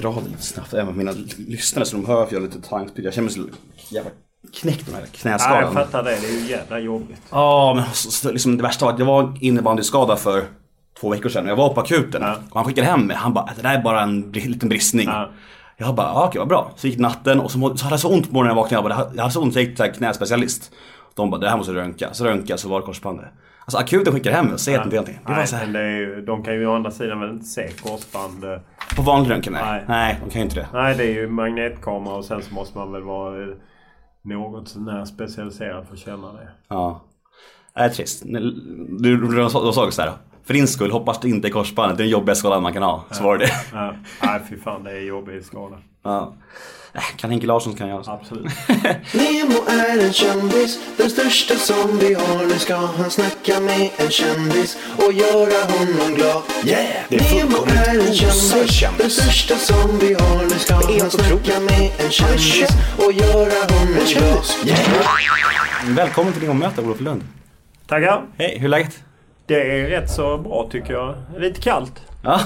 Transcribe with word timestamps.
dra 0.00 0.12
det 0.24 0.28
lite 0.30 0.42
snabbt 0.42 0.74
även 0.74 0.86
för 0.86 0.92
mina 0.94 1.12
lyssnare 1.48 1.84
så 1.84 1.96
de 1.96 2.06
hör 2.06 2.22
att 2.22 2.32
jag 2.32 2.40
har 2.40 2.46
lite 2.46 2.60
tankspyd. 2.68 3.04
Jag 3.04 3.14
känner 3.14 3.24
mig 3.24 3.34
så 3.34 3.94
jävla 3.94 4.10
knäckt 4.60 4.88
med 4.88 4.94
den 4.94 4.94
här 4.94 5.00
Ja, 5.02 5.06
jag 5.12 5.20
knäskadan. 5.20 5.74
fattar 5.74 6.02
det. 6.04 6.10
Det 6.20 6.26
är 6.28 6.40
ju 6.40 6.50
jävla 6.50 6.78
jobbigt. 6.78 7.22
Ja, 7.30 7.72
men 7.76 7.84
så, 7.94 8.32
liksom, 8.32 8.56
det 8.56 8.62
värsta 8.62 8.84
var 8.84 8.92
att 8.92 8.98
jag 8.98 9.06
var 9.06 9.38
innebandyskadad 9.40 10.18
för 10.18 10.44
två 11.00 11.08
veckor 11.10 11.28
sedan 11.28 11.44
och 11.44 11.50
jag 11.50 11.56
var 11.56 11.74
på 11.74 11.80
akuten. 11.80 12.22
Ja. 12.22 12.36
Och 12.50 12.56
han 12.56 12.64
skickade 12.64 12.86
hem 12.86 13.06
mig. 13.06 13.16
Han 13.16 13.34
bara, 13.34 13.48
det 13.56 13.62
där 13.62 13.74
är 13.78 13.82
bara 13.82 14.02
en 14.02 14.32
liten 14.32 14.68
bristning. 14.68 15.06
Ja. 15.08 15.30
Jag 15.76 15.94
bara, 15.94 16.06
ja, 16.06 16.26
okej 16.28 16.38
vad 16.38 16.48
bra. 16.48 16.72
Så 16.76 16.86
gick 16.86 16.98
natten 16.98 17.40
och 17.40 17.50
så, 17.50 17.76
så 17.76 17.84
hade 17.84 17.92
jag 17.92 18.00
så 18.00 18.08
ont 18.08 18.26
på 18.28 18.34
morgonen 18.34 18.54
när 18.56 18.60
jag 18.60 18.62
vaknade. 18.62 18.88
Jag, 18.88 18.98
bara, 19.06 19.14
jag 19.14 19.22
hade 19.22 19.32
så 19.34 19.42
ont 19.42 19.52
så 19.52 19.58
jag 19.60 19.66
gick 19.66 19.76
till 19.76 19.92
knäspecialist. 19.92 20.70
De 21.14 21.30
bara, 21.30 21.40
det 21.40 21.48
här 21.50 21.56
måste 21.56 21.72
röntga. 21.72 22.08
Så 22.14 22.24
röntga 22.24 22.56
så 22.56 22.68
var 22.68 22.80
det 22.80 22.86
korsbandet. 22.86 23.26
Alltså 23.70 23.78
akuten 23.78 24.12
skickade 24.12 24.36
hem 24.36 24.52
och 24.52 24.60
säger 24.60 24.78
att 24.78 24.84
inte 24.84 24.96
någonting. 24.96 25.18
Det 25.26 25.32
Nej, 25.32 25.46
så 25.46 25.56
här, 25.56 25.66
det 25.66 25.90
ju, 25.90 26.20
de 26.20 26.42
kan 26.42 26.54
ju 26.54 26.66
å 26.66 26.74
andra 26.74 26.90
sidan 26.90 27.20
väl 27.20 27.30
inte 27.30 27.46
se 27.46 27.68
korsband. 27.68 28.44
eh. 28.44 28.58
på 28.96 29.02
vanlig 29.02 29.30
röntgen? 29.30 29.52
Nej. 29.52 29.62
Nej. 29.62 29.84
nej, 29.88 30.18
de 30.24 30.30
kan 30.30 30.40
ju 30.40 30.44
inte 30.44 30.60
det. 30.60 30.68
Nej, 30.72 30.94
det 30.96 31.04
är 31.04 31.12
ju 31.12 31.28
magnetkamera 31.28 32.14
och 32.14 32.24
sen 32.24 32.42
så 32.42 32.54
måste 32.54 32.78
man 32.78 32.92
väl 32.92 33.02
vara 33.02 33.42
eh, 33.42 33.48
något 34.22 34.68
sånär 34.68 35.04
specialiserad 35.04 35.86
för 35.86 35.94
att 35.94 35.98
känna 35.98 36.32
det. 36.32 36.48
Ja. 36.68 37.04
Det 37.74 37.80
är 37.80 37.88
trist. 37.88 38.22
Du, 38.26 38.50
du, 38.98 39.16
du, 39.16 39.36
du 39.36 39.50
sa 39.50 39.90
så 39.90 40.02
här. 40.02 40.12
För 40.44 40.54
din 40.54 40.68
skull, 40.68 40.90
hoppas 40.90 41.20
det 41.20 41.28
inte 41.28 41.48
är 41.48 41.50
korsbandet. 41.50 41.96
Det 41.96 42.02
är 42.02 42.04
den 42.04 42.12
jobbigaste 42.12 42.40
skadan 42.40 42.62
man 42.62 42.72
kan 42.72 42.82
ha. 42.82 43.04
Så 43.10 43.22
var 43.24 43.38
det 43.38 43.44
det. 43.44 43.52
Ja. 43.72 43.94
Nej, 44.22 44.40
fy 44.48 44.56
fan 44.56 44.84
det 44.84 44.90
är 44.90 45.00
jobbig 45.00 45.44
skada. 45.44 45.76
Ja. 46.02 46.34
Äh, 46.94 47.00
Kan 47.16 47.30
Henke 47.30 47.46
Larsson 47.46 47.74
kan 47.74 47.88
jag. 47.88 48.04
så. 48.04 48.10
Absolut. 48.10 48.52
Nemo 49.14 49.64
är 49.68 49.98
en 50.06 50.12
kändis, 50.12 50.78
den 50.96 51.10
största 51.10 51.54
som 51.56 51.98
vi 51.98 52.14
har. 52.14 52.46
Nu 52.46 52.58
ska 52.58 52.76
han 52.76 53.10
snacka 53.10 53.60
med 53.60 53.90
en 53.96 54.10
kändis 54.10 54.76
och 54.96 55.12
göra 55.12 55.64
honom 55.72 56.14
glad. 56.14 56.42
Yeah! 56.64 56.86
Det 57.08 57.16
är 57.16 57.34
Nemo 57.34 57.50
fullkomligt 57.50 57.86
är 57.88 57.94
en 57.94 58.00
osar 58.00 58.56
kändis, 58.56 58.72
kändis. 58.72 58.98
den 59.00 59.10
största 59.10 59.56
som 59.56 59.98
vi 59.98 60.14
har. 60.14 60.42
Nu 60.44 60.58
ska 60.58 60.74
han 60.74 61.10
snacka 61.10 61.60
med 61.60 61.90
en 61.98 62.10
kändis 62.10 62.68
och 62.98 63.12
göra 63.12 63.78
honom 63.78 63.94
glad. 64.06 64.44
Yeah! 64.66 64.80
Välkommen 65.86 66.32
till 66.32 66.42
Neonmöte 66.42 66.80
Olof 66.80 67.00
Lund. 67.00 67.22
Tackar. 67.86 68.24
Hej, 68.38 68.56
hur 68.58 68.64
är 68.64 68.68
läget? 68.68 68.98
Det 69.50 69.80
är 69.80 69.86
rätt 70.00 70.10
så 70.10 70.38
bra 70.38 70.68
tycker 70.70 70.92
jag. 70.92 71.14
Lite 71.38 71.60
kallt. 71.60 72.02
Ja. 72.24 72.40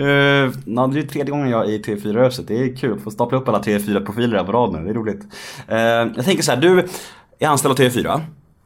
uh, 0.00 0.06
ja, 0.66 0.86
det 0.86 0.98
är 1.00 1.02
tredje 1.06 1.30
gången 1.30 1.50
jag 1.50 1.64
är 1.64 1.68
i 1.70 1.82
TV4-huset. 1.82 2.48
Det 2.48 2.54
är 2.62 2.76
kul 2.76 2.92
att 2.92 3.02
få 3.02 3.10
stapla 3.10 3.38
upp 3.38 3.48
alla 3.48 3.58
TV4-profiler 3.60 4.36
här 4.36 4.44
på 4.44 4.52
rad 4.52 4.72
nu. 4.72 4.84
Det 4.84 4.90
är 4.90 4.94
roligt. 4.94 5.20
Eh, 5.68 5.78
jag 6.16 6.24
tänker 6.24 6.42
så 6.42 6.52
här, 6.52 6.60
du 6.60 6.88
är 7.38 7.48
anställd 7.48 7.72
av 7.72 7.78
TV4. 7.86 8.20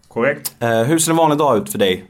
Korrekt. 0.08 0.56
Eh, 0.60 0.82
hur 0.82 0.98
ser 0.98 1.10
en 1.10 1.16
vanlig 1.16 1.38
dag 1.38 1.56
ut 1.56 1.72
för 1.72 1.78
dig? 1.78 2.04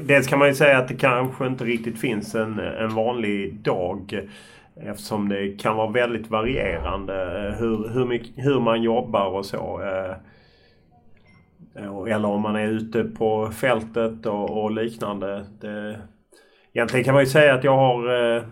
Dels 0.00 0.26
kan 0.26 0.38
man 0.38 0.48
ju 0.48 0.54
säga 0.54 0.78
att 0.78 0.88
det 0.88 0.94
kanske 0.94 1.46
inte 1.46 1.64
riktigt 1.64 2.00
finns 2.00 2.34
en, 2.34 2.58
en 2.58 2.94
vanlig 2.94 3.54
dag. 3.54 4.20
Eftersom 4.86 5.28
det 5.28 5.60
kan 5.60 5.76
vara 5.76 5.90
väldigt 5.90 6.30
varierande 6.30 7.14
eh, 7.48 7.54
hur, 7.60 7.88
hur, 7.94 8.04
mycket, 8.06 8.30
hur 8.36 8.60
man 8.60 8.82
jobbar 8.82 9.26
och 9.26 9.46
så. 9.46 9.56
eh, 9.82 10.10
och- 10.10 10.16
Eh, 11.76 12.14
eller 12.14 12.28
om 12.28 12.42
man 12.42 12.56
är 12.56 12.66
ute 12.66 13.04
på 13.04 13.50
fältet 13.50 14.26
och, 14.26 14.62
och 14.62 14.70
liknande. 14.70 15.44
Det, 15.60 16.00
egentligen 16.72 17.04
kan 17.04 17.14
man 17.14 17.22
ju 17.22 17.30
säga 17.30 17.54
att 17.54 17.64
jag 17.64 17.76
har 17.76 18.34
eh, 18.36 18.42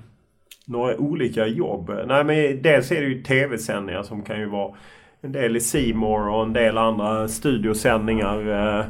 några 0.67 0.97
olika 0.97 1.47
jobb. 1.47 1.91
Nej, 2.07 2.25
men 2.25 2.63
dels 2.63 2.93
är 2.93 3.01
det 3.01 3.07
ju 3.07 3.23
tv-sändningar 3.23 4.03
som 4.03 4.23
kan 4.23 4.41
ju 4.41 4.47
vara 4.47 4.75
en 5.21 5.33
del 5.33 5.57
i 5.57 5.61
C 5.61 5.93
More 5.95 6.31
och 6.31 6.43
en 6.43 6.53
del 6.53 6.79
andra 6.79 7.29
studiosändningar. 7.29 8.49
Eh, 8.49 8.85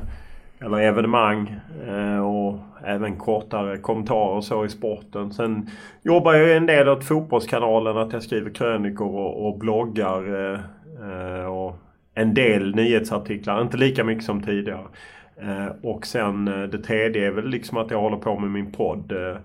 eller 0.60 0.78
evenemang. 0.78 1.60
Eh, 1.86 2.26
och 2.26 2.58
även 2.84 3.16
kortare 3.16 3.78
kommentarer 3.78 4.36
och 4.36 4.44
så 4.44 4.64
i 4.64 4.68
sporten. 4.68 5.32
Sen 5.32 5.70
jobbar 6.02 6.34
jag 6.34 6.48
ju 6.48 6.54
en 6.54 6.66
del 6.66 6.88
åt 6.88 7.04
Fotbollskanalen. 7.04 7.96
Att 7.96 8.12
jag 8.12 8.22
skriver 8.22 8.50
krönikor 8.50 9.14
och, 9.14 9.46
och 9.46 9.58
bloggar. 9.58 10.52
Eh, 10.52 10.60
eh 11.10 11.44
och 11.44 11.76
en 12.14 12.34
del 12.34 12.74
nyhetsartiklar. 12.74 13.62
Inte 13.62 13.76
lika 13.76 14.04
mycket 14.04 14.24
som 14.24 14.42
tidigare. 14.42 14.86
Eh, 15.42 15.66
och 15.82 16.06
sen 16.06 16.48
eh, 16.48 16.62
det 16.62 16.78
tredje 16.78 17.26
är 17.26 17.30
väl 17.30 17.48
liksom 17.48 17.78
att 17.78 17.90
jag 17.90 18.00
håller 18.00 18.16
på 18.16 18.38
med 18.38 18.50
min 18.50 18.72
podd. 18.72 19.12
Eh, 19.12 19.36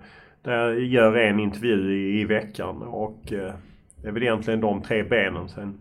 där 0.44 0.58
jag 0.58 0.80
gör 0.80 1.16
en 1.16 1.40
intervju 1.40 1.94
i, 1.94 2.22
i 2.22 2.26
veckan. 2.26 2.82
Och 2.82 3.22
det 4.02 4.08
är 4.08 4.12
väl 4.12 4.24
egentligen 4.24 4.62
de 4.62 4.82
tre 4.82 5.04
benen. 5.04 5.50
Sen 5.50 5.78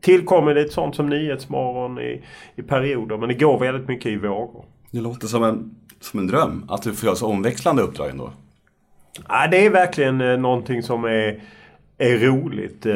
tillkommer 0.00 0.54
lite 0.54 0.72
sånt 0.72 0.96
som 0.96 1.08
Nyhetsmorgon 1.08 1.98
i, 1.98 2.22
i 2.56 2.62
perioder. 2.62 3.16
Men 3.16 3.28
det 3.28 3.34
går 3.34 3.58
väldigt 3.58 3.88
mycket 3.88 4.06
i 4.06 4.16
vågor. 4.16 4.64
Det 4.90 5.00
låter 5.00 5.26
som 5.26 5.44
en, 5.44 5.74
som 6.00 6.20
en 6.20 6.26
dröm. 6.26 6.64
Att 6.68 6.82
du 6.82 6.92
får 6.92 7.06
göra 7.06 7.16
så 7.16 7.26
omväxlande 7.26 7.82
uppdrag 7.82 8.10
ändå. 8.10 8.32
Ja, 9.28 9.48
det 9.50 9.66
är 9.66 9.70
verkligen 9.70 10.18
någonting 10.42 10.82
som 10.82 11.04
är, 11.04 11.40
är 11.98 12.18
roligt. 12.18 12.86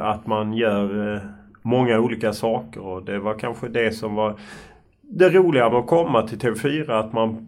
Att 0.00 0.26
man 0.26 0.52
gör 0.52 1.20
många 1.66 2.00
olika 2.00 2.32
saker. 2.32 2.80
Och 2.80 3.04
det 3.04 3.18
var 3.18 3.34
kanske 3.34 3.68
det 3.68 3.92
som 3.92 4.14
var 4.14 4.38
det 5.00 5.30
roliga 5.30 5.70
med 5.70 5.78
att 5.78 5.86
komma 5.86 6.28
till 6.28 6.38
TV4. 6.38 6.90
Att 6.90 7.12
man, 7.12 7.46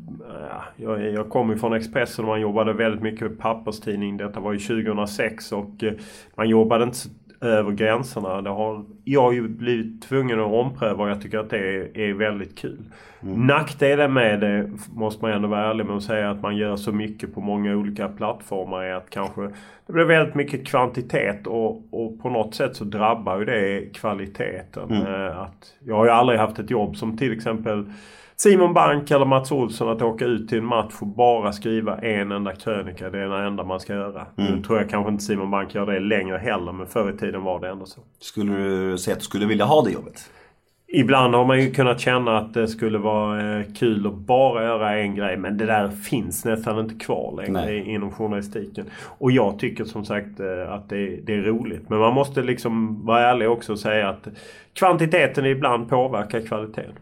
jag, 0.77 1.13
jag 1.13 1.29
kom 1.29 1.51
ju 1.51 1.59
från 1.59 1.73
Expressen 1.73 2.25
och 2.25 2.29
man 2.29 2.41
jobbade 2.41 2.73
väldigt 2.73 3.03
mycket 3.03 3.21
med 3.21 3.39
papperstidning. 3.39 4.17
Detta 4.17 4.41
var 4.41 4.53
ju 4.53 4.59
2006 4.59 5.53
och 5.53 5.85
eh, 5.85 5.93
man 6.37 6.49
jobbade 6.49 6.85
inte 6.85 6.97
så 6.97 7.09
över 7.41 7.73
gränserna. 7.73 8.43
Det 8.43 8.51
har 8.51 8.85
jag 9.05 9.35
ju 9.35 9.49
blivit 9.49 10.03
tvungen 10.03 10.41
att 10.41 10.47
ompröva 10.47 11.05
och 11.05 11.11
jag 11.11 11.23
tycker 11.23 11.39
att 11.39 11.51
det 11.51 11.59
är, 11.59 11.99
är 11.99 12.13
väldigt 12.13 12.59
kul. 12.59 12.85
Nackdelen 13.21 14.13
med 14.13 14.41
det, 14.41 14.71
måste 14.95 15.25
man 15.25 15.33
ändå 15.33 15.49
vara 15.49 15.71
ärlig 15.71 15.87
med 15.87 15.97
att 15.97 16.03
säga, 16.03 16.31
att 16.31 16.43
man 16.43 16.57
gör 16.57 16.77
så 16.77 16.93
mycket 16.93 17.35
på 17.35 17.41
många 17.41 17.77
olika 17.77 18.09
plattformar 18.09 18.83
är 18.83 18.95
att 18.95 19.11
kanske 19.11 19.43
det 19.87 19.93
blir 19.93 20.05
väldigt 20.05 20.35
mycket 20.35 20.67
kvantitet 20.67 21.47
och, 21.47 21.83
och 21.91 22.23
på 22.23 22.31
något 22.31 22.55
sätt 22.55 22.77
så 22.77 22.85
drabbar 22.85 23.39
ju 23.39 23.45
det 23.45 23.95
kvaliteten. 23.95 24.93
Eh, 24.93 25.41
att, 25.41 25.75
jag 25.85 25.97
har 25.97 26.05
ju 26.05 26.11
aldrig 26.11 26.41
haft 26.41 26.59
ett 26.59 26.71
jobb 26.71 26.97
som 26.97 27.17
till 27.17 27.33
exempel 27.33 27.93
Simon 28.43 28.75
Bank 28.75 29.11
eller 29.11 29.25
Mats 29.25 29.53
Olsson 29.53 29.89
att 29.89 30.03
åka 30.03 30.25
ut 30.25 30.49
till 30.49 30.59
en 30.59 30.65
match 30.65 30.95
och 31.01 31.07
bara 31.07 31.53
skriva 31.53 31.99
en 31.99 32.33
enda 32.33 32.55
krönika. 32.55 33.11
Det 33.11 33.19
är 33.19 33.29
det 33.29 33.47
enda 33.47 33.65
man 33.65 33.81
ska 33.81 33.93
göra. 33.95 34.27
Nu 34.37 34.63
tror 34.63 34.79
jag 34.79 34.91
kanske 34.91 35.13
inte 35.13 35.25
Simon 35.25 35.51
Bank 35.51 35.75
gör 35.75 35.87
det 35.87 36.01
längre 36.01 36.39
heller 36.39 36.73
men 36.73 36.87
förr 36.87 37.11
i 37.15 37.19
tiden 37.19 37.43
var 37.43 37.61
det 37.61 37.69
ändå 37.69 37.87
så. 37.87 38.01
Skulle 38.21 38.53
du 38.53 38.99
säga 38.99 39.13
att 39.13 39.21
du 39.21 39.25
skulle 39.25 39.47
vilja 39.47 39.65
ha 39.65 39.83
det 39.83 39.91
jobbet? 39.91 40.31
Ibland 40.93 41.35
har 41.35 41.45
man 41.45 41.61
ju 41.61 41.71
kunnat 41.71 42.01
känna 42.01 42.39
att 42.39 42.55
det 42.55 42.69
skulle 42.69 42.99
vara 42.99 43.59
eh, 43.59 43.65
kul 43.79 44.07
att 44.07 44.15
bara 44.15 44.65
göra 44.65 44.99
en 44.99 45.15
grej 45.15 45.37
men 45.37 45.59
det 45.59 45.67
där 45.67 45.89
finns 45.89 46.45
nästan 46.45 46.79
inte 46.79 46.95
kvar 46.95 47.35
längre 47.37 47.65
Nej. 47.65 47.95
inom 47.95 48.11
journalistiken. 48.11 48.85
Och 49.19 49.31
jag 49.31 49.59
tycker 49.59 49.85
som 49.85 50.05
sagt 50.05 50.41
eh, 50.41 50.73
att 50.73 50.89
det, 50.89 51.07
det 51.07 51.35
är 51.35 51.43
roligt. 51.43 51.89
Men 51.89 51.99
man 51.99 52.15
måste 52.15 52.43
liksom 52.43 53.07
vara 53.07 53.21
ärlig 53.21 53.51
också 53.51 53.73
och 53.73 53.79
säga 53.79 54.09
att 54.09 54.29
kvantiteten 54.73 55.47
ibland 55.47 55.89
påverkar 55.89 56.41
kvaliteten. 56.41 56.93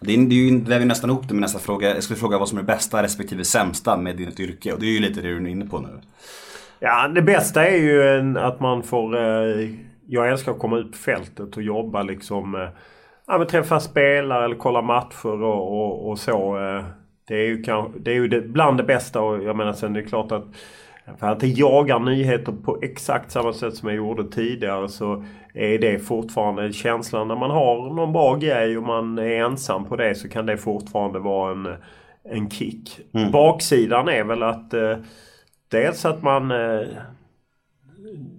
Det, 0.00 0.14
är, 0.14 0.18
det 0.18 0.34
är 0.34 0.36
ju, 0.36 0.60
väver 0.60 0.86
nästan 0.86 1.10
ihop 1.10 1.28
det 1.28 1.34
med 1.34 1.40
nästa 1.40 1.58
fråga. 1.58 1.94
Jag 1.94 2.02
skulle 2.02 2.18
fråga 2.18 2.38
vad 2.38 2.48
som 2.48 2.58
är 2.58 2.62
det 2.62 2.66
bästa 2.66 3.02
respektive 3.02 3.44
sämsta 3.44 3.96
med 3.96 4.16
ditt 4.16 4.40
yrke. 4.40 4.72
Och 4.72 4.80
det 4.80 4.86
är 4.86 4.90
ju 4.90 5.00
lite 5.00 5.20
det 5.20 5.28
du 5.28 5.36
är 5.36 5.46
inne 5.46 5.66
på 5.66 5.78
nu. 5.78 5.88
Ja, 6.80 7.08
det 7.08 7.22
bästa 7.22 7.66
är 7.66 7.76
ju 7.76 8.02
en, 8.02 8.36
att 8.36 8.60
man 8.60 8.82
får... 8.82 9.16
Eh, 9.16 9.70
jag 10.06 10.28
älskar 10.28 10.52
att 10.52 10.58
komma 10.58 10.78
ut 10.78 10.92
på 10.92 10.98
fältet 10.98 11.56
och 11.56 11.62
jobba 11.62 12.02
liksom... 12.02 12.54
Eh, 12.54 12.68
ja, 13.26 13.38
men 13.38 13.46
träffa 13.46 13.80
spelare 13.80 14.44
eller 14.44 14.56
kolla 14.56 14.82
matcher 14.82 15.42
och, 15.42 15.80
och, 15.80 16.10
och 16.10 16.18
så. 16.18 16.58
Eh, 16.58 16.84
det 17.28 17.34
är 17.34 17.46
ju, 17.46 17.62
kanske, 17.62 17.98
det 17.98 18.10
är 18.10 18.14
ju 18.14 18.28
det, 18.28 18.40
bland 18.40 18.76
det 18.76 18.84
bästa 18.84 19.20
och 19.20 19.42
jag 19.44 19.56
menar 19.56 19.72
sen 19.72 19.92
det 19.92 20.00
är 20.00 20.06
klart 20.06 20.32
att... 20.32 20.44
För 21.18 21.26
att 21.26 21.42
jag 21.42 21.50
jagar 21.50 21.98
nyheter 21.98 22.52
på 22.64 22.78
exakt 22.82 23.30
samma 23.30 23.52
sätt 23.52 23.74
som 23.74 23.88
jag 23.88 23.96
gjorde 23.96 24.30
tidigare 24.30 24.88
så 24.88 25.24
är 25.58 25.78
det 25.78 25.98
fortfarande 25.98 26.72
känslan 26.72 27.28
när 27.28 27.36
man 27.36 27.50
har 27.50 27.94
någon 27.94 28.12
bra 28.12 28.36
grej 28.36 28.78
och 28.78 28.84
man 28.84 29.18
är 29.18 29.44
ensam 29.44 29.84
på 29.84 29.96
det 29.96 30.14
så 30.14 30.28
kan 30.28 30.46
det 30.46 30.56
fortfarande 30.56 31.18
vara 31.18 31.52
en, 31.52 31.76
en 32.24 32.50
kick. 32.50 33.00
Baksidan 33.32 34.08
är 34.08 34.24
väl 34.24 34.42
att 34.42 34.74
eh, 34.74 34.96
dels 35.68 36.04
att 36.04 36.22
man 36.22 36.50
eh, 36.50 36.86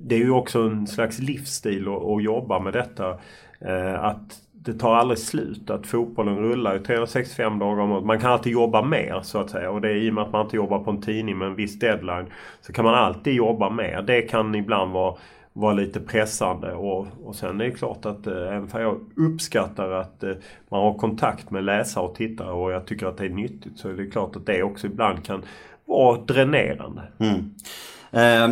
det 0.02 0.16
är 0.16 0.20
ju 0.20 0.32
också 0.32 0.60
en 0.60 0.88
slags 0.88 1.20
livsstil 1.20 1.88
att, 1.88 2.24
jobba 2.24 2.60
med 2.60 2.74
detta. 2.74 3.10
Eh, 3.62 4.04
att 4.04 4.42
det 4.52 4.74
tar 4.74 4.96
aldrig 4.96 5.20
slut. 5.20 5.70
Att 5.70 5.88
fotbollen 5.88 6.38
rullar 6.38 6.74
ju 6.74 6.80
365 6.80 7.60
dagar 7.60 7.82
om 7.84 7.92
året. 7.92 8.06
Man 8.06 8.20
kan 8.20 8.32
alltid 8.32 8.54
jobba 8.54 8.82
mer 8.82 9.20
så 9.24 9.38
att 9.40 9.50
säga. 9.50 9.72
Och 9.72 9.82
det 9.82 9.90
är 9.90 9.96
i 9.96 10.10
och 10.10 10.14
med 10.14 10.24
att 10.24 10.32
man 10.32 10.46
inte 10.46 10.56
jobbar 10.56 10.80
på 10.80 10.92
en 10.92 11.02
tidning 11.02 11.38
med 11.38 11.48
en 11.48 11.56
viss 11.56 11.80
deadline. 11.80 12.26
Så 12.62 12.74
kan 12.74 12.86
man 12.86 12.96
alltid 12.96 13.34
jobba 13.34 13.70
mer. 13.70 14.02
Det 14.02 14.22
kan 14.22 14.56
ibland 14.56 14.92
vara, 14.92 15.16
vara 15.54 15.74
lite 15.74 16.00
pressande. 16.00 16.74
Och, 16.74 17.07
och 17.24 17.36
sen 17.36 17.62
är 17.62 17.66
det 17.66 17.72
klart 17.72 18.06
att 18.06 18.28
eh, 18.28 18.34
även 18.34 18.68
för 18.68 18.81
jag 18.81 19.00
uppskattar 19.16 19.92
att 19.92 20.24
eh, 20.24 20.31
man 20.69 20.81
har 20.81 20.94
kontakt 20.94 21.51
med 21.51 21.63
läsare 21.63 22.04
och 22.04 22.16
tittare 22.16 22.51
och 22.51 22.72
jag 22.72 22.88
tycker 22.88 23.06
att 23.06 23.18
det 23.18 23.25
är 23.25 23.30
nyttigt. 23.30 23.78
Så 23.80 23.90
är 23.90 23.94
det 23.94 24.06
klart 24.06 24.36
att 24.36 24.46
det 24.46 24.63
också 24.63 24.88
ibland 24.88 25.25
kan 25.25 25.44
vara 25.86 26.22
dränerande. 26.22 27.01
Eh, 28.12 28.50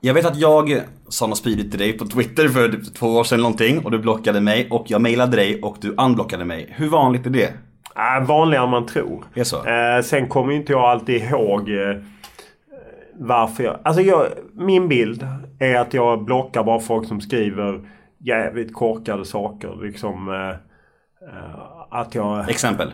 jag 0.00 0.14
vet 0.14 0.26
att 0.26 0.36
jag 0.36 0.80
sa 1.08 1.26
något 1.26 1.38
spydigt 1.38 1.70
till 1.70 1.80
dig 1.80 1.92
på 1.92 2.06
Twitter 2.06 2.48
för 2.48 2.68
typ 2.68 2.94
två 2.94 3.06
år 3.06 3.24
sedan 3.24 3.40
någonting 3.40 3.84
och 3.84 3.90
du 3.90 3.98
blockade 3.98 4.40
mig 4.40 4.68
och 4.70 4.84
jag 4.88 5.00
mejlade 5.02 5.36
dig 5.36 5.62
och 5.62 5.76
du 5.80 5.94
unblockade 5.98 6.44
mig. 6.44 6.72
Hur 6.76 6.88
vanligt 6.88 7.26
är 7.26 7.30
det? 7.30 7.52
Äh, 7.96 8.26
vanligare 8.26 8.64
än 8.64 8.70
man 8.70 8.86
tror. 8.86 9.24
Eh, 9.66 10.02
sen 10.02 10.28
kommer 10.28 10.52
inte 10.52 10.72
jag 10.72 10.82
alltid 10.82 11.22
ihåg 11.22 11.70
eh, 11.70 11.96
varför 13.26 13.64
jag... 13.64 13.78
Alltså 13.82 14.02
jag, 14.02 14.26
min 14.52 14.88
bild 14.88 15.26
är 15.58 15.74
att 15.74 15.94
jag 15.94 16.24
blockar 16.24 16.64
bara 16.64 16.80
folk 16.80 17.08
som 17.08 17.20
skriver 17.20 17.80
jävligt 18.18 18.74
korkade 18.74 19.24
saker. 19.24 19.78
Liksom 19.82 20.28
eh, 20.28 20.48
eh, 21.28 21.60
att 21.90 22.14
jag... 22.14 22.50
Exempel. 22.50 22.92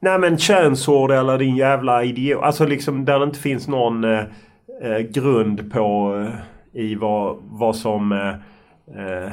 Nej 0.00 0.18
men 0.18 0.38
könsord 0.38 1.10
eller 1.10 1.38
din 1.38 1.56
jävla 1.56 2.04
idiot. 2.04 2.42
Alltså 2.42 2.66
liksom 2.66 3.04
där 3.04 3.18
det 3.18 3.24
inte 3.24 3.38
finns 3.38 3.68
någon 3.68 4.04
eh, 4.04 4.24
eh, 4.82 4.98
grund 4.98 5.72
på 5.72 6.16
eh, 6.20 6.82
i 6.82 6.94
vad, 6.94 7.36
vad 7.42 7.76
som... 7.76 8.12
Eh, 8.12 8.28
eh, 9.00 9.32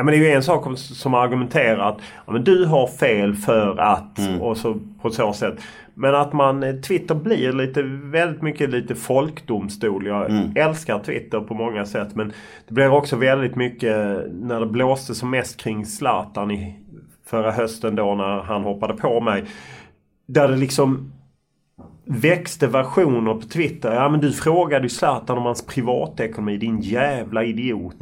ja 0.00 0.04
men 0.04 0.12
det 0.12 0.18
är 0.26 0.28
ju 0.28 0.34
en 0.36 0.42
sak 0.42 0.66
om- 0.66 0.76
som 0.76 1.14
argumenterar 1.14 1.88
att 1.88 1.98
ja, 2.26 2.32
men 2.32 2.44
du 2.44 2.64
har 2.64 2.86
fel 2.86 3.34
för 3.34 3.76
att 3.80 4.18
och 4.40 4.56
så 4.56 4.76
på 5.02 5.10
så 5.10 5.32
sätt. 5.32 5.54
Men 5.94 6.14
att 6.14 6.32
man, 6.32 6.62
eh, 6.62 6.74
Twitter 6.74 7.14
blir 7.14 7.52
lite, 7.52 7.82
väldigt 8.02 8.42
mycket 8.42 8.70
lite 8.70 8.94
folkdomstol. 8.94 10.06
Jag 10.06 10.30
älskar 10.56 10.98
Twitter 10.98 11.40
på 11.40 11.54
många 11.54 11.84
sätt 11.84 12.08
men 12.14 12.32
det 12.68 12.74
blir 12.74 12.88
också 12.92 13.16
väldigt 13.16 13.56
mycket 13.56 13.96
när 14.32 14.60
det 14.60 14.66
blåste 14.66 15.14
som 15.14 15.30
mest 15.30 15.56
kring 15.60 15.86
Zlatan 15.86 16.50
i 16.50 16.76
förra 17.26 17.50
hösten 17.50 17.94
då 17.94 18.14
när 18.14 18.40
han 18.42 18.62
hoppade 18.64 18.94
på 18.94 19.20
mig. 19.20 19.44
Där 20.28 20.48
det 20.48 20.56
liksom 20.56 21.12
växte 22.04 22.66
versioner 22.66 23.34
på 23.34 23.40
Twitter. 23.40 23.94
Ja 23.94 24.08
men 24.08 24.20
du 24.20 24.32
frågade 24.32 24.82
ju 24.82 24.88
Zlatan 24.88 25.38
om 25.38 25.44
hans 25.44 25.66
privatekonomi 25.66 26.56
din 26.56 26.80
jävla 26.80 27.44
idiot. 27.44 27.96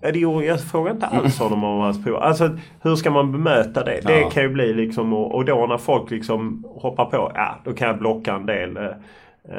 Det 0.00 0.18
gjorde, 0.18 0.46
jag 0.46 0.60
frågar 0.60 0.92
inte 0.92 1.06
alls 1.06 1.38
honom 1.38 1.64
om 1.64 1.80
hans 1.80 2.04
privat... 2.04 2.22
Alltså 2.22 2.50
hur 2.82 2.96
ska 2.96 3.10
man 3.10 3.32
bemöta 3.32 3.84
det? 3.84 4.00
Det 4.04 4.20
Ja. 4.20 4.30
kan 4.30 4.42
ju 4.42 4.48
bli 4.48 4.74
liksom 4.74 5.12
och, 5.12 5.34
och 5.34 5.44
då 5.44 5.66
när 5.66 5.78
folk 5.78 6.10
liksom 6.10 6.64
hoppar 6.76 7.04
på. 7.04 7.32
Ja 7.34 7.58
då 7.64 7.72
kan 7.72 7.88
jag 7.88 7.98
blocka 7.98 8.32
en 8.34 8.46
del. 8.46 8.76
eh, 8.76 8.82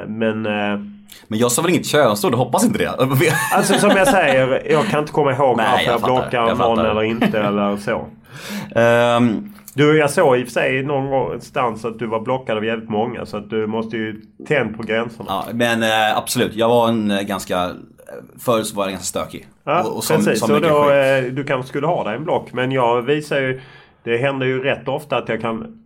Men 0.07 0.45
eh, 0.45 0.79
Men 1.27 1.39
jag 1.39 1.51
sa 1.51 1.61
väl 1.61 1.71
inget 1.71 1.85
könsord, 1.85 2.33
hoppas 2.35 2.65
inte 2.65 2.77
det. 2.79 2.89
alltså 3.55 3.73
som 3.73 3.89
jag 3.89 4.07
säger. 4.07 4.71
Jag 4.71 4.85
kan 4.85 4.99
inte 4.99 5.11
komma 5.11 5.31
ihåg 5.33 5.57
Nej, 5.57 5.67
varför 5.71 5.85
jag 5.85 5.93
jag, 5.93 6.01
blockar 6.03 6.47
Jag 6.47 6.57
någon 6.57 6.79
eller 6.79 7.03
inte 7.03 7.39
eller 7.39 7.77
så. 7.77 8.05
Ehm, 8.79 9.53
Du, 9.73 9.97
jag 9.97 10.09
såg 10.11 10.37
i 10.37 10.41
och 10.43 10.45
för 10.47 10.51
sig 10.53 10.83
någonstans 10.83 11.85
att 11.85 11.99
du 11.99 12.05
var 12.07 12.19
blockad 12.19 12.57
av 12.57 12.65
jävligt 12.65 12.89
många 12.89 13.25
så 13.25 13.37
att 13.37 13.49
du 13.49 13.67
måste 13.67 13.97
ju 13.97 14.21
tänd 14.47 14.77
på 14.77 14.83
gränserna. 14.83 15.25
ja, 15.29 15.45
men 15.53 15.83
eh, 15.83 16.17
absolut, 16.17 16.55
jag 16.55 16.69
var 16.69 16.87
en 16.89 17.13
ganska... 17.27 17.69
Förr 18.39 18.63
så 18.63 18.75
var 18.75 18.83
jag 18.83 18.91
ganska 18.91 19.05
stökig. 19.05 19.47
Ja, 19.63 19.83
Och- 19.83 19.97
och 19.97 20.03
som- 20.03 20.17
precis. 20.17 20.39
som 20.39 20.47
Så 20.47 20.59
då, 20.59 20.83
skit. 20.83 21.27
eh, 21.27 21.33
du 21.35 21.43
kanske 21.43 21.69
skulle 21.69 21.87
ha 21.87 22.03
dig 22.03 22.15
en 22.15 22.23
block. 22.23 22.53
Men 22.53 22.71
jag 22.71 23.01
visar 23.01 23.41
ju... 23.41 23.61
Det 24.03 24.17
händer 24.17 24.45
ju 24.45 24.63
rätt 24.63 24.87
ofta 24.87 25.17
att 25.17 25.29
jag 25.29 25.41
kan 25.41 25.77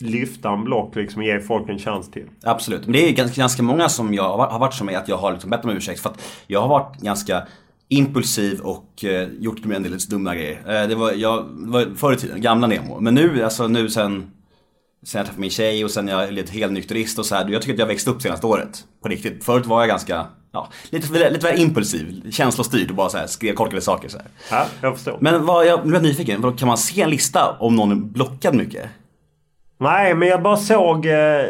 lyfta 0.00 0.50
en 0.50 0.64
block 0.64 0.94
liksom 0.96 1.20
och 1.22 1.26
ge 1.28 1.40
folk 1.40 1.68
en 1.68 1.78
chans 1.78 2.10
till. 2.10 2.26
Absolut. 2.42 2.82
Men 2.84 2.92
det 2.92 3.08
är 3.08 3.12
ganska, 3.12 3.40
ganska 3.40 3.62
många 3.62 3.88
som 3.88 4.14
jag 4.14 4.36
har 4.38 4.58
varit- 4.58 4.74
som 4.74 4.86
mig 4.86 4.94
att 4.94 5.08
jag 5.08 5.16
har 5.16 5.32
liksom 5.32 5.50
bett 5.50 5.64
om 5.64 5.70
ursäkt. 5.70 6.00
För 6.00 6.10
att 6.10 6.22
jag 6.46 6.60
har 6.60 6.68
varit 6.68 6.96
ganska 7.00 7.42
impulsiv 7.88 8.60
och 8.60 9.04
eh, 9.04 9.28
gjort 9.38 9.64
en 9.64 9.82
del 9.82 9.92
lite 9.92 10.10
dumma 10.10 10.34
grejer. 10.34 10.82
Eh, 10.82 10.88
det, 10.88 10.94
var, 10.94 11.12
jag, 11.12 11.44
var 11.50 11.96
förr 11.96 12.12
i 12.12 12.16
tiden, 12.16 12.40
gamla 12.40 12.66
Nemo. 12.66 13.00
Men 13.00 13.14
nu, 13.14 13.42
alltså 13.44 13.68
nu 13.68 13.88
sen, 13.90 14.30
sen 15.06 15.18
jag 15.18 15.26
träffade 15.26 15.40
min 15.40 15.50
tjej 15.50 15.84
och 15.84 15.90
sen 15.90 16.08
jag 16.08 16.24
är 16.24 16.30
lite 16.32 16.52
helnykterist 16.52 17.18
och 17.18 17.26
så 17.26 17.34
här. 17.34 17.48
Jag 17.48 17.62
tycker 17.62 17.74
att 17.74 17.78
jag 17.78 17.86
växt 17.86 18.08
upp 18.08 18.22
senaste 18.22 18.46
året. 18.46 18.84
På 19.02 19.08
riktigt. 19.08 19.44
Förut 19.44 19.66
var 19.66 19.80
jag 19.80 19.88
ganska, 19.88 20.26
ja, 20.54 20.68
lite, 20.90 21.30
lite 21.30 21.46
väl 21.46 21.60
impulsiv, 21.60 22.30
känslostyrd 22.30 22.90
och 22.90 22.96
bara 22.96 23.08
så 23.08 23.18
här, 23.18 23.26
skrev 23.26 23.54
korkade 23.54 23.80
saker 23.82 24.08
så 24.08 24.18
här. 24.18 24.26
Ja, 24.50 24.66
jag 24.80 24.94
förstår. 24.94 25.18
Men 25.20 25.46
vad, 25.46 25.66
jag 25.66 25.86
blev 25.86 26.02
nyfiken, 26.02 26.56
kan 26.56 26.68
man 26.68 26.78
se 26.78 27.02
en 27.02 27.10
lista 27.10 27.56
om 27.60 27.76
någon 27.76 27.92
är 27.92 27.96
blockad 27.96 28.54
mycket? 28.54 28.90
Nej, 29.78 30.14
men 30.14 30.28
jag 30.28 30.42
bara 30.42 30.56
såg... 30.56 31.06
Eh, 31.06 31.44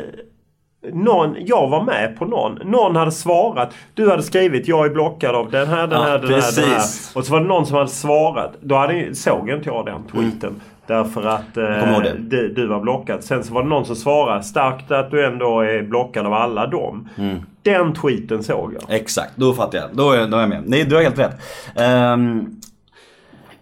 någon, 0.93 1.37
jag 1.47 1.69
var 1.69 1.85
med 1.85 2.19
på 2.19 2.25
någon. 2.25 2.55
Någon 2.55 2.97
hade 2.97 3.12
svarat. 3.12 3.75
Du 3.95 4.11
hade 4.11 4.23
skrivit 4.23 4.69
jag 4.69 4.87
är 4.87 4.91
blockad 4.91 5.35
av 5.35 5.51
den 5.51 5.69
här, 5.69 5.87
den 5.87 6.01
Ja, 6.01 6.05
här, 6.05 6.19
den 6.19 6.41
här, 6.41 6.53
den 6.56 6.71
här. 6.71 6.83
Och 7.15 7.27
så 7.27 7.33
var 7.33 7.41
det 7.41 7.47
någon 7.47 7.67
som 7.67 7.77
hade 7.77 7.89
svarat. 7.89 8.55
Då 8.61 8.77
hade, 8.77 9.15
såg 9.15 9.51
inte 9.51 9.69
jag 9.69 9.87
den 9.87 10.03
tweeten. 10.03 10.61
Därför 10.87 11.27
att 11.27 11.57
eh, 11.57 12.15
du, 12.19 12.53
du 12.55 12.67
var 12.67 12.81
blockad. 12.81 13.25
Sen 13.25 13.45
så 13.45 13.55
var 13.55 13.63
det 13.63 13.69
någon 13.69 13.87
som 13.87 13.97
svarade. 13.97 14.43
Starkt 14.43 14.91
att 14.91 15.11
du 15.11 15.27
ändå 15.27 15.61
är 15.61 15.83
blockad 15.83 16.27
av 16.27 16.33
alla 16.33 16.67
dem. 16.67 17.09
Mm. 17.17 17.39
Den 17.63 17.95
tweeten 17.95 18.43
såg 18.43 18.75
jag. 18.75 18.83
Exakt, 18.97 19.33
då 19.37 19.55
fattar 19.55 19.79
jag. 19.79 19.89
Då 19.93 20.13
är, 20.13 20.27
då 20.27 20.37
är 20.37 20.41
jag 20.41 20.49
med. 20.49 20.63
Nej, 20.67 20.85
du 20.85 20.95
har 20.95 21.03
helt 21.03 21.19
rätt. 21.19 21.37
Ehm, 21.77 22.61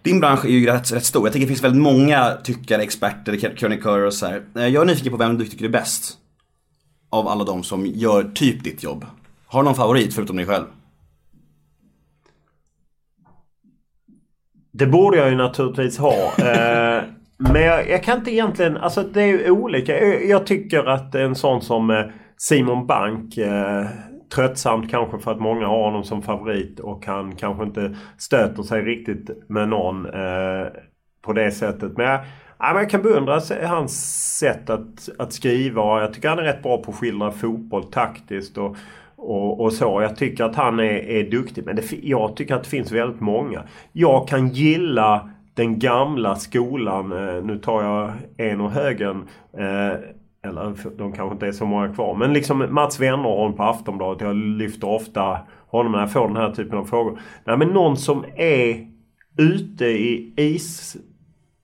din 0.01 0.19
bransch 0.19 0.45
är 0.45 0.49
ju 0.49 0.65
rätt, 0.65 0.91
rätt 0.93 1.05
stor. 1.05 1.25
Jag 1.25 1.33
tänker 1.33 1.45
det 1.45 1.49
finns 1.53 1.63
väldigt 1.63 1.81
många 1.81 2.31
tyckare, 2.43 2.81
experter, 2.81 3.55
krönikörer 3.55 4.05
och 4.05 4.13
så 4.13 4.25
här. 4.25 4.41
Eh, 4.55 4.67
Jag 4.67 4.81
är 4.81 4.85
nyfiken 4.85 5.11
på 5.11 5.17
vem 5.17 5.37
du 5.37 5.45
tycker 5.45 5.65
är 5.65 5.69
bäst. 5.69 6.17
Av 7.09 7.27
alla 7.27 7.43
de 7.43 7.63
som 7.63 7.85
gör 7.85 8.23
typ 8.23 8.63
ditt 8.63 8.83
jobb. 8.83 9.05
Har 9.47 9.61
du 9.61 9.65
någon 9.65 9.75
favorit 9.75 10.13
förutom 10.13 10.35
dig 10.37 10.45
själv? 10.45 10.65
Det 14.73 14.87
borde 14.87 15.17
jag 15.17 15.29
ju 15.29 15.35
naturligtvis 15.35 15.97
ha. 15.97 16.31
Eh, 16.39 17.03
men 17.37 17.61
jag, 17.61 17.89
jag 17.89 18.03
kan 18.03 18.17
inte 18.17 18.31
egentligen... 18.31 18.77
Alltså 18.77 19.03
det 19.03 19.21
är 19.21 19.27
ju 19.27 19.51
olika. 19.51 20.03
Jag, 20.03 20.25
jag 20.25 20.45
tycker 20.45 20.83
att 20.83 21.15
en 21.15 21.35
sån 21.35 21.61
som 21.61 21.89
eh, 21.89 22.05
Simon 22.37 22.87
Bank 22.87 23.37
eh, 23.37 23.85
Tröttsamt 24.35 24.91
kanske 24.91 25.19
för 25.19 25.31
att 25.31 25.39
många 25.39 25.67
har 25.67 25.83
honom 25.83 26.03
som 26.03 26.21
favorit 26.21 26.79
och 26.79 27.05
han 27.05 27.35
kanske 27.35 27.63
inte 27.63 27.95
stöter 28.17 28.63
sig 28.63 28.81
riktigt 28.81 29.49
med 29.49 29.69
någon 29.69 30.05
eh, 30.05 30.67
på 31.21 31.33
det 31.33 31.51
sättet. 31.51 31.97
Men 31.97 32.05
jag, 32.05 32.19
ja, 32.59 32.73
men 32.73 32.75
jag 32.75 32.89
kan 32.89 33.01
beundra 33.01 33.41
hans 33.63 33.93
sätt 34.39 34.69
att, 34.69 35.09
att 35.19 35.33
skriva 35.33 35.81
och 35.81 36.01
jag 36.01 36.13
tycker 36.13 36.29
han 36.29 36.39
är 36.39 36.43
rätt 36.43 36.63
bra 36.63 36.77
på 36.77 36.91
att 36.91 36.97
skildra 36.97 37.31
fotboll 37.31 37.83
taktiskt 37.83 38.57
och, 38.57 38.77
och, 39.23 39.61
och 39.61 39.73
så. 39.73 40.01
Jag 40.01 40.15
tycker 40.15 40.43
att 40.43 40.55
han 40.55 40.79
är, 40.79 41.09
är 41.09 41.31
duktig. 41.31 41.65
Men 41.65 41.75
det, 41.75 41.91
jag 42.03 42.35
tycker 42.35 42.55
att 42.55 42.63
det 42.63 42.69
finns 42.69 42.91
väldigt 42.91 43.21
många. 43.21 43.63
Jag 43.91 44.27
kan 44.27 44.49
gilla 44.49 45.29
den 45.53 45.79
gamla 45.79 46.35
skolan. 46.35 47.11
Eh, 47.11 47.43
nu 47.43 47.57
tar 47.57 47.83
jag 47.83 48.11
en 48.37 48.61
och 48.61 48.71
högen. 48.71 49.27
Eh, 49.57 49.93
eller 50.45 50.97
de 50.97 51.13
kanske 51.13 51.33
inte 51.33 51.47
är 51.47 51.51
så 51.51 51.65
många 51.65 51.93
kvar. 51.93 52.15
Men 52.15 52.33
liksom 52.33 52.65
Mats 52.69 52.99
Wennerholm 52.99 53.53
på 53.53 53.63
Aftonbladet. 53.63 54.21
Jag 54.21 54.35
lyfter 54.35 54.89
ofta 54.89 55.37
honom 55.67 55.91
när 55.91 55.99
jag 55.99 56.11
får 56.11 56.27
den 56.27 56.37
här 56.37 56.51
typen 56.51 56.77
av 56.77 56.85
frågor. 56.85 57.19
Nej 57.45 57.57
men 57.57 57.67
någon 57.67 57.97
som 57.97 58.25
är 58.35 58.87
ute 59.37 59.85
i 59.85 60.33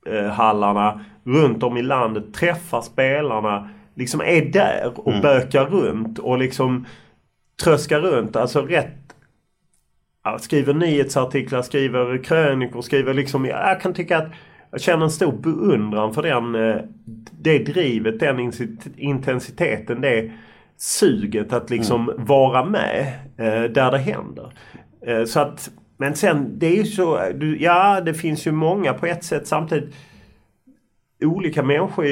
ishallarna 0.06 1.06
runt 1.24 1.64
om 1.64 1.78
i 1.78 1.82
landet. 1.82 2.34
Träffar 2.34 2.82
spelarna. 2.82 3.70
Liksom 3.96 4.22
är 4.22 4.46
där 4.46 4.92
och 4.96 5.14
bökar 5.22 5.66
runt 5.66 6.20
och 6.20 6.38
liksom 6.38 6.86
tröskar 7.64 8.00
runt. 8.00 8.36
Alltså 8.36 8.62
rätt 8.62 9.16
ja, 10.24 10.40
skriver 10.40 10.74
nyhetsartiklar, 10.74 11.62
skriver 11.62 12.24
krönikor, 12.24 12.82
skriver 12.82 13.14
liksom... 13.14 13.46
Jag 13.46 13.82
kan 13.82 13.94
tycka 13.94 14.18
att 14.18 14.32
jag 14.72 14.82
känner 14.82 15.04
en 15.04 15.12
stor 15.12 15.32
beundran 15.32 16.14
för 16.14 16.22
den, 16.22 16.56
eh, 16.56 16.82
det 17.40 17.60
drivet, 17.60 18.20
den 18.20 18.52
intensiteten, 18.98 20.02
det 20.02 20.32
suget 20.78 21.54
att 21.54 21.70
liksom 21.70 22.14
vara 22.18 22.66
med 22.66 23.14
eh, 23.38 23.64
där 23.64 23.92
det 23.92 23.98
händer. 23.98 24.54
Eh, 25.06 25.24
Så 25.24 25.40
att, 25.40 25.72
men 25.98 26.16
sen 26.16 26.60
det 26.60 26.68
är 26.68 26.76
ju 26.76 26.86
så, 26.86 27.20
ja 27.60 28.02
det 28.02 28.14
finns 28.14 28.48
ju 28.48 28.52
många 28.52 28.94
på 28.94 29.06
ett 29.06 29.24
sätt 29.24 29.48
samtidigt 29.48 29.96
olika 31.24 31.64
människor 31.64 32.06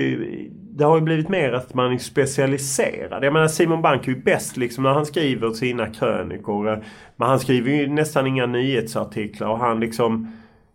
det 0.77 0.85
har 0.85 0.95
ju 0.95 1.01
blivit 1.01 1.29
mer 1.29 1.53
att 1.53 1.73
man 1.73 1.93
är 1.93 1.97
specialiserad. 1.97 3.23
Jag 3.23 3.33
menar 3.33 3.47
Simon 3.47 3.81
Bank 3.81 4.07
är 4.07 4.11
ju 4.11 4.21
bäst 4.21 4.57
liksom 4.57 4.83
när 4.83 4.93
han 4.93 5.05
skriver 5.05 5.51
sina 5.51 5.87
krönikor. 5.87 6.83
Men 7.15 7.29
han 7.29 7.39
skriver 7.39 7.71
ju 7.71 7.87
nästan 7.87 8.27
inga 8.27 8.45
nyhetsartiklar 8.45 9.47
och 9.47 9.59
han 9.59 9.79
liksom 9.79 10.31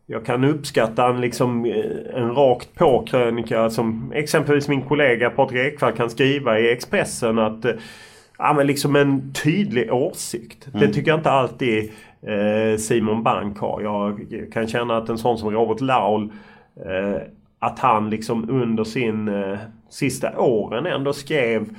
jag 0.07 0.27
kan 0.27 0.45
uppskatta 0.45 1.09
en, 1.09 1.21
liksom, 1.21 1.65
eh, 1.65 2.21
en 2.23 2.35
rakt 2.35 2.75
på 2.75 3.05
krönika 3.07 3.71
som 3.71 4.13
exempelvis 4.15 4.69
min 4.69 4.83
kollega 4.83 5.31
Patrik 5.31 5.73
Ekwall 5.73 5.93
kan 5.93 6.11
skriva 6.11 6.59
i 6.59 6.73
Expressen 6.73 7.39
att 7.39 7.65
eh, 7.65 7.73
ja, 8.39 8.53
men 8.53 8.67
liksom 8.67 8.97
en 8.97 9.33
tydlig 9.33 9.93
åsikt. 9.93 10.69
Det 10.73 10.89
tycker 10.89 11.11
jag 11.11 11.19
inte 11.19 11.31
alltid 11.31 11.91
eh, 12.23 12.79
Simon 12.79 13.23
Bank 13.23 13.59
har. 13.59 13.81
Jag 13.83 14.21
kan 14.53 14.67
känna 14.67 14.97
att 14.97 15.09
en 15.09 15.19
sån 15.19 15.39
som 15.39 15.51
Robert 15.51 15.81
Laul 15.81 16.33
eh, 16.77 17.23
att 17.59 17.79
han 17.79 18.11
liksom 18.11 18.51
under 18.51 18.85
sin 18.85 19.29
eh, 19.29 19.59
sista 19.93 20.39
åren 20.39 20.87
ändå 20.87 21.13
skrev 21.13 21.77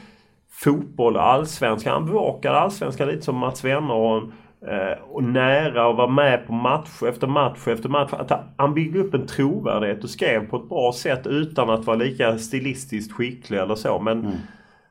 fotboll 0.52 1.16
och 1.16 1.28
allsvenskan. 1.28 1.94
Han 1.94 2.06
bevakade 2.06 2.58
allsvenskan 2.58 3.08
lite 3.08 3.22
som 3.22 3.38
Mats 3.38 3.64
Wennerholm. 3.64 4.32
Eh, 4.68 5.04
och 5.12 5.24
nära 5.24 5.88
och 5.88 5.96
var 5.96 6.08
med 6.08 6.48
på 6.48 6.54
match 6.54 7.04
efter 7.08 7.28
match 7.28 7.68
efter 7.68 7.90
match. 7.90 8.14
Att 8.14 8.32
han 8.58 8.74
byggde 8.74 9.00
upp 9.00 9.14
en 9.14 9.28
trovärdighet 9.28 10.04
och 10.04 10.10
skrev 10.10 10.50
på 10.50 10.58
ett 10.58 10.70
bra 10.70 10.94
sätt 10.94 11.28
utan 11.28 11.70
att 11.70 11.86
vara 11.86 11.98
lika 11.98 12.38
stilistiskt 12.38 13.14
skicklig 13.14 13.58
eller 13.60 13.76
så. 13.76 14.00
Men, 14.00 14.20
Mm. 14.20 14.32
så 14.32 14.38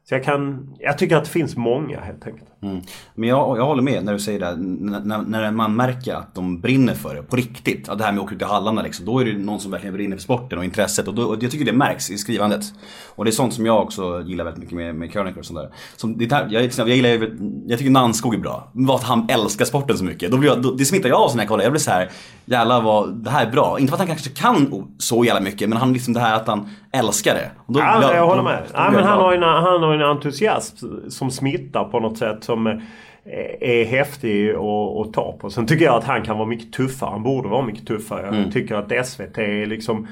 Så 0.05 0.15
jag 0.15 0.25
kan, 0.25 0.75
jag 0.79 0.99
tycker 0.99 1.17
att 1.17 1.25
det 1.25 1.31
finns 1.31 1.57
många 1.57 2.01
helt 2.01 2.27
enkelt. 2.27 2.49
Mm. 2.63 2.81
Men 3.15 3.29
jag, 3.29 3.59
jag 3.59 3.65
håller 3.67 3.83
med 3.83 4.05
när 4.05 4.13
du 4.13 4.19
säger 4.19 4.41
det. 4.41 4.57
När, 4.57 5.23
när 5.23 5.51
man 5.51 5.77
märker 5.77 6.15
att 6.15 6.35
de 6.35 6.61
brinner 6.61 6.95
för 6.95 7.15
det 7.15 7.23
på 7.23 7.37
riktigt. 7.37 7.89
Att 7.89 7.99
det 7.99 8.05
här 8.05 8.13
med 8.13 8.19
att 8.21 8.25
åka 8.27 8.35
ut 8.35 8.43
i 8.43 8.45
hallarna 8.45 8.83
liksom. 8.83 9.07
Då 9.07 9.19
är 9.19 9.25
det 9.25 9.39
någon 9.39 9.61
som 9.61 9.71
verkligen 9.71 9.95
brinner 9.95 10.17
för 10.17 10.23
sporten 10.23 10.59
och 10.59 10.65
intresset. 10.65 11.09
Och, 11.09 11.15
då, 11.15 11.23
och 11.23 11.43
jag 11.43 11.51
tycker 11.51 11.65
det 11.65 11.73
märks 11.73 12.11
i 12.11 12.19
skrivandet. 12.19 12.63
Och 13.15 13.25
det 13.25 13.31
är 13.31 13.33
sånt 13.33 13.55
som 13.55 13.67
jag 13.67 13.83
också 13.83 14.23
gillar 14.27 14.45
väldigt 14.45 14.61
mycket 14.63 14.77
med, 14.77 14.95
med 14.95 15.13
krönikor 15.13 15.39
och 15.39 15.45
sånt 15.47 15.59
där. 15.59 15.71
Som, 15.97 16.19
det 16.19 16.33
här, 16.33 16.47
jag, 16.51 16.63
jag, 16.77 16.89
gillar, 16.89 17.09
ju- 17.11 17.37
jag 17.67 17.79
tycker 17.79 17.91
Nannskog 17.91 18.35
är 18.35 18.39
bra. 18.39 18.71
Vad 18.73 18.97
att 18.97 19.03
han 19.05 19.27
älskar 19.31 19.65
sporten 19.65 19.99
så 19.99 20.05
mycket. 20.05 20.31
Då 20.31 20.37
blir 20.37 20.49
jag, 20.51 20.63
då, 20.63 20.71
det 20.73 20.85
smittar 20.85 21.09
jag 21.09 21.21
av 21.21 21.29
sig 21.29 21.37
när 21.37 21.43
jag 21.45 21.49
kollar. 21.49 21.65
Jag 21.65 21.73
blir 21.73 21.81
så 21.81 21.91
här, 21.91 22.11
jävlar 22.45 22.83
vad, 22.83 23.15
det 23.15 23.31
här 23.31 23.47
är 23.47 23.51
bra. 23.51 23.77
Inte 23.79 23.91
för 23.91 23.95
att 23.95 24.01
han 24.01 24.09
kanske 24.09 24.31
kan 24.31 24.85
så 24.99 25.25
jävla 25.25 25.41
mycket. 25.41 25.69
Men 25.69 25.79
han 25.79 25.93
liksom 25.93 26.15
det 26.15 26.21
här 26.21 26.37
att 26.37 26.47
han 26.47 26.69
älskar 26.93 27.35
det. 27.35 27.51
Och 27.67 27.73
då 27.73 27.81
Ja, 27.81 27.99
blir 27.99 28.15
jag, 28.17 28.27
håller 28.27 28.43
då- 28.43 28.49
med. 28.49 28.59
då 28.63 28.71
Ja, 28.75 28.91
blir 28.91 28.99
men 29.01 29.09
jag 29.09 29.15
han, 29.17 29.21
har 29.25 29.33
en, 29.33 29.43
han 29.43 29.83
har 29.83 29.95
en 29.95 30.03
entusiasm 30.03 30.77
som 31.09 31.31
smittar 31.31 31.85
på 31.85 32.01
något 32.01 32.19
sätt 32.19 32.45
som 32.53 32.67
eh, 32.67 32.79
är 33.61 33.85
häftig 33.85 34.51
att, 34.51 35.13
ta 35.13 35.37
på. 35.41 35.51
Sen 35.51 35.67
tycker 35.67 35.85
jag 35.85 35.95
att 35.95 36.05
han 36.05 36.23
kan 36.23 36.39
vara 36.39 36.49
mycket 36.49 36.73
tuffare. 36.73 37.11
Han 37.11 37.23
borde 37.23 37.49
vara 37.49 37.63
mycket 37.67 37.87
tuffare. 37.87 38.27
Jag 38.27 38.35
Mm. 38.35 38.51
tycker 38.51 38.75
att 38.75 39.07
SVT 39.07 39.39
är 39.39 39.67
liksom 39.67 40.07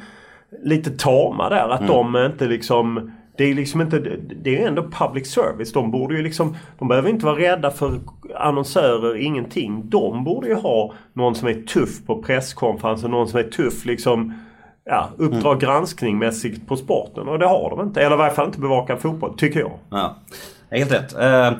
lite 0.65 0.91
tama 0.91 1.49
där. 1.49 1.69
Att 1.69 1.81
Mm. 1.81 1.93
de 2.13 2.17
inte 2.27 2.47
liksom... 2.47 3.13
Det 3.37 3.45
är 3.51 3.55
liksom 3.55 3.81
inte... 3.81 3.99
Det 4.43 4.63
är 4.63 4.69
ändå 4.69 4.83
public 4.91 5.33
service. 5.33 5.73
De 5.73 5.91
borde 5.91 6.17
ju 6.17 6.23
liksom... 6.23 6.57
De 6.79 6.89
behöver 6.89 7.11
inte 7.11 7.27
vara 7.27 7.39
rädda 7.39 7.71
för 7.71 8.01
annonsörer, 8.37 9.17
ingenting. 9.17 9.83
De 9.91 10.25
borde 10.25 10.49
ju 10.49 10.55
ha 10.55 10.93
någon 11.13 11.35
som 11.35 11.49
är 11.49 11.55
tuff 11.55 12.07
på 12.07 12.23
presskonferenser. 12.23 13.09
Någon 13.09 13.29
som 13.29 13.39
är 13.41 13.45
tuff 13.45 13.85
liksom... 13.87 14.35
Ja, 14.85 15.09
Uppdrag 15.17 15.61
granskningmässigt 15.61 16.67
på 16.69 16.77
sporten. 16.77 17.29
Och 17.29 17.39
det 17.39 17.47
har 17.47 17.71
de 17.71 17.81
inte. 17.87 18.01
Eller 18.03 18.15
i 18.17 18.19
varje 18.19 18.33
fall 18.35 18.47
inte 18.47 18.61
bevaka 18.61 18.97
fotboll, 18.97 19.35
tycker 19.39 19.61
jag. 19.61 19.73
Ja, 19.91 20.17
helt 20.71 20.93
rätt. 20.93 21.15
Eh, 21.19 21.51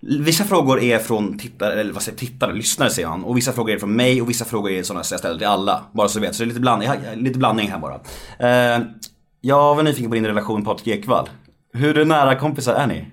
vissa 0.00 0.44
frågor 0.44 0.82
är 0.82 0.98
från 0.98 1.38
tittare, 1.38 1.80
eller 1.80 1.92
vad 1.92 2.02
säger 2.02 2.18
tittare, 2.18 2.52
lyssnare 2.52 2.90
säger 2.90 3.08
han. 3.08 3.24
Och 3.24 3.36
vissa 3.36 3.52
frågor 3.52 3.74
är 3.74 3.78
från 3.78 3.92
mig 3.96 4.22
och 4.22 4.30
vissa 4.30 4.44
frågor 4.44 4.70
är 4.70 4.82
sådana 4.82 5.04
som 5.04 5.14
jag 5.14 5.20
ställer 5.20 5.38
till 5.38 5.46
alla. 5.46 5.84
Bara 5.92 6.08
så 6.08 6.18
du 6.18 6.26
vet. 6.26 6.34
Så 6.34 6.42
det 6.42 6.44
är 6.44 6.48
lite, 6.48 6.60
bland, 6.60 6.82
lite 7.14 7.38
blandning 7.38 7.68
här 7.70 7.78
bara. 7.78 7.94
Eh, 8.38 8.80
jag 9.40 9.74
var 9.74 9.82
nyfiken 9.82 10.10
på 10.10 10.14
din 10.14 10.26
relation 10.26 10.56
med 10.56 10.64
Patrik 10.66 10.86
Ekwall. 10.98 11.28
Hur 11.72 12.04
nära 12.04 12.34
kompisar 12.34 12.74
är 12.74 12.86
ni? 12.86 13.04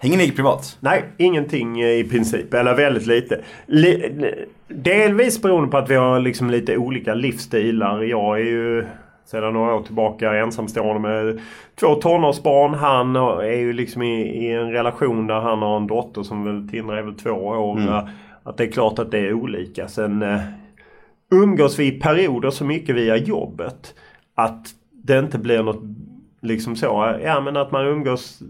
Hänger 0.00 0.18
ni 0.18 0.30
privat? 0.30 0.76
Nej, 0.80 1.04
ingenting 1.18 1.80
eh, 1.80 1.88
i 1.98 2.04
princip. 2.04 2.54
Eller 2.54 2.74
väldigt 2.74 3.06
lite. 3.06 3.40
Li- 3.66 4.44
delvis 4.68 5.42
beroende 5.42 5.70
på 5.70 5.78
att 5.78 5.90
vi 5.90 5.94
har 5.94 6.20
liksom 6.20 6.50
lite 6.50 6.76
olika 6.76 7.14
livsstilar. 7.14 8.02
Jag 8.02 8.40
är 8.40 8.44
ju 8.44 8.86
sedan 9.30 9.52
några 9.52 9.74
år 9.74 9.82
tillbaka 9.82 10.34
ensamstående 10.34 11.08
med 11.08 11.40
två 11.80 11.94
tonårsbarn. 11.94 12.74
Han 12.74 13.16
är 13.16 13.58
ju 13.58 13.72
liksom 13.72 14.02
i, 14.02 14.20
i 14.20 14.52
en 14.52 14.70
relation 14.72 15.26
där 15.26 15.40
han 15.40 15.62
har 15.62 15.76
en 15.76 15.86
dotter 15.86 16.22
som 16.22 16.44
väl 16.44 16.68
Tindra 16.68 16.98
är 16.98 17.02
väl 17.02 17.14
två 17.14 17.30
år. 17.30 17.76
Där, 17.76 18.10
Att 18.42 18.56
det 18.56 18.64
är 18.64 18.70
klart 18.70 18.98
att 18.98 19.10
det 19.10 19.18
är 19.18 19.32
olika. 19.32 19.88
Sen 19.88 20.22
eh, 20.22 20.40
umgås 21.30 21.78
vi 21.78 21.86
i 21.86 22.00
perioder 22.00 22.50
så 22.50 22.64
mycket 22.64 22.96
via 22.96 23.16
jobbet. 23.16 23.94
Att 24.34 24.68
det 24.92 25.18
inte 25.18 25.38
blir 25.38 25.62
något 25.62 25.82
liksom 26.42 26.76
så. 26.76 27.18
Ja 27.24 27.40
men 27.40 27.56
att 27.56 27.72
man 27.72 27.86
umgås 27.86 28.42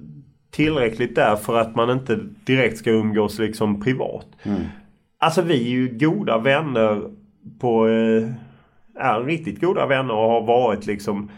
tillräckligt 0.51 1.15
där 1.15 1.37
för 1.37 1.59
att 1.59 1.77
man 1.77 1.91
inte 1.91 2.19
direkt 2.45 2.79
ska 2.79 2.91
umgås 2.91 3.39
liksom 3.39 3.81
privat. 3.81 4.27
Alltså 5.19 5.43
vi 5.43 5.55
är 5.55 5.69
ju 5.71 5.99
goda 5.99 6.39
vänner 6.39 7.03
på... 7.61 7.89
Eh, 7.89 8.29
är 8.99 9.25
riktigt 9.25 9.61
goda 9.61 9.87
vänner 9.87 10.15
och 10.15 10.31
har 10.31 10.41
varit 10.41 10.87
liksom... 10.87 11.31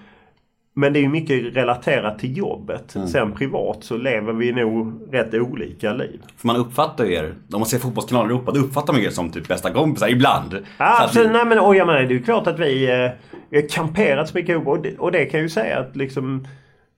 Men 0.75 0.93
det 0.93 0.99
är 0.99 1.03
ju 1.03 1.09
mycket 1.09 1.57
relaterat 1.57 2.19
till 2.19 2.37
jobbet. 2.37 2.97
Sen 3.13 3.33
privat 3.33 3.85
så 3.85 3.97
lever 3.97 4.33
vi 4.33 4.53
nog 4.53 4.93
rätt 5.13 5.35
olika 5.35 5.93
liv. 5.93 6.21
För 6.37 6.47
man 6.47 6.57
uppfattar 6.57 7.05
ju 7.05 7.15
er, 7.15 7.35
om 7.53 7.61
man 7.61 7.67
ser 7.67 7.79
fotbollskanaler 7.79 8.31
i 8.31 8.33
Europa, 8.33 8.53
då 8.53 8.61
uppfattar 8.61 8.93
man 8.93 9.03
er 9.03 9.11
som 9.11 9.31
typ 9.31 9.49
bästa 9.49 9.71
kompisar 9.71 10.09
ibland. 10.09 10.59
Ja, 10.79 11.09
Så 11.13 11.29
Nej, 11.29 11.45
men, 11.45 11.59
och 11.59 11.77
jag 11.77 11.87
menar, 11.87 12.01
det 12.01 12.07
är 12.07 12.19
ju 12.19 12.23
klart 12.23 12.47
att 12.47 12.59
vi, 12.59 12.91
eh, 13.05 13.11
vi 13.51 13.61
har 13.61 13.69
kamperat 13.69 14.29
så 14.29 14.37
mycket 14.37 14.51
ihop. 14.51 14.67
Och 14.67 14.83
det, 14.83 14.99
och 14.99 15.13
det 15.13 15.25
kan 15.25 15.41
jag 15.41 15.45
ju 15.45 15.49
säga 15.49 15.79
att 15.79 15.97
liksom 15.97 16.47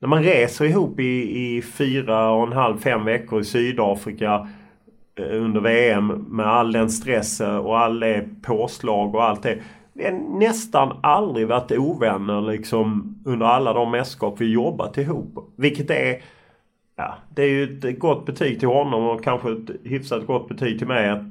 när 0.03 0.07
man 0.07 0.23
reser 0.23 0.65
ihop 0.65 0.99
i, 0.99 1.37
i 1.57 1.61
fyra 1.61 2.31
och 2.31 2.47
en 2.47 2.53
halv, 2.53 2.77
fem 2.77 3.05
veckor 3.05 3.41
i 3.41 3.43
Sydafrika 3.43 4.47
eh, 5.19 5.41
under 5.41 5.61
VM 5.61 6.07
med 6.07 6.47
all 6.47 6.71
den 6.71 6.89
stressen 6.89 7.57
och 7.57 7.79
all 7.79 7.99
det 7.99 8.25
påslag 8.41 9.15
och 9.15 9.23
allt 9.23 9.43
det. 9.43 9.57
Vi 9.93 10.03
har 10.03 10.39
nästan 10.39 10.97
aldrig 11.03 11.47
varit 11.47 11.71
ovänner 11.71 12.41
liksom 12.41 13.15
under 13.25 13.45
alla 13.45 13.73
de 13.73 13.91
mästerskap 13.91 14.35
vi 14.41 14.51
jobbat 14.51 14.97
ihop. 14.97 15.51
Vilket 15.55 15.89
är 15.89 16.21
Ja, 16.95 17.15
det 17.35 17.41
är 17.43 17.47
ju 17.49 17.79
ett 17.79 17.99
gott 17.99 18.25
betyg 18.25 18.59
till 18.59 18.67
honom 18.67 19.07
och 19.07 19.23
kanske 19.23 19.51
ett 19.51 19.69
hyfsat 19.83 20.27
gott 20.27 20.47
betyg 20.47 20.77
till 20.77 20.87
mig. 20.87 21.09
Att, 21.09 21.23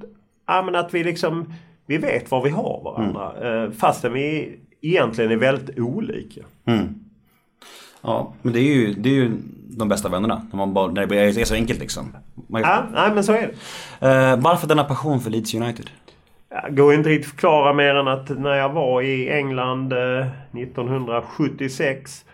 ja, 0.47 0.63
men 0.63 0.75
att 0.75 0.95
vi 0.95 1.05
liksom 1.05 1.53
vi 1.87 1.99
vet 1.99 2.31
var 2.31 2.43
vi 2.43 2.51
har 2.51 2.81
varandra. 2.85 3.63
Eh, 3.65 3.71
fastän 3.71 4.13
vi 4.13 4.57
egentligen 4.81 5.31
är 5.31 5.37
väldigt 5.37 5.79
olika. 5.79 6.41
Ja, 8.03 8.33
men 8.43 8.53
det 8.53 8.61
är 8.61 8.75
ju, 8.75 8.95
det 8.95 9.09
är 9.09 9.15
ju 9.15 9.31
de 9.77 9.89
bästa 9.89 10.09
vännerna. 10.09 10.47
När, 10.51 10.57
man 10.57 10.75
bara, 10.75 10.93
när 10.93 11.07
det 11.07 11.17
är 11.41 11.45
så 11.45 11.55
enkelt 11.55 11.81
liksom. 11.81 12.17
Man, 12.49 12.63
Ja, 12.63 12.85
nej 12.93 13.11
men 13.15 13.25
så 13.25 13.33
är 13.33 13.53
det. 14.01 14.09
eh, 14.09 14.37
varför 14.41 14.69
denna 14.69 14.85
passion 14.85 15.21
för 15.21 15.31
Leeds 15.31 15.55
United? 15.55 15.91
Går 16.71 16.95
inte 16.95 17.09
riktigt 17.09 17.31
förklara 17.31 17.73
mer 17.73 17.95
än 17.95 18.09
att 18.09 18.39
när 18.39 18.55
jag 18.55 18.69
var 18.69 19.03
i 19.03 19.31
England 19.31 19.93
eh, 19.93 20.27
1976 20.59 22.25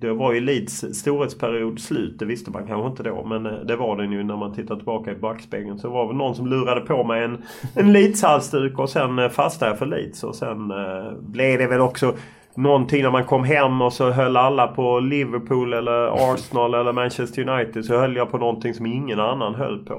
då 0.00 0.14
var 0.14 0.32
ju 0.32 0.40
Leeds 0.40 0.84
storhetsperiod 0.92 1.80
slut. 1.80 2.18
Det 2.18 2.24
visste 2.24 2.50
man 2.50 2.66
kanske 2.66 2.88
inte 2.88 3.02
då. 3.02 3.24
Men 3.24 3.46
eh, 3.46 3.52
det 3.52 3.76
var 3.76 3.96
den 3.96 4.12
ju 4.12 4.22
när 4.22 4.36
man 4.36 4.54
tittar 4.54 4.76
tillbaka 4.76 5.12
i 5.12 5.14
backspegeln. 5.14 5.78
Så 5.78 5.86
det 5.86 5.94
var 5.94 6.06
väl 6.06 6.16
någon 6.16 6.34
som 6.34 6.46
lurade 6.46 6.80
på 6.80 7.04
mig 7.04 7.24
en, 7.24 7.42
en 7.74 7.92
Leeds-halsduk 7.92 8.78
och 8.78 8.90
sen 8.90 9.18
eh, 9.18 9.28
fastnade 9.28 9.72
jag 9.72 9.78
för 9.78 9.86
Leeds. 9.86 10.24
Och 10.24 10.34
sen 10.34 10.70
eh, 10.70 11.12
blev 11.20 11.58
det 11.58 11.66
väl 11.66 11.80
också 11.80 12.14
någonting 12.54 13.02
när 13.02 13.10
man 13.10 13.24
kom 13.24 13.44
hem 13.44 13.82
och 13.82 13.92
så 13.92 14.10
höll 14.10 14.36
alla 14.36 14.66
på 14.66 15.00
Liverpool 15.00 15.72
eller 15.72 16.32
Arsenal 16.32 16.74
eller 16.74 16.92
Manchester 16.92 17.48
United. 17.48 17.84
Så 17.84 17.98
höll 17.98 18.16
jag 18.16 18.30
på 18.30 18.38
någonting 18.38 18.74
som 18.74 18.86
ingen 18.86 19.20
annan 19.20 19.54
höll 19.54 19.84
på. 19.84 19.94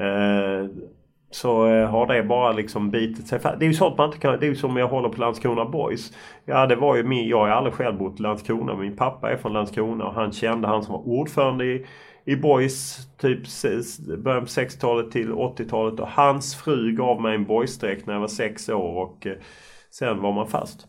Eh, 0.00 0.68
så 1.30 1.66
eh, 1.66 1.90
har 1.90 2.06
det 2.06 2.22
bara 2.22 2.52
liksom 2.52 2.90
bitit 2.90 3.26
sig 3.26 3.38
fast. 3.38 3.58
Det 3.58 3.64
är 3.64 3.68
ju 3.68 3.74
sånt 3.74 3.98
man 3.98 4.06
inte 4.06 4.18
kan... 4.18 4.40
Det 4.40 4.46
är 4.46 4.50
ju 4.50 4.56
som 4.56 4.76
jag 4.76 4.88
håller 4.88 5.08
på 5.08 5.20
Landskrona 5.20 5.64
Boys. 5.64 6.12
Ja 6.44 6.66
det 6.66 6.76
var 6.76 6.96
ju 6.96 7.02
min... 7.02 7.28
Jag 7.28 7.38
har 7.38 7.48
aldrig 7.48 7.74
själv 7.74 7.98
bott 7.98 8.20
i 8.20 8.22
Landskrona. 8.22 8.76
Min 8.76 8.96
pappa 8.96 9.30
är 9.30 9.36
från 9.36 9.52
Landskrona 9.52 10.04
och 10.04 10.14
han 10.14 10.32
kände 10.32 10.68
han 10.68 10.82
som 10.82 10.92
var 10.92 11.08
ordförande 11.08 11.64
i, 11.64 11.86
i 12.24 12.36
Boys 12.36 12.98
typ 13.20 13.40
början 14.18 14.42
på 14.42 14.48
60-talet 14.48 15.10
till 15.10 15.32
80-talet. 15.32 16.00
Och 16.00 16.08
hans 16.08 16.56
fru 16.56 16.92
gav 16.92 17.22
mig 17.22 17.34
en 17.34 17.44
Boys-dräkt 17.44 18.06
när 18.06 18.14
jag 18.14 18.20
var 18.20 18.28
sex 18.28 18.68
år 18.68 19.02
och 19.04 19.26
eh, 19.26 19.36
sen 19.90 20.22
var 20.22 20.32
man 20.32 20.48
fast. 20.48 20.86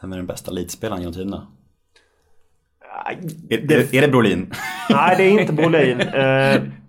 Vem 0.00 0.12
är 0.12 0.16
den 0.16 0.26
bästa 0.26 0.50
Leeds-spelaren 0.50 1.00
genom 1.00 1.14
tiderna? 1.14 1.46
Är 3.50 3.66
det, 3.66 3.94
är 3.94 4.00
det 4.00 4.08
Brolin? 4.08 4.52
Nej, 4.90 5.14
det 5.16 5.24
är 5.24 5.40
inte 5.40 5.52
Brolin. 5.52 6.00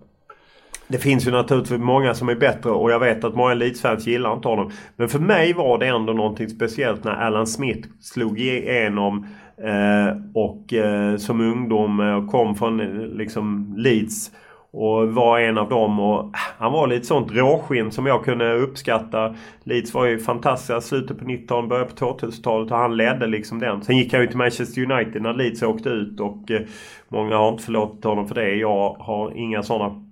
Det 0.88 0.98
finns 0.98 1.26
ju 1.26 1.30
naturligtvis 1.30 1.80
många 1.80 2.14
som 2.14 2.28
är 2.28 2.34
bättre 2.34 2.70
och 2.70 2.90
jag 2.90 3.00
vet 3.00 3.24
att 3.24 3.34
många 3.34 3.54
Leeds-fans 3.54 4.06
gillar 4.06 4.32
inte 4.32 4.48
honom. 4.48 4.70
Men 4.96 5.08
för 5.08 5.18
mig 5.18 5.52
var 5.52 5.78
det 5.78 5.86
ändå 5.86 6.12
någonting 6.12 6.48
speciellt 6.48 7.04
när 7.04 7.12
Alan 7.12 7.46
Smith 7.46 7.88
slog 8.00 8.40
igenom 8.40 9.26
eh, 9.58 10.16
och 10.34 10.74
eh, 10.74 11.16
som 11.16 11.40
ungdom 11.40 12.00
eh, 12.00 12.30
kom 12.30 12.54
från 12.54 12.80
eh, 12.80 13.06
liksom 13.06 13.74
Leeds 13.76 14.30
och 14.76 15.08
var 15.08 15.38
en 15.38 15.58
av 15.58 15.68
dem. 15.68 16.00
Och 16.00 16.20
eh, 16.20 16.30
han 16.58 16.72
var 16.72 16.86
lite 16.86 17.06
sånt 17.06 17.32
råskinn 17.32 17.92
som 17.92 18.06
jag 18.06 18.24
kunde 18.24 18.54
uppskatta. 18.54 19.34
Leeds 19.64 19.94
var 19.94 20.06
ju 20.06 20.18
fantastiska 20.18 20.80
slutet 20.80 21.18
på 21.18 21.24
90-talet, 21.24 21.68
början 21.68 21.88
på 21.88 21.94
2000-talet 21.94 22.72
och 22.72 22.78
han 22.78 22.96
ledde 22.96 23.26
liksom 23.26 23.58
den. 23.58 23.82
Sen 23.82 23.96
gick 23.96 24.12
han 24.12 24.22
ju 24.22 24.26
till 24.26 24.36
Manchester 24.36 24.92
United 24.92 25.22
när 25.22 25.34
Leeds 25.34 25.62
åkte 25.62 25.88
ut 25.88 26.20
och 26.20 26.50
eh, 26.50 26.60
många 27.08 27.36
har 27.36 27.48
inte 27.48 27.64
förlåtit 27.64 28.04
honom 28.04 28.28
för 28.28 28.34
det. 28.34 28.54
Jag 28.54 28.96
har 28.98 29.32
inga 29.36 29.62
sådana 29.62 30.03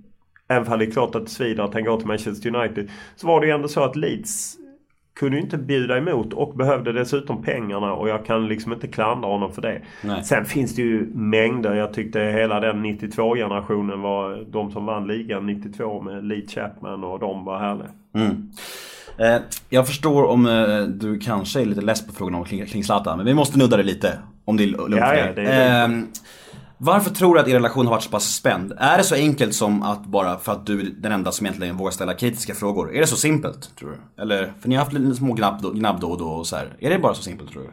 Även 0.52 0.73
om 0.73 0.78
det 0.78 0.85
är 0.85 0.90
klart 0.90 1.14
att 1.14 1.25
det 1.25 1.30
svider 1.30 1.62
att 1.62 1.75
han 1.75 1.85
går 1.85 1.97
till 1.97 2.06
Manchester 2.06 2.56
United. 2.56 2.90
Så 3.16 3.26
var 3.26 3.40
det 3.40 3.47
ju 3.47 3.52
ändå 3.52 3.68
så 3.68 3.85
att 3.85 3.97
Leeds 3.97 4.56
kunde 5.14 5.37
ju 5.37 5.42
inte 5.42 5.59
bjuda 5.59 5.99
emot 5.99 6.32
och 6.32 6.56
behövde 6.56 6.92
dessutom 6.92 7.42
pengarna 7.42 7.92
och 7.92 8.09
jag 8.09 8.26
kan 8.26 8.49
liksom 8.49 8.73
inte 8.73 8.88
klandra 8.88 9.28
honom 9.28 9.52
för 9.52 9.62
det. 9.62 9.82
Nej. 10.02 10.25
Sen 10.25 10.44
finns 10.44 10.76
det 10.76 10.82
ju 10.82 11.06
mängder. 11.14 11.75
Jag 11.75 11.94
tyckte 11.94 12.21
hela 12.21 12.61
den 12.61 12.85
92-generationen 12.87 14.00
var 14.00 14.44
de 14.52 14.71
som 14.73 14.87
vann 14.87 15.06
ligan 15.06 15.47
92 15.47 16.02
med 16.02 16.25
Lee 16.25 16.47
Chapman 16.49 17.04
och 17.04 17.18
de 17.18 17.44
var 17.44 17.59
härliga. 17.59 17.88
Mm. 18.14 18.50
Eh, 19.18 19.42
jag 19.68 19.87
förstår 19.87 20.25
om 20.25 20.47
eh, 20.47 20.82
du 20.82 21.18
kanske 21.18 21.61
är 21.61 21.64
lite 21.64 21.80
less 21.80 22.06
på 22.06 22.12
frågan 22.12 22.35
om 22.35 22.44
kring, 22.44 22.66
kring 22.66 22.85
Zlatan, 22.85 23.16
men 23.16 23.26
vi 23.26 23.35
måste 23.35 23.59
nudda 23.59 23.76
det 23.76 23.82
lite. 23.82 24.18
Om 24.44 24.56
det 24.56 24.64
är 24.64 24.66
lugnt 24.68 24.97
Ja, 24.97 25.06
för 25.06 25.14
ja, 25.16 25.25
dig. 25.25 25.35
det 25.35 25.52
är 25.52 25.88
eh, 25.88 25.90
varför 26.84 27.10
tror 27.10 27.34
du 27.34 27.40
att 27.40 27.48
er 27.48 27.54
relation 27.54 27.86
har 27.86 27.90
varit 27.90 28.02
så 28.02 28.10
pass 28.10 28.34
spänd? 28.34 28.72
Är 28.78 28.98
det 28.98 29.04
så 29.04 29.14
enkelt 29.14 29.54
som 29.54 29.82
att 29.82 30.06
bara 30.06 30.38
för 30.38 30.52
att 30.52 30.66
du 30.66 30.80
är 30.80 30.86
den 30.96 31.12
enda 31.12 31.32
som 31.32 31.46
egentligen 31.46 31.76
vågar 31.76 31.90
ställa 31.90 32.14
kritiska 32.14 32.54
frågor? 32.54 32.94
Är 32.94 33.00
det 33.00 33.06
så 33.06 33.16
simpelt, 33.16 33.76
tror 33.76 33.90
du? 33.90 34.22
Eller, 34.22 34.52
för 34.60 34.68
ni 34.68 34.74
har 34.74 34.84
haft 34.84 34.92
lite 34.92 35.14
små 35.14 35.32
gnabb 35.32 35.62
då, 35.62 35.70
gnabb 35.70 36.00
då 36.00 36.10
och 36.10 36.18
då 36.18 36.24
och 36.24 36.46
så 36.46 36.56
här. 36.56 36.68
Är 36.78 36.90
det 36.90 36.98
bara 36.98 37.14
så 37.14 37.22
simpelt, 37.22 37.50
tror 37.50 37.62
du? 37.62 37.70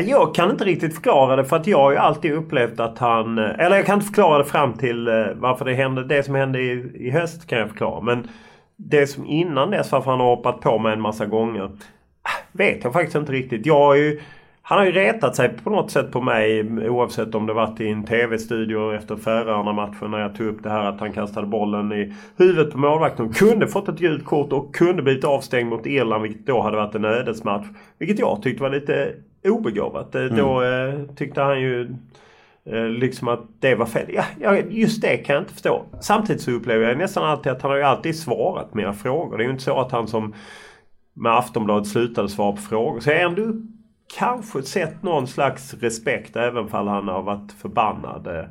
Jag 0.00 0.34
kan 0.34 0.50
inte 0.50 0.64
riktigt 0.64 0.94
förklara 0.94 1.36
det 1.36 1.44
för 1.44 1.56
att 1.56 1.66
jag 1.66 1.78
har 1.78 1.90
ju 1.90 1.96
alltid 1.96 2.32
upplevt 2.32 2.80
att 2.80 2.98
han... 2.98 3.38
Eller 3.38 3.76
jag 3.76 3.86
kan 3.86 3.94
inte 3.94 4.06
förklara 4.06 4.38
det 4.38 4.44
fram 4.44 4.72
till 4.72 5.08
eh, 5.08 5.14
varför 5.34 5.64
det 5.64 5.74
hände. 5.74 6.04
Det 6.04 6.22
som 6.22 6.34
hände 6.34 6.60
i, 6.60 6.92
i 6.94 7.10
höst 7.10 7.46
kan 7.46 7.58
jag 7.58 7.68
förklara. 7.68 8.00
Men 8.00 8.28
det 8.76 9.06
som 9.06 9.26
innan 9.26 9.70
dess 9.70 9.92
varför 9.92 10.10
han 10.10 10.20
har 10.20 10.36
hoppat 10.36 10.60
på 10.60 10.78
mig 10.78 10.92
en 10.92 11.00
massa 11.00 11.26
gånger. 11.26 11.64
Ah, 12.22 12.42
vet 12.52 12.84
jag 12.84 12.92
faktiskt 12.92 13.16
inte 13.16 13.32
riktigt. 13.32 13.66
Jag 13.66 13.78
har 13.78 13.94
ju... 13.94 14.20
Han 14.66 14.78
har 14.78 14.86
ju 14.86 14.92
retat 14.92 15.36
sig 15.36 15.48
på 15.48 15.70
något 15.70 15.90
sätt 15.90 16.12
på 16.12 16.20
mig 16.20 16.68
oavsett 16.88 17.34
om 17.34 17.46
det 17.46 17.52
varit 17.52 17.80
i 17.80 17.88
en 17.88 18.04
TV-studio 18.04 18.94
efter 18.94 19.16
Färöarna-matchen 19.16 20.10
när 20.10 20.18
jag 20.18 20.36
tog 20.36 20.46
upp 20.46 20.62
det 20.62 20.70
här 20.70 20.84
att 20.84 21.00
han 21.00 21.12
kastade 21.12 21.46
bollen 21.46 21.92
i 21.92 22.14
huvudet 22.36 22.72
på 22.72 22.78
målvakten. 22.78 23.32
Kunde 23.32 23.66
fått 23.66 23.88
ett 23.88 23.98
gult 23.98 24.24
kort 24.24 24.52
och 24.52 24.74
kunde 24.74 25.02
blivit 25.02 25.24
avstängd 25.24 25.70
mot 25.70 25.86
Irland 25.86 26.22
vilket 26.22 26.46
då 26.46 26.60
hade 26.60 26.76
varit 26.76 26.94
en 26.94 27.04
ödesmatch. 27.04 27.66
Vilket 27.98 28.18
jag 28.18 28.42
tyckte 28.42 28.62
var 28.62 28.70
lite 28.70 29.14
obegåvat. 29.44 30.14
Mm. 30.14 30.36
Då 30.36 30.62
eh, 30.62 30.94
tyckte 31.16 31.42
han 31.42 31.60
ju 31.60 31.94
eh, 32.66 32.84
liksom 32.84 33.28
att 33.28 33.40
det 33.60 33.74
var 33.74 33.86
fel. 33.86 34.18
Ja, 34.40 34.56
just 34.56 35.02
det 35.02 35.16
kan 35.16 35.34
jag 35.34 35.42
inte 35.42 35.52
förstå. 35.52 35.84
Samtidigt 36.00 36.42
så 36.42 36.50
upplever 36.50 36.88
jag 36.88 36.98
nästan 36.98 37.24
alltid 37.24 37.52
att 37.52 37.62
han 37.62 37.70
har 37.70 37.78
ju 37.78 37.84
alltid 37.84 38.18
svarat 38.18 38.74
mina 38.74 38.92
frågor. 38.92 39.38
Det 39.38 39.44
är 39.44 39.46
ju 39.46 39.52
inte 39.52 39.64
så 39.64 39.80
att 39.80 39.92
han 39.92 40.08
som 40.08 40.34
med 41.14 41.32
Aftonbladet 41.32 41.88
slutade 41.88 42.28
svara 42.28 42.52
på 42.52 42.62
frågor. 42.62 43.00
Så 43.00 43.10
jag 43.10 43.22
ändå 43.22 43.42
kanske 44.18 44.62
sett 44.62 45.02
någon 45.02 45.26
slags 45.26 45.74
respekt 45.74 46.36
även 46.36 46.68
fall 46.68 46.88
han 46.88 47.08
har 47.08 47.22
varit 47.22 47.52
förbannad. 47.52 48.26
Eh, 48.26 48.44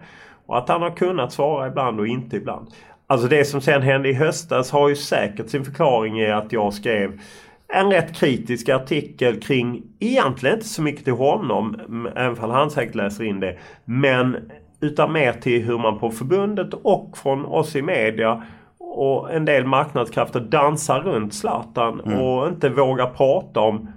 och 0.46 0.58
att 0.58 0.70
han 0.70 0.82
har 0.82 0.96
kunnat 0.96 1.34
svara 1.34 1.68
ibland 1.68 2.00
och 2.00 2.08
inte 2.08 2.38
ibland. 2.38 2.68
Alltså 3.08 3.28
det 3.28 3.46
som 3.46 3.62
sen 3.62 3.82
hände 3.82 4.10
i 4.10 4.14
höstas 4.14 4.72
har 4.72 4.90
ju 4.90 4.96
säkert 4.96 5.50
sin 5.50 5.66
förklaring 5.66 6.20
i 6.20 6.32
att 6.32 6.52
jag 6.52 6.74
skrev 6.74 7.20
en 7.68 7.92
rätt 7.92 8.16
kritisk 8.16 8.70
artikel 8.70 9.42
kring, 9.42 9.84
egentligen 10.00 10.56
inte 10.56 10.68
så 10.68 10.82
mycket 10.82 11.04
till 11.04 11.14
honom, 11.14 11.80
även 12.16 12.44
om 12.44 12.52
han 12.52 12.72
säkert 12.72 12.96
läser 12.96 13.24
in 13.24 13.40
det. 13.40 13.58
Men 13.86 14.52
utan 14.80 15.14
mer 15.14 15.34
till 15.34 15.64
hur 15.64 15.78
man 15.78 16.00
på 16.00 16.12
förbundet 16.12 16.74
och 16.74 17.18
från 17.18 17.46
oss 17.46 17.76
i 17.76 17.82
media 17.82 18.44
och 18.78 19.34
en 19.34 19.46
del 19.46 19.66
marknadskrafter 19.66 20.40
dansar 20.40 21.00
runt 21.00 21.34
Zlatan 21.34 22.02
mm. 22.06 22.20
och 22.20 22.48
inte 22.48 22.70
vågar 22.70 23.08
prata 23.08 23.60
om 23.60 23.88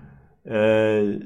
eh, 0.45 1.17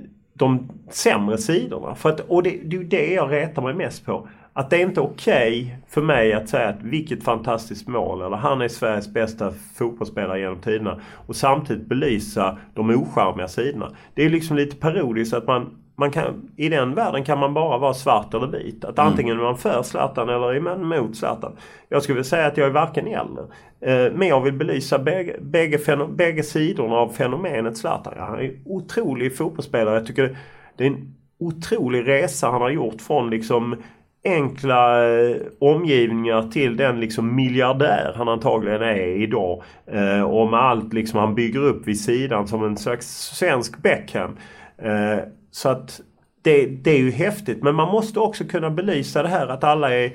de 0.40 0.68
sämre 0.90 1.38
sidorna. 1.38 1.94
För 1.94 2.09
att, 2.09 2.20
och 2.20 2.42
det, 2.42 2.61
det 2.64 2.76
är 2.76 2.85
det 2.85 3.12
jag 3.12 3.32
retar 3.32 3.62
mig 3.62 3.75
mest 3.75 4.06
på. 4.06 4.28
Att 4.52 4.70
det 4.70 4.76
är 4.76 4.80
inte 4.80 5.00
okej 5.00 5.62
okay 5.62 5.76
för 5.88 6.02
mig 6.02 6.32
att 6.32 6.49
säga 6.49 6.68
att 6.68 6.82
vilket 6.82 7.25
fantastiskt 7.25 7.88
mål 7.88 8.23
eller 8.23 8.37
han 8.37 8.61
är 8.61 8.68
Sveriges 8.68 9.12
bästa 9.12 9.52
fotbollsspelare 9.75 10.40
genom 10.40 10.61
tiderna. 10.61 11.00
Och 11.26 11.37
samtidigt 11.37 11.87
belysa 11.87 12.59
de 12.75 12.90
ocharmiga 12.90 13.49
sidorna. 13.49 13.90
Det 14.14 14.25
är 14.25 14.30
liksom 14.30 14.56
lite 14.56 14.76
parodiskt 14.76 15.35
att 15.35 15.47
man, 15.47 15.70
man 16.00 16.11
kan, 16.11 16.50
i 16.57 16.69
den 16.69 16.95
världen 16.95 17.25
kan 17.25 17.38
man 17.38 17.54
bara 17.54 17.78
vara 17.78 17.95
svart 17.95 18.35
eller 18.35 18.47
vit. 18.47 18.85
Att 18.85 18.99
mm. 18.99 19.11
antingen 19.11 19.38
är 19.38 19.42
man 19.42 19.59
för 19.59 19.83
Zlatan 19.83 20.28
eller 20.28 20.54
är 20.54 20.61
man 20.61 20.88
mot 20.88 21.16
Zlatan. 21.16 21.52
Jag 21.88 22.02
skulle 22.02 22.14
vilja 22.14 22.25
säga 22.25 22.47
att 22.47 22.57
jag 22.57 22.66
är 22.66 22.71
varken 22.73 23.07
eller. 23.07 23.42
Eh, 23.80 24.12
men 24.12 24.28
jag 24.28 24.40
vill 24.40 24.52
belysa 24.52 24.99
bägge, 24.99 25.37
bägge, 25.40 25.78
bägge 26.09 26.42
sidorna 26.42 26.95
av 26.95 27.09
fenomenet 27.09 27.76
Zlatan. 27.76 28.14
Han 28.19 28.38
är 28.38 28.42
en 28.42 28.62
otrolig 28.64 29.37
fotbollsspelare. 29.37 29.95
Jag 29.95 30.07
tycker 30.07 30.37
det 30.76 30.85
är 30.85 30.88
en 30.88 31.14
otrolig 31.40 32.09
resa 32.09 32.50
han 32.50 32.62
har 32.62 32.71
gjort 32.71 33.02
från 33.02 33.30
liksom 33.30 33.76
enkla 34.25 35.09
eh, 35.09 35.37
omgivningar 35.59 36.42
till 36.42 36.76
den 36.76 37.00
liksom 37.00 37.35
miljardär 37.35 38.12
han 38.16 38.28
antagligen 38.28 38.83
är 38.83 39.23
idag. 39.23 39.62
Eh, 39.87 40.23
och 40.23 40.50
med 40.50 40.61
allt 40.61 40.92
liksom 40.92 41.21
han 41.21 41.35
bygger 41.35 41.61
upp 41.61 41.88
vid 41.88 42.00
sidan 42.00 42.49
som 42.49 42.64
en 42.64 42.76
slags 42.76 43.07
svensk 43.37 43.83
Beckham. 43.83 44.37
Eh, 44.78 45.19
så 45.50 45.69
att 45.69 46.00
det, 46.42 46.66
det 46.66 46.90
är 46.90 46.99
ju 46.99 47.11
häftigt 47.11 47.62
men 47.62 47.75
man 47.75 47.88
måste 47.88 48.21
också 48.21 48.45
kunna 48.45 48.71
belysa 48.71 49.23
det 49.23 49.28
här 49.28 49.47
att 49.47 49.64
alla 49.64 49.95
är 49.95 50.12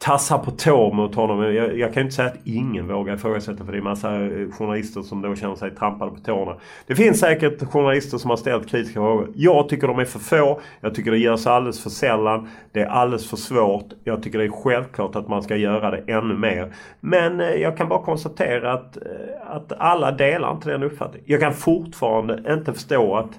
tassar 0.00 0.38
på 0.38 0.50
tå 0.50 0.92
mot 0.92 1.14
honom. 1.14 1.54
Jag, 1.54 1.78
jag 1.78 1.94
kan 1.94 2.02
inte 2.02 2.14
säga 2.14 2.28
att 2.28 2.46
ingen 2.46 2.88
vågar 2.88 3.14
ifrågasätta 3.14 3.64
för 3.64 3.72
det 3.72 3.78
är 3.78 3.82
massa 3.82 4.14
eh, 4.14 4.50
journalister 4.50 5.02
som 5.02 5.22
då 5.22 5.36
känner 5.36 5.54
sig 5.54 5.70
trampade 5.70 6.10
på 6.10 6.20
tårna. 6.20 6.56
Det 6.86 6.94
finns 6.94 7.20
säkert 7.20 7.64
journalister 7.64 8.18
som 8.18 8.30
har 8.30 8.36
ställt 8.36 8.68
kritiska 8.68 9.00
frågor. 9.00 9.28
Jag 9.34 9.68
tycker 9.68 9.86
de 9.86 9.98
är 9.98 10.04
för 10.04 10.18
få. 10.18 10.60
Jag 10.80 10.94
tycker 10.94 11.10
det 11.10 11.18
görs 11.18 11.46
alldeles 11.46 11.82
för 11.82 11.90
sällan. 11.90 12.48
Det 12.72 12.80
är 12.80 12.86
alldeles 12.86 13.30
för 13.30 13.36
svårt. 13.36 13.88
Jag 14.04 14.22
tycker 14.22 14.38
det 14.38 14.44
är 14.44 14.62
självklart 14.62 15.16
att 15.16 15.28
man 15.28 15.42
ska 15.42 15.56
göra 15.56 15.90
det 15.90 16.12
ännu 16.12 16.34
mer. 16.34 16.72
Men 17.00 17.40
eh, 17.40 17.50
jag 17.50 17.76
kan 17.76 17.88
bara 17.88 18.02
konstatera 18.02 18.72
att, 18.72 18.96
eh, 18.96 19.02
att 19.46 19.72
alla 19.78 20.12
delar 20.12 20.52
inte 20.52 20.70
den 20.70 20.82
uppfattningen. 20.82 21.24
Jag 21.28 21.40
kan 21.40 21.54
fortfarande 21.54 22.54
inte 22.54 22.72
förstå 22.72 23.16
att 23.16 23.38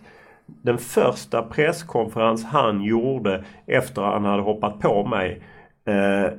den 0.62 0.78
första 0.78 1.42
presskonferens 1.42 2.46
han 2.46 2.84
gjorde 2.84 3.44
efter 3.66 4.02
att 4.02 4.14
han 4.14 4.26
hade 4.26 4.44
hoppat 4.44 4.80
på 4.80 5.06
mig 5.06 5.44
eh, 5.86 6.34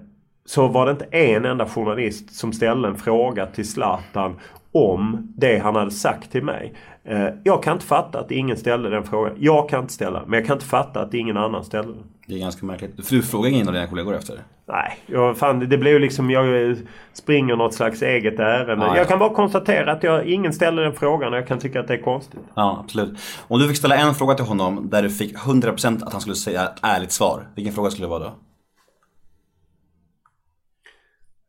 så 0.45 0.69
var 0.69 0.87
det 0.87 0.93
inte 0.93 1.05
en 1.05 1.45
enda 1.45 1.67
journalist 1.67 2.35
som 2.35 2.53
ställde 2.53 2.89
en 2.89 2.97
fråga 2.97 3.47
till 3.47 3.69
Zlatan 3.69 4.39
om 4.73 5.33
det 5.37 5.59
han 5.59 5.77
hade 5.77 5.91
sagt 5.91 6.33
till 6.33 6.45
mig. 6.45 6.75
Eh, 7.05 7.29
jag 7.45 7.63
kan 7.63 7.73
inte 7.73 7.87
fatta 7.87 8.21
att 8.21 8.31
ingen 8.31 8.57
ställde 8.57 8.91
den 8.91 9.05
frågan. 9.05 9.37
Jag 9.39 9.69
kan 9.69 9.81
inte 9.81 9.93
ställa 9.93 10.23
men 10.27 10.39
jag 10.39 10.47
kan 10.47 10.57
inte 10.57 10.67
fatta 10.67 11.01
att 11.01 11.15
ingen 11.15 11.37
annan 11.37 11.65
ställde 11.65 11.93
den. 11.93 12.03
Det 12.27 12.35
är 12.35 12.39
ganska 12.39 12.67
märkligt. 12.67 13.07
För 13.07 13.15
du 13.15 13.23
frågar 13.23 13.51
ingen 13.51 13.69
av 13.69 13.75
dina 13.75 13.87
kollegor 13.87 14.15
efter? 14.15 14.39
Nej, 14.67 14.99
jag, 15.07 15.39
fan, 15.39 15.69
det 15.69 15.79
blev 15.79 16.01
liksom 16.01 16.31
jag 16.31 16.77
springer 17.13 17.57
något 17.57 17.75
slags 17.75 18.03
eget 18.03 18.39
ärende. 18.39 18.87
Ja, 18.87 18.97
jag 18.97 19.09
kan 19.09 19.19
bara 19.19 19.35
konstatera 19.35 19.93
att 19.93 20.03
jag, 20.03 20.27
ingen 20.27 20.53
ställde 20.53 20.83
den 20.83 20.93
frågan 20.93 21.33
och 21.33 21.39
jag 21.39 21.47
kan 21.47 21.59
tycka 21.59 21.81
att 21.81 21.89
det 21.89 21.95
är 21.95 22.03
konstigt. 22.03 22.41
Ja, 22.55 22.79
absolut. 22.85 23.19
Om 23.49 23.61
du 23.61 23.69
fick 23.69 23.77
ställa 23.77 23.97
en 23.97 24.15
fråga 24.15 24.35
till 24.35 24.45
honom 24.45 24.89
där 24.91 25.03
du 25.03 25.11
fick 25.11 25.37
100% 25.37 26.05
att 26.07 26.13
han 26.13 26.21
skulle 26.21 26.37
säga 26.37 26.63
ett 26.63 26.79
ärligt 26.83 27.13
svar. 27.13 27.47
Vilken 27.55 27.75
fråga 27.75 27.91
skulle 27.91 28.07
det 28.07 28.11
vara 28.11 28.25
då? 28.25 28.33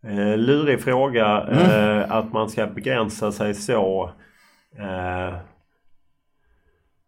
Eh, 0.08 0.38
lurig 0.38 0.82
fråga 0.82 1.42
mm. 1.42 2.00
eh, 2.00 2.12
att 2.12 2.34
man 2.34 2.50
ska 2.50 2.68
begränsa 2.68 3.32
sig 3.32 3.54
så. 3.54 4.10
Eh, 4.80 5.36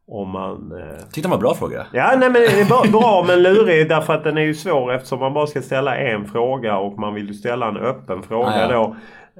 om 0.07 0.29
man... 0.29 0.71
Eh... 0.71 0.97
Tyckte 0.97 1.21
det 1.21 1.27
var 1.27 1.35
en 1.35 1.41
bra 1.41 1.55
fråga. 1.55 1.85
Ja, 1.93 2.15
nej 2.17 2.29
men 2.29 2.33
det 2.33 2.61
är 2.61 2.65
bra, 2.65 2.83
bra 2.91 3.25
men 3.27 3.43
lurig 3.43 3.89
därför 3.89 4.13
att 4.13 4.23
den 4.23 4.37
är 4.37 4.41
ju 4.41 4.53
svår 4.53 4.93
eftersom 4.93 5.19
man 5.19 5.33
bara 5.33 5.47
ska 5.47 5.61
ställa 5.61 5.97
en 5.97 6.25
fråga 6.25 6.77
och 6.77 6.99
man 6.99 7.13
vill 7.13 7.27
ju 7.27 7.33
ställa 7.33 7.67
en 7.67 7.77
öppen 7.77 8.23
fråga 8.23 8.47
ah, 8.47 8.61
ja. 8.61 8.67
då. 8.67 8.95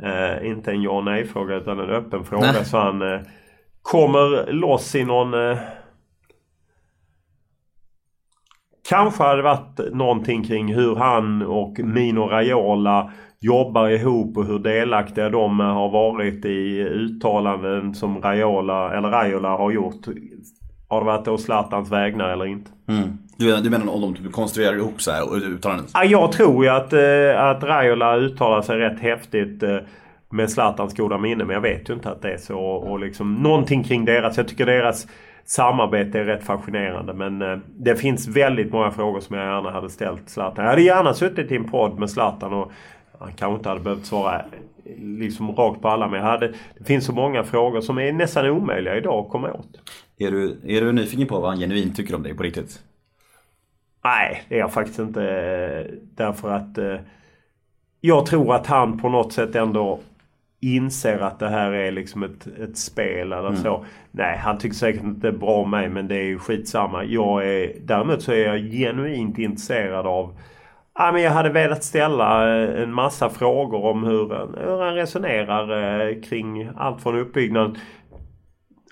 Eh, 0.07 0.47
inte 0.47 0.71
en 0.71 0.81
ja 0.81 1.01
nej 1.01 1.25
fråga 1.25 1.55
utan 1.55 1.79
en 1.79 1.89
öppen 1.89 2.25
fråga 2.25 2.51
nej. 2.51 2.65
så 2.65 2.77
han 2.77 3.01
eh, 3.01 3.19
kommer 3.81 4.51
loss 4.51 4.95
i 4.95 5.03
någon... 5.03 5.33
Eh, 5.33 5.57
kanske 8.89 9.23
hade 9.23 9.35
det 9.35 9.43
varit 9.43 9.79
någonting 9.93 10.43
kring 10.43 10.73
hur 10.73 10.95
han 10.95 11.41
och 11.41 11.79
Mino 11.79 12.19
Raiola 12.19 13.11
jobbar 13.45 13.89
ihop 13.89 14.37
och 14.37 14.45
hur 14.45 14.59
delaktiga 14.59 15.29
de 15.29 15.59
har 15.59 15.89
varit 15.89 16.45
i 16.45 16.81
uttalanden 16.81 17.95
som 17.95 18.21
Raiola, 18.21 18.97
eller 18.97 19.09
Raiola 19.09 19.49
har 19.49 19.71
gjort. 19.71 20.05
Har 20.87 20.99
det 20.99 21.05
varit 21.05 21.27
å 21.27 21.37
Zlatans 21.37 21.91
vägnar 21.91 22.29
eller 22.29 22.45
inte? 22.45 22.71
Mm. 22.87 23.17
Du, 23.37 23.61
du 23.61 23.69
menar 23.69 23.93
om 23.93 24.01
de 24.01 24.15
typ 24.15 24.31
konstruerar 24.31 24.75
ihop 24.75 25.01
så 25.01 25.11
här 25.11 25.35
uttalanden? 25.35 25.85
Ja, 25.93 26.03
jag 26.03 26.31
tror 26.31 26.65
ju 26.65 26.71
att, 26.71 26.93
eh, 26.93 27.43
att 27.43 27.63
Raiola 27.63 28.17
uttalar 28.17 28.61
sig 28.61 28.77
rätt 28.77 28.99
häftigt 28.99 29.63
eh, 29.63 29.77
med 30.31 30.49
Zlatans 30.49 30.97
goda 30.97 31.17
minne. 31.17 31.43
Men 31.43 31.53
jag 31.53 31.61
vet 31.61 31.89
ju 31.89 31.93
inte 31.93 32.09
att 32.09 32.21
det 32.21 32.33
är 32.33 32.37
så. 32.37 32.59
Och 32.59 32.99
liksom 32.99 33.33
någonting 33.33 33.83
kring 33.83 34.05
deras. 34.05 34.37
Jag 34.37 34.47
tycker 34.47 34.65
deras 34.65 35.07
samarbete 35.45 36.19
är 36.19 36.23
rätt 36.23 36.43
fascinerande. 36.43 37.13
Men 37.13 37.41
eh, 37.41 37.57
det 37.77 37.95
finns 37.95 38.27
väldigt 38.27 38.71
många 38.71 38.91
frågor 38.91 39.19
som 39.19 39.37
jag 39.37 39.45
gärna 39.45 39.71
hade 39.71 39.89
ställt 39.89 40.29
Zlatan. 40.29 40.63
Jag 40.63 40.71
hade 40.71 40.81
gärna 40.81 41.13
suttit 41.13 41.51
i 41.51 41.55
en 41.55 41.69
podd 41.69 41.99
med 41.99 42.09
Zlatan 42.09 42.53
och 42.53 42.71
han 43.19 43.33
kanske 43.33 43.57
inte 43.57 43.69
hade 43.69 43.81
behövt 43.81 44.05
svara 44.05 44.45
liksom 44.97 45.55
rakt 45.55 45.81
på 45.81 45.89
alla 45.89 46.07
men 46.07 46.19
jag 46.19 46.27
hade, 46.27 46.47
det 46.77 46.83
finns 46.83 47.05
så 47.05 47.13
många 47.13 47.43
frågor 47.43 47.81
som 47.81 47.97
är 47.97 48.13
nästan 48.13 48.49
omöjliga 48.49 48.97
idag 48.97 49.25
att 49.25 49.31
komma 49.31 49.53
åt. 49.53 49.67
Är 50.17 50.31
du, 50.31 50.59
är 50.67 50.81
du 50.81 50.91
nyfiken 50.91 51.27
på 51.27 51.39
vad 51.39 51.49
han 51.49 51.59
genuint 51.59 51.95
tycker 51.95 52.15
om 52.15 52.23
dig 52.23 52.33
på 52.33 52.43
riktigt? 52.43 52.83
Nej, 54.03 54.43
det 54.49 54.55
är 54.55 54.59
jag 54.59 54.73
faktiskt 54.73 54.99
inte. 54.99 55.21
Därför 56.15 56.51
att 56.51 56.77
eh, 56.77 56.95
jag 58.01 58.25
tror 58.25 58.55
att 58.55 58.67
han 58.67 58.99
på 58.99 59.09
något 59.09 59.33
sätt 59.33 59.55
ändå 59.55 59.99
inser 60.59 61.19
att 61.19 61.39
det 61.39 61.49
här 61.49 61.71
är 61.71 61.91
liksom 61.91 62.23
ett, 62.23 62.47
ett 62.47 62.77
spel 62.77 63.33
eller 63.33 63.47
mm. 63.47 63.61
så. 63.61 63.85
Nej, 64.11 64.37
han 64.37 64.57
tycker 64.57 64.75
säkert 64.75 65.03
inte 65.03 65.31
bra 65.31 65.55
om 65.55 65.71
mig 65.71 65.89
men 65.89 66.07
det 66.07 66.15
är 66.15 66.23
ju 66.23 66.39
skitsamma. 66.39 67.03
Jag 67.03 67.47
är, 67.47 67.73
däremot 67.83 68.21
så 68.21 68.31
är 68.31 68.45
jag 68.45 68.71
genuint 68.71 69.37
intresserad 69.37 70.05
av 70.05 70.37
Ja, 70.97 71.11
men 71.11 71.21
jag 71.21 71.31
hade 71.31 71.49
velat 71.49 71.83
ställa 71.83 72.57
eh, 72.57 72.81
en 72.83 72.93
massa 72.93 73.29
frågor 73.29 73.85
om 73.85 74.03
hur, 74.03 74.29
hur 74.65 74.81
han 74.81 74.95
resonerar 74.95 76.09
eh, 76.09 76.21
kring 76.21 76.69
allt 76.75 77.01
från 77.01 77.19
uppbyggnad 77.19 77.77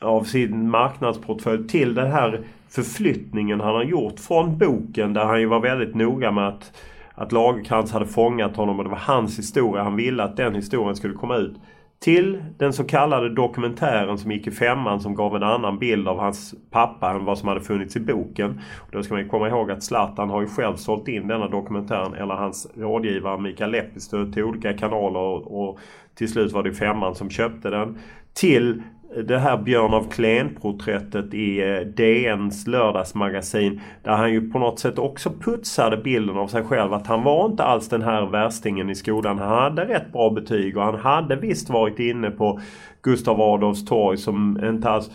av 0.02 0.24
sin 0.24 0.70
marknadsportfölj 0.70 1.68
till 1.68 1.96
den 1.96 2.12
här 2.12 2.42
förflyttningen 2.70 3.62
han 3.62 3.76
har 3.76 3.84
gjort 3.84 4.20
från 4.20 4.58
boken 4.58 5.13
där 5.13 5.26
han 5.26 5.39
ju 5.39 5.46
var 5.46 5.60
väldigt 5.60 5.96
noga 5.96 6.32
med 6.32 6.48
att, 6.48 6.72
att 7.16 7.32
Lagerkrans 7.32 7.92
hade 7.92 8.06
fångat 8.06 8.56
honom 8.56 8.78
och 8.80 8.84
det 8.84 8.92
var 8.92 8.98
hans 8.98 9.39
historia. 9.39 9.84
Han 9.84 9.96
ville 9.96 10.24
att 10.24 10.38
den 10.38 10.56
historien 10.56 10.96
skulle 10.96 11.13
komma 11.13 11.38
ut 11.38 11.56
till 12.04 12.44
den 12.58 12.74
så 12.74 12.84
kallade 12.84 13.30
dokumentären 13.30 14.18
som 14.18 14.32
gick 14.32 14.48
i 14.48 14.52
femman 14.52 15.00
som 15.00 15.16
gav 15.16 15.36
en 15.36 15.44
annan 15.44 15.80
bild 15.80 16.08
av 16.08 16.20
hans 16.20 16.56
pappa 16.72 17.12
än 17.12 17.26
vad 17.26 17.38
som 17.38 17.48
hade 17.48 17.62
funnits 17.62 17.96
i 17.96 18.00
boken. 18.00 18.62
Och 18.80 18.89
då 18.92 19.04
ska 19.04 19.13
man 19.13 19.30
komma 19.30 19.48
ihåg 19.48 19.72
att 19.72 19.84
Zlatan 19.84 20.30
har 20.30 20.42
ju 20.42 20.48
själv 20.48 20.76
sålt 20.76 21.08
in 21.08 21.28
denna 21.28 21.48
dokumentären, 21.48 22.13
eller 22.13 22.34
hans 22.34 22.68
rådgivare 22.78 23.42
Mikael 23.42 23.72
Lepistö 23.72 24.32
till 24.32 24.44
olika 24.44 24.74
kanaler 24.74 25.54
och 25.54 25.80
till 26.15 26.30
slut 26.30 26.52
var 26.52 26.63
det 26.63 26.73
femman 26.73 27.15
som 27.15 27.30
köpte 27.30 27.69
den. 27.69 27.97
Till 28.34 28.82
det 29.21 29.38
här 29.38 29.58
Björn 29.58 29.93
av 29.93 30.10
Klen-porträttet 30.10 31.34
i 31.34 31.62
eh, 31.62 31.80
DNs 31.80 32.67
lördagsmagasin. 32.67 33.82
Där 34.04 34.12
han 34.12 34.34
ju 34.34 34.52
på 34.52 34.60
något 34.60 34.80
sätt 34.80 34.99
också 34.99 35.30
putsade 35.30 35.97
bilden 35.97 36.38
av 36.38 36.47
sig 36.47 36.63
själv. 36.63 36.93
Att 36.93 37.08
han 37.08 37.23
var 37.23 37.45
inte 37.45 37.63
alls 37.63 37.89
den 37.89 38.02
här 38.02 38.26
värstingen 38.26 38.89
i 38.89 38.95
skolan. 38.95 39.39
Han 39.39 39.49
hade 39.49 39.86
rätt 39.86 40.12
bra 40.12 40.30
betyg 40.30 40.78
och 40.78 40.84
han 40.84 40.99
hade 40.99 41.36
visst 41.36 41.69
varit 41.69 41.99
inne 41.99 42.32
på 42.32 42.60
Gustav 43.02 43.41
Adolfs 43.41 43.86
torg 43.86 44.17
som 44.17 44.63
inte 44.63 44.89
alls... 44.89 45.12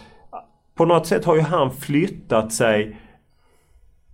På 0.75 0.85
något 0.85 1.07
sätt 1.07 1.25
har 1.25 1.37
ju 1.37 1.43
han 1.43 1.71
flyttat 1.71 2.53
sig 2.53 2.97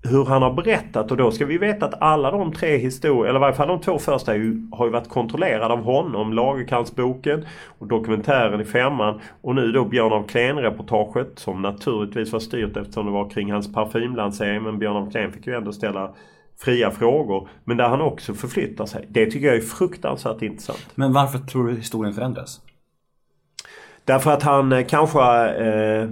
hur 0.04 0.24
han 0.24 0.42
har 0.42 0.52
berättat 0.52 1.10
och 1.10 1.16
då 1.16 1.30
ska 1.30 1.46
vi 1.46 1.58
veta 1.58 1.86
att 1.86 2.02
alla 2.02 2.30
de 2.30 2.52
tre 2.52 2.76
historier, 2.76 3.24
eller 3.28 3.38
i 3.38 3.40
varje 3.40 3.54
fall 3.54 3.68
de 3.68 3.80
två 3.80 3.98
första 3.98 4.32
har 4.32 4.38
ju 4.84 4.90
varit 4.90 5.08
kontrollerade 5.08 5.74
av 5.74 5.82
honom. 5.82 6.32
Lagercrantz-boken 6.32 7.46
och 7.78 7.86
dokumentären 7.86 8.60
i 8.60 8.64
femman 8.64 9.20
och 9.42 9.54
nu 9.54 9.72
då 9.72 9.84
Björn 9.84 10.12
av 10.12 10.26
Klen-reportaget 10.26 11.38
som 11.38 11.62
naturligtvis 11.62 12.32
var 12.32 12.40
styrt 12.40 12.76
eftersom 12.76 13.06
det 13.06 13.12
var 13.12 13.30
kring 13.30 13.52
hans 13.52 13.72
parfymlansering 13.72 14.62
men 14.62 14.78
Björn 14.78 14.96
av 14.96 15.10
Klen 15.10 15.32
fick 15.32 15.46
ju 15.46 15.56
ändå 15.56 15.72
ställa 15.72 16.14
fria 16.60 16.90
frågor. 16.90 17.48
Men 17.64 17.76
där 17.76 17.88
han 17.88 18.00
också 18.00 18.34
förflyttar 18.34 18.86
sig. 18.86 19.06
Det 19.08 19.26
tycker 19.26 19.46
jag 19.46 19.56
är 19.56 19.60
fruktansvärt 19.60 20.42
intressant. 20.42 20.86
Men 20.94 21.12
varför 21.12 21.38
tror 21.38 21.68
du 21.68 21.76
historien 21.76 22.14
förändras? 22.14 22.60
Därför 24.04 24.30
att 24.30 24.42
han 24.42 24.72
eh, 24.72 24.86
kanske 24.86 25.48
eh, 25.48 26.08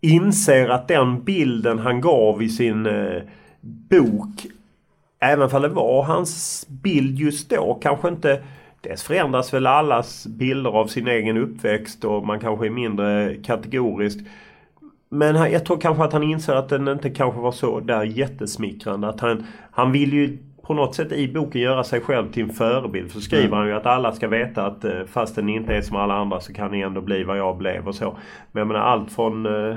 inser 0.00 0.68
att 0.68 0.88
den 0.88 1.24
bilden 1.24 1.78
han 1.78 2.00
gav 2.00 2.42
i 2.42 2.48
sin 2.48 2.86
eh, 2.86 3.22
bok 3.60 4.46
Även 5.20 5.50
om 5.52 5.62
det 5.62 5.68
var 5.68 6.02
hans 6.02 6.66
bild 6.68 7.18
just 7.18 7.50
då 7.50 7.78
kanske 7.82 8.08
inte 8.08 8.42
Dels 8.80 9.02
förändras 9.02 9.54
väl 9.54 9.66
allas 9.66 10.26
bilder 10.26 10.70
av 10.70 10.86
sin 10.86 11.08
egen 11.08 11.36
uppväxt 11.36 12.04
och 12.04 12.26
man 12.26 12.40
kanske 12.40 12.66
är 12.66 12.70
mindre 12.70 13.34
kategorisk. 13.34 14.18
Men 15.08 15.52
jag 15.52 15.66
tror 15.66 15.80
kanske 15.80 16.04
att 16.04 16.12
han 16.12 16.22
inser 16.22 16.54
att 16.54 16.68
den 16.68 16.88
inte 16.88 17.10
kanske 17.10 17.40
var 17.40 17.52
så 17.52 17.80
där 17.80 18.04
jättesmickrande. 18.04 19.08
Att 19.08 19.20
han, 19.20 19.46
han 19.70 19.92
vill 19.92 20.12
ju 20.12 20.38
på 20.68 20.74
något 20.74 20.94
sätt 20.94 21.12
i 21.12 21.32
boken 21.32 21.60
göra 21.60 21.84
sig 21.84 22.00
själv 22.00 22.32
till 22.32 22.42
en 22.42 22.50
förebild. 22.50 23.10
Så 23.10 23.20
skriver 23.20 23.46
mm. 23.46 23.58
han 23.58 23.66
ju 23.66 23.74
att 23.74 23.86
alla 23.86 24.12
ska 24.12 24.28
veta 24.28 24.66
att 24.66 24.84
eh, 24.84 24.92
fast 25.06 25.36
den 25.36 25.48
inte 25.48 25.74
är 25.74 25.82
som 25.82 25.96
alla 25.96 26.14
andra 26.14 26.40
så 26.40 26.52
kan 26.52 26.70
ni 26.70 26.80
ändå 26.80 27.00
bli 27.00 27.24
vad 27.24 27.38
jag 27.38 27.56
blev 27.56 27.88
och 27.88 27.94
så. 27.94 28.16
Men 28.52 28.60
jag 28.60 28.66
menar 28.68 28.80
allt 28.80 29.12
från... 29.12 29.46
Eh, 29.46 29.76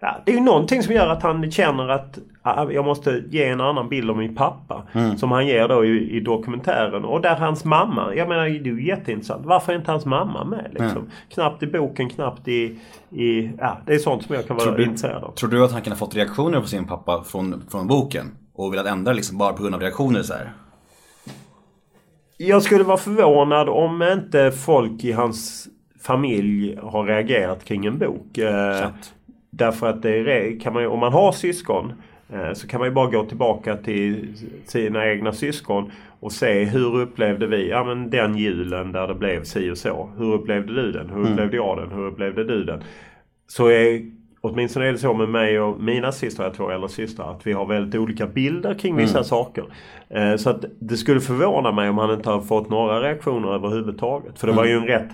ja, 0.00 0.16
det 0.24 0.32
är 0.32 0.36
ju 0.36 0.42
någonting 0.42 0.82
som 0.82 0.94
gör 0.94 1.08
att 1.08 1.22
han 1.22 1.50
känner 1.50 1.88
att 1.88 2.18
ah, 2.42 2.70
jag 2.70 2.84
måste 2.84 3.22
ge 3.30 3.44
en 3.44 3.60
annan 3.60 3.88
bild 3.88 4.10
av 4.10 4.16
min 4.16 4.34
pappa. 4.34 4.82
Mm. 4.92 5.18
Som 5.18 5.32
han 5.32 5.46
ger 5.46 5.68
då 5.68 5.84
i, 5.84 6.16
i, 6.16 6.20
dokumentären. 6.20 7.04
Och 7.04 7.20
där 7.20 7.36
hans 7.36 7.64
mamma, 7.64 8.14
jag 8.14 8.28
menar 8.28 8.44
det 8.44 8.50
är 8.50 8.64
ju 8.64 8.86
jätteintressant. 8.86 9.46
Varför 9.46 9.72
är 9.72 9.76
inte 9.76 9.90
hans 9.90 10.06
mamma 10.06 10.44
med? 10.44 10.66
Liksom? 10.70 10.88
Mm. 10.88 11.10
Knappt 11.28 11.62
i 11.62 11.66
boken, 11.66 12.08
knappt 12.08 12.48
i, 12.48 12.78
i... 13.10 13.50
Ja, 13.58 13.78
det 13.86 13.94
är 13.94 13.98
sånt 13.98 14.22
som 14.22 14.34
jag 14.34 14.46
kan 14.46 14.56
vara 14.56 14.82
intresserad 14.82 15.24
av. 15.24 15.32
Tror 15.32 15.50
du 15.50 15.64
att 15.64 15.72
han 15.72 15.82
kan 15.82 15.92
ha 15.92 15.98
fått 15.98 16.16
reaktioner 16.16 16.60
på 16.60 16.66
sin 16.66 16.86
pappa 16.86 17.24
från, 17.24 17.62
från 17.70 17.86
boken? 17.86 18.26
Och 18.60 18.72
velat 18.72 18.86
ändra 18.86 19.12
liksom 19.12 19.38
bara 19.38 19.52
på 19.52 19.62
grund 19.62 19.74
av 19.74 19.80
reaktioner 19.80 20.22
så 20.22 20.34
här. 20.34 20.52
Jag 22.36 22.62
skulle 22.62 22.84
vara 22.84 22.96
förvånad 22.96 23.68
om 23.68 24.02
inte 24.02 24.52
folk 24.52 25.04
i 25.04 25.12
hans 25.12 25.68
familj 26.00 26.76
har 26.82 27.04
reagerat 27.04 27.64
kring 27.64 27.86
en 27.86 27.98
bok. 27.98 28.38
Eh, 28.38 28.88
därför 29.50 29.86
att 29.86 30.02
det 30.02 30.52
kan 30.62 30.72
man, 30.72 30.86
om 30.86 30.98
man 30.98 31.12
har 31.12 31.32
syskon 31.32 31.92
eh, 32.32 32.52
så 32.52 32.68
kan 32.68 32.80
man 32.80 32.88
ju 32.88 32.94
bara 32.94 33.10
gå 33.10 33.24
tillbaka 33.24 33.76
till 33.76 34.34
sina 34.66 35.06
egna 35.06 35.32
syskon 35.32 35.90
och 36.20 36.32
se 36.32 36.64
hur 36.64 37.00
upplevde 37.00 37.46
vi 37.46 37.68
ja, 37.68 37.84
men 37.84 38.10
den 38.10 38.36
julen 38.36 38.92
där 38.92 39.08
det 39.08 39.14
blev 39.14 39.44
si 39.44 39.70
och 39.70 39.78
så. 39.78 40.10
Hur 40.16 40.34
upplevde 40.34 40.74
du 40.74 40.92
den? 40.92 41.10
Hur 41.10 41.20
mm. 41.20 41.32
upplevde 41.32 41.56
jag 41.56 41.78
den? 41.78 41.92
Hur 41.92 42.06
upplevde 42.06 42.44
du 42.44 42.64
den? 42.64 42.82
Så 43.46 43.66
är 43.66 44.10
Åtminstone 44.42 44.86
är 44.86 44.92
det 44.92 44.98
så 44.98 45.14
med 45.14 45.28
mig 45.28 45.60
och 45.60 45.80
mina 45.80 46.12
systrar, 46.12 46.46
jag 46.46 46.54
tror, 46.54 46.72
eller 46.72 46.88
systrar, 46.88 47.32
att 47.32 47.46
vi 47.46 47.52
har 47.52 47.66
väldigt 47.66 48.00
olika 48.00 48.26
bilder 48.26 48.74
kring 48.74 48.96
vissa 48.96 49.18
mm. 49.18 49.24
saker. 49.24 49.64
Eh, 50.08 50.36
så 50.36 50.50
att 50.50 50.64
det 50.78 50.96
skulle 50.96 51.20
förvåna 51.20 51.72
mig 51.72 51.88
om 51.88 51.98
han 51.98 52.14
inte 52.14 52.30
har 52.30 52.40
fått 52.40 52.70
några 52.70 53.00
reaktioner 53.02 53.54
överhuvudtaget. 53.54 54.38
För 54.38 54.46
det 54.46 54.52
mm. 54.52 54.62
var 54.62 54.68
ju 54.68 54.76
en 54.76 54.86
rätt 54.86 55.08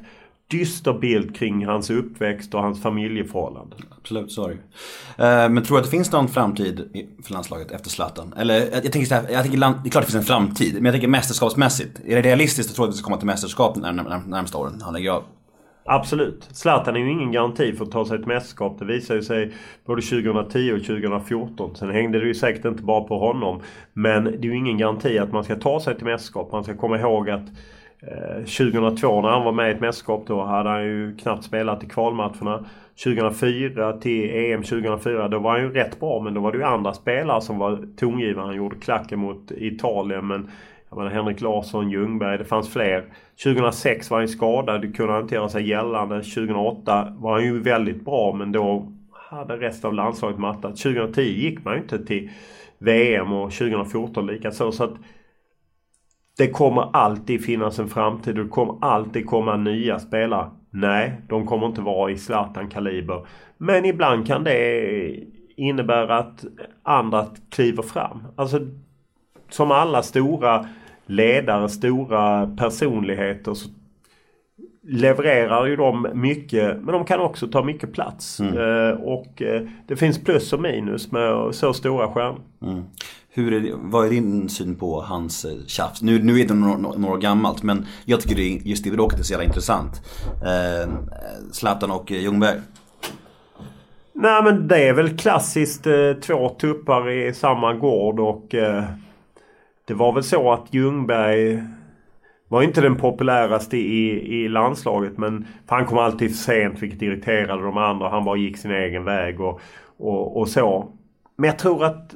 dyster 0.50 0.92
bild 0.92 1.36
kring 1.36 1.66
hans 1.66 1.90
uppväxt 1.90 2.54
och 2.54 2.62
hans 2.62 2.82
familjeförhållanden. 2.82 3.78
Absolut, 4.00 4.32
så 4.32 4.48
är 4.48 4.56
det 5.16 5.48
Men 5.48 5.64
tror 5.64 5.76
du 5.76 5.78
att 5.78 5.84
det 5.84 5.90
finns 5.90 6.12
någon 6.12 6.28
framtid 6.28 7.06
för 7.24 7.32
landslaget 7.32 7.70
efter 7.70 7.90
Zlatan? 7.90 8.34
Eller 8.36 8.54
jag, 8.54 8.92
tänker 8.92 9.04
så 9.04 9.14
här, 9.14 9.24
jag 9.30 9.42
tänker 9.42 9.58
land, 9.58 9.76
det 9.82 9.88
är 9.88 9.90
klart 9.90 10.06
det 10.06 10.12
finns 10.12 10.22
en 10.22 10.26
framtid. 10.26 10.74
Men 10.74 10.84
jag 10.84 10.94
tänker 10.94 11.08
mästerskapsmässigt. 11.08 12.00
Är 12.04 12.16
det 12.16 12.22
realistiskt 12.22 12.70
att 12.70 12.76
tro 12.76 12.84
att 12.84 12.90
vi 12.90 12.96
ska 12.96 13.04
komma 13.04 13.16
till 13.16 13.26
mästerskap 13.26 13.74
de 13.74 13.80
närmsta 14.26 14.58
åren? 14.58 14.80
Han 14.84 14.94
lägger 14.94 15.10
av. 15.10 15.22
Absolut. 15.88 16.49
Zlatan 16.53 16.96
är 16.96 17.01
ju 17.01 17.11
ingen 17.11 17.33
garanti 17.33 17.72
för 17.72 17.85
att 17.85 17.90
ta 17.90 18.05
sig 18.05 18.18
ett 18.18 18.27
mästerskap. 18.27 18.79
Det 18.79 18.85
visade 18.85 19.22
sig 19.22 19.53
både 19.85 20.03
2010 20.03 20.72
och 20.72 20.87
2014. 20.87 21.77
Sen 21.77 21.90
hängde 21.90 22.20
det 22.20 22.27
ju 22.27 22.35
säkert 22.35 22.64
inte 22.64 22.83
bara 22.83 23.05
på 23.05 23.18
honom. 23.18 23.61
Men 23.92 24.25
det 24.25 24.31
är 24.31 24.42
ju 24.42 24.57
ingen 24.57 24.79
garanti 24.79 25.18
att 25.18 25.33
man 25.33 25.44
ska 25.44 25.57
ta 25.57 25.81
sig 25.81 25.96
till 25.96 26.05
mästerskap. 26.05 26.53
Man 26.53 26.64
ska 26.64 26.77
komma 26.77 26.99
ihåg 26.99 27.31
att 27.31 27.49
eh, 28.03 28.37
2002 28.37 29.20
när 29.20 29.29
han 29.29 29.44
var 29.44 29.53
med 29.53 29.68
i 29.68 29.75
ett 29.75 29.81
mästerskap 29.81 30.25
då 30.27 30.42
hade 30.44 30.70
han 30.70 30.85
ju 30.85 31.16
knappt 31.16 31.44
spelat 31.44 31.85
i 31.85 31.87
kvalmatcherna. 31.87 32.64
2004 33.05 33.92
till 33.92 34.31
EM 34.31 34.62
2004 34.62 35.29
då 35.29 35.38
var 35.38 35.51
han 35.51 35.61
ju 35.61 35.72
rätt 35.72 36.01
bra 36.01 36.20
men 36.20 36.35
då 36.35 36.40
var 36.40 36.53
det 36.53 36.59
ju 36.59 36.64
andra 36.64 36.92
spelare 36.92 37.40
som 37.40 37.59
var 37.59 37.79
tongivande. 37.96 38.49
Han 38.49 38.57
gjorde 38.57 38.77
klacken 38.77 39.18
mot 39.18 39.51
Italien 39.51 40.27
men 40.27 40.51
jag 40.88 40.99
menar 40.99 41.11
Henrik 41.11 41.40
Larsson, 41.40 41.90
Ljungberg, 41.90 42.38
det 42.38 42.44
fanns 42.44 42.72
fler. 42.72 43.05
2006 43.44 44.11
var 44.11 44.18
han 44.18 44.29
skadad, 44.29 44.96
kunde 44.96 45.12
han 45.12 45.22
inte 45.22 45.35
göra 45.35 45.49
sig 45.49 45.68
gällande. 45.68 46.22
2008 46.22 47.12
var 47.18 47.33
han 47.33 47.44
ju 47.44 47.61
väldigt 47.61 48.05
bra 48.05 48.33
men 48.33 48.53
då 48.53 48.92
hade 49.12 49.57
resten 49.57 49.88
av 49.88 49.94
landslaget 49.94 50.38
mattat. 50.38 50.77
2010 50.77 51.22
gick 51.22 51.64
man 51.64 51.75
ju 51.75 51.81
inte 51.81 52.05
till 52.05 52.31
VM 52.79 53.33
och 53.33 53.53
2014 53.53 54.27
likaså. 54.27 54.72
Så 54.72 54.85
att 54.85 54.94
det 56.38 56.51
kommer 56.51 56.96
alltid 56.96 57.44
finnas 57.44 57.79
en 57.79 57.88
framtid 57.88 58.38
och 58.38 58.44
det 58.44 58.51
kommer 58.51 58.79
alltid 58.81 59.27
komma 59.27 59.57
nya 59.57 59.99
spelare. 59.99 60.51
Nej, 60.70 61.20
de 61.29 61.46
kommer 61.46 61.66
inte 61.66 61.81
vara 61.81 62.11
i 62.11 62.18
Zlatan-kaliber. 62.18 63.27
Men 63.59 63.85
ibland 63.85 64.27
kan 64.27 64.44
det 64.44 65.25
innebära 65.57 66.18
att 66.18 66.44
andra 66.83 67.27
kliver 67.51 67.83
fram. 67.83 68.22
Alltså 68.37 68.61
som 69.50 69.70
alla 69.70 70.02
stora 70.02 70.66
ledare, 71.06 71.68
stora 71.68 72.46
personligheter 72.46 73.54
så 73.54 73.68
levererar 74.88 75.66
ju 75.66 75.76
de 75.76 76.09
mycket 76.14 76.76
men 76.76 76.87
de 76.87 77.04
kan 77.04 77.20
också 77.20 77.48
ta 77.48 77.62
mycket 77.62 77.92
plats. 77.92 78.40
Mm. 78.40 78.59
Eh, 78.59 79.00
och 79.00 79.42
eh, 79.42 79.62
det 79.87 79.96
finns 79.96 80.24
plus 80.24 80.52
och 80.52 80.61
minus 80.61 81.12
med 81.12 81.54
så 81.54 81.72
stora 81.72 82.09
stjärnor. 82.09 82.40
Mm. 82.62 82.85
Hur 83.30 83.52
är 83.52 83.61
det, 83.61 83.72
vad 83.74 84.06
är 84.06 84.11
din 84.11 84.48
syn 84.48 84.74
på 84.74 85.00
hans 85.00 85.44
eh, 85.44 85.50
tjafs? 85.66 86.02
Nu, 86.02 86.22
nu 86.22 86.40
är 86.40 86.48
det 86.48 86.54
några, 86.54 86.76
några 86.76 87.14
år 87.14 87.18
gammalt 87.18 87.62
men 87.62 87.87
jag 88.04 88.20
tycker 88.20 88.37
det, 88.37 88.42
just 88.42 88.85
det 88.85 88.90
bråket 88.90 89.18
är 89.18 89.22
så 89.22 89.32
jävla 89.32 89.44
intressant. 89.44 90.02
Eh, 90.44 90.92
Zlatan 91.52 91.90
och 91.90 92.11
Ljungberg. 92.11 92.61
Nej 94.12 94.42
men 94.42 94.68
det 94.68 94.88
är 94.88 94.92
väl 94.92 95.18
klassiskt 95.18 95.87
eh, 95.87 96.12
två 96.22 96.48
tuppar 96.48 97.11
i 97.11 97.35
samma 97.35 97.74
gård 97.74 98.20
och 98.20 98.54
eh, 98.54 98.85
det 99.87 99.94
var 99.94 100.12
väl 100.12 100.22
så 100.22 100.53
att 100.53 100.75
Ljungberg 100.75 101.62
var 102.49 102.62
inte 102.62 102.81
den 102.81 102.96
populäraste 102.96 103.77
i, 103.77 104.35
i 104.35 104.49
landslaget 104.49 105.18
men 105.18 105.46
han 105.66 105.87
kom 105.87 105.99
alltid 105.99 106.31
för 106.31 106.37
sent 106.37 106.83
vilket 106.83 107.03
irriterade 107.03 107.62
de 107.62 107.77
andra. 107.77 108.09
Han 108.09 108.25
bara 108.25 108.37
gick 108.37 108.57
sin 108.57 108.70
egen 108.70 109.05
väg 109.05 109.40
och, 109.40 109.61
och, 109.96 110.37
och 110.37 110.49
så. 110.49 110.92
Men 111.37 111.49
jag 111.49 111.59
tror 111.59 111.85
att... 111.85 112.14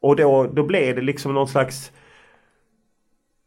Och 0.00 0.16
då, 0.16 0.46
då 0.52 0.62
blev 0.62 0.96
det 0.96 1.02
liksom 1.02 1.34
någon 1.34 1.48
slags... 1.48 1.92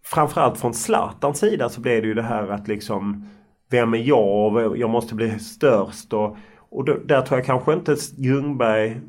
Framförallt 0.03 0.59
från 0.59 0.73
Zlatans 0.73 1.39
sida 1.39 1.69
så 1.69 1.81
blev 1.81 2.01
det 2.01 2.07
ju 2.07 2.13
det 2.13 2.21
här 2.21 2.47
att 2.47 2.67
liksom... 2.67 3.29
Vem 3.69 3.93
är 3.93 3.97
jag 3.97 4.77
jag 4.77 4.89
måste 4.89 5.15
bli 5.15 5.39
störst 5.39 6.13
och... 6.13 6.37
Och 6.69 6.85
då, 6.85 6.97
där 7.05 7.21
tror 7.21 7.39
jag 7.39 7.45
kanske 7.45 7.73
inte 7.73 7.95
Ljungberg 8.17 9.01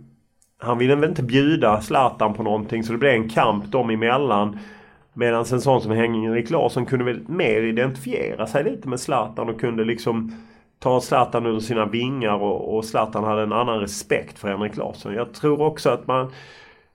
han 0.58 0.78
ville 0.78 0.94
väl 0.94 1.08
inte 1.08 1.22
bjuda 1.22 1.80
Zlatan 1.80 2.34
på 2.34 2.42
någonting 2.42 2.84
så 2.84 2.92
det 2.92 2.98
blev 2.98 3.12
en 3.12 3.28
kamp 3.28 3.72
dem 3.72 3.90
emellan. 3.90 4.58
Medan 5.12 5.44
en 5.52 5.60
sån 5.60 5.80
som 5.80 5.92
Henrik 5.92 6.50
Larsson 6.50 6.86
kunde 6.86 7.04
väl 7.04 7.28
mer 7.28 7.62
identifiera 7.62 8.46
sig 8.46 8.64
lite 8.64 8.88
med 8.88 9.00
Zlatan 9.00 9.48
och 9.48 9.60
kunde 9.60 9.84
liksom 9.84 10.32
ta 10.78 11.00
Zlatan 11.00 11.46
under 11.46 11.60
sina 11.60 11.86
vingar 11.86 12.34
och, 12.34 12.76
och 12.76 12.84
Zlatan 12.84 13.24
hade 13.24 13.42
en 13.42 13.52
annan 13.52 13.80
respekt 13.80 14.38
för 14.38 14.48
Henrik 14.48 14.76
Larsson. 14.76 15.14
Jag 15.14 15.32
tror 15.34 15.60
också 15.60 15.90
att 15.90 16.06
man 16.06 16.32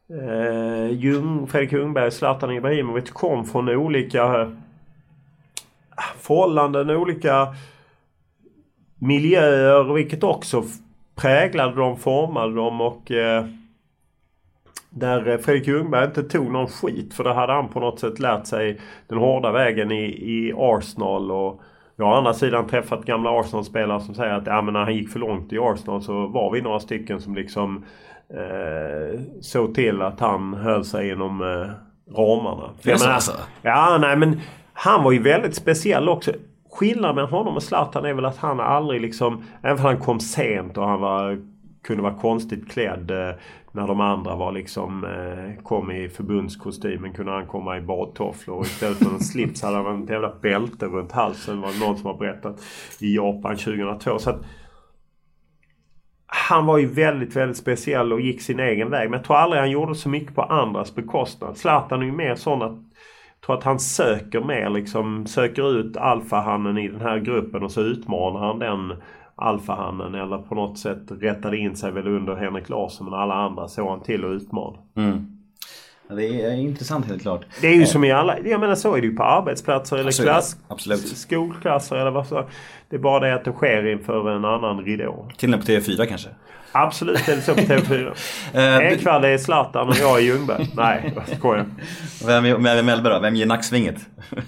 eh, 0.09 0.91
Ljung, 0.91 1.47
Fredrik 1.47 1.71
Ljungberg 1.71 2.11
Zlatan 2.11 2.51
Ibrahimovic 2.51 3.11
kom 3.11 3.45
från 3.45 3.69
olika 3.69 4.23
ah, 4.23 6.03
förhållanden, 6.19 6.89
olika 6.89 7.55
miljöer 8.99 9.93
vilket 9.93 10.23
också 10.23 10.63
präglade 11.15 11.75
dem, 11.75 11.97
formade 11.97 12.55
dem 12.55 12.81
och 12.81 13.11
eh, 13.11 13.45
där 14.89 15.29
eh, 15.29 15.37
Fredrik 15.37 15.67
Ljungberg 15.67 16.05
inte 16.05 16.23
tog 16.23 16.51
någon 16.51 16.67
skit 16.67 17.13
för 17.13 17.23
det 17.23 17.33
hade 17.33 17.53
han 17.53 17.69
på 17.69 17.79
något 17.79 17.99
sätt 17.99 18.19
lärt 18.19 18.47
sig 18.47 18.79
den 19.07 19.17
hårda 19.17 19.51
vägen 19.51 19.91
i, 19.91 20.05
i 20.05 20.53
Arsenal. 20.57 21.31
Och 21.31 21.61
jag 21.95 22.05
har 22.05 22.13
å 22.13 22.17
andra 22.17 22.33
sidan 22.33 22.67
träffat 22.67 23.05
gamla 23.05 23.39
Arsenal-spelare 23.39 24.01
som 24.01 24.15
säger 24.15 24.33
att 24.33 24.47
ja, 24.47 24.61
men 24.61 24.73
när 24.73 24.83
han 24.83 24.95
gick 24.95 25.09
för 25.09 25.19
långt 25.19 25.53
i 25.53 25.59
Arsenal 25.59 26.01
så 26.01 26.27
var 26.27 26.51
vi 26.51 26.61
några 26.61 26.79
stycken 26.79 27.21
som 27.21 27.35
liksom 27.35 27.85
eh, 28.29 29.19
såg 29.41 29.75
till 29.75 30.01
att 30.01 30.19
han 30.19 30.53
höll 30.53 30.85
sig 30.85 31.09
inom 31.09 31.41
eh, 31.41 31.69
ramarna. 32.17 32.69
Är 32.83 32.91
det 32.91 32.97
så 32.97 33.09
alltså? 33.09 33.31
Ja, 33.61 33.97
nej 34.01 34.17
men 34.17 34.39
han 34.73 35.03
var 35.03 35.11
ju 35.11 35.19
väldigt 35.19 35.55
speciell 35.55 36.09
också. 36.09 36.31
Skillnaden 36.73 37.15
mellan 37.15 37.31
honom 37.31 37.55
och 37.55 37.63
Zlatan 37.63 38.05
är 38.05 38.13
väl 38.13 38.25
att 38.25 38.37
han 38.37 38.59
aldrig 38.59 39.01
liksom, 39.01 39.43
även 39.61 39.77
om 39.77 39.85
han 39.85 39.99
kom 39.99 40.19
sent 40.19 40.77
och 40.77 40.87
han 40.87 41.01
var, 41.01 41.41
kunde 41.83 42.03
vara 42.03 42.13
konstigt 42.13 42.71
klädd 42.71 43.11
eh, 43.11 43.35
när 43.71 43.87
de 43.87 44.01
andra 44.01 44.35
var 44.35 44.51
liksom, 44.51 45.03
eh, 45.03 45.63
kom 45.63 45.91
i 45.91 46.09
förbundskostymen 46.09 47.13
kunde 47.13 47.31
han 47.31 47.47
komma 47.47 47.77
i 47.77 47.81
badtofflor. 47.81 48.55
Och 48.55 48.65
istället 48.65 48.97
för 48.97 49.05
en 49.05 49.19
slips 49.19 49.61
hade 49.61 49.77
han 49.77 50.03
ett 50.03 50.09
jävla 50.09 50.33
bälte 50.41 50.85
runt 50.85 51.11
halsen 51.11 51.61
var 51.61 51.71
det 51.71 51.79
någon 51.79 51.97
som 51.97 52.05
har 52.05 52.17
berättat 52.17 52.61
i 52.99 53.15
Japan 53.15 53.57
2002. 53.57 54.19
Så 54.19 54.29
att, 54.29 54.41
han 56.25 56.65
var 56.65 56.77
ju 56.77 56.85
väldigt, 56.85 57.35
väldigt 57.35 57.57
speciell 57.57 58.13
och 58.13 58.21
gick 58.21 58.41
sin 58.41 58.59
egen 58.59 58.89
väg. 58.89 59.09
Men 59.09 59.17
jag 59.17 59.25
tror 59.25 59.37
aldrig 59.37 59.59
han 59.59 59.71
gjorde 59.71 59.95
så 59.95 60.09
mycket 60.09 60.35
på 60.35 60.41
andras 60.41 60.95
bekostnad. 60.95 61.57
Zlatan 61.57 62.01
är 62.01 62.05
ju 62.05 62.11
mer 62.11 62.35
sån 62.35 62.61
att 62.61 62.77
tror 63.45 63.57
att 63.57 63.63
han 63.63 63.79
söker 63.79 64.41
mer 64.41 64.69
liksom, 64.69 65.27
söker 65.27 65.79
ut 65.79 65.97
alfahannen 65.97 66.77
i 66.77 66.87
den 66.87 67.01
här 67.01 67.19
gruppen 67.19 67.63
och 67.63 67.71
så 67.71 67.81
utmanar 67.81 68.39
han 68.39 68.59
den 68.59 68.93
alfahannen 69.35 70.15
eller 70.15 70.37
på 70.37 70.55
något 70.55 70.79
sätt 70.79 71.01
rättade 71.09 71.57
in 71.57 71.75
sig 71.75 71.91
väl 71.91 72.07
under 72.07 72.35
Henrik 72.35 72.69
Larsson 72.69 73.05
men 73.05 73.19
alla 73.19 73.33
andra 73.33 73.67
såg 73.67 73.89
han 73.89 74.01
till 74.01 74.25
att 74.25 74.31
utmana. 74.31 74.77
Mm. 74.95 75.27
Ja, 76.07 76.15
det 76.15 76.41
är 76.41 76.55
intressant 76.55 77.05
helt 77.05 77.21
klart. 77.21 77.45
Det 77.61 77.67
är 77.67 77.75
ju 77.75 77.85
som 77.85 78.03
i 78.03 78.11
alla, 78.11 78.39
jag 78.39 78.59
menar 78.59 78.75
så 78.75 78.95
är 78.95 79.01
det 79.01 79.07
ju 79.07 79.15
på 79.15 79.23
arbetsplatser 79.23 79.97
eller 79.97 80.17
det. 80.17 80.23
klass, 80.23 80.57
Absolut. 80.67 81.17
skolklasser 81.17 81.95
eller 81.95 82.11
vad 82.11 82.27
så. 82.27 82.45
Det 82.93 82.97
är 82.97 83.01
bara 83.01 83.19
det 83.19 83.35
att 83.35 83.45
det 83.45 83.51
sker 83.51 83.91
inför 83.91 84.29
en 84.37 84.45
annan 84.45 84.85
ridå. 84.85 85.29
Till 85.37 85.53
och 85.53 85.59
med 85.59 85.65
på 85.65 85.71
TV4 85.71 86.05
kanske. 86.05 86.29
Absolut 86.71 87.25
det 87.25 87.41
så 87.41 87.53
på 87.55 87.61
TV4. 87.61 88.13
Eh, 88.53 88.77
en 88.91 88.97
kväll 88.97 89.23
är 89.23 89.37
Zlatan 89.37 89.87
och 89.89 89.95
jag 90.01 90.17
är 90.17 90.21
Ljungberg. 90.23 90.69
Nej, 90.75 91.13
jag 91.27 91.37
skojar. 91.37 91.65
Vem, 92.25 92.45
är- 92.45 92.53
vem 92.53 92.65
är 92.65 92.83
Mellberg 92.83 93.13
då? 93.13 93.19
Vem 93.19 93.35
ger 93.35 93.45
nacksvinget? 93.45 93.95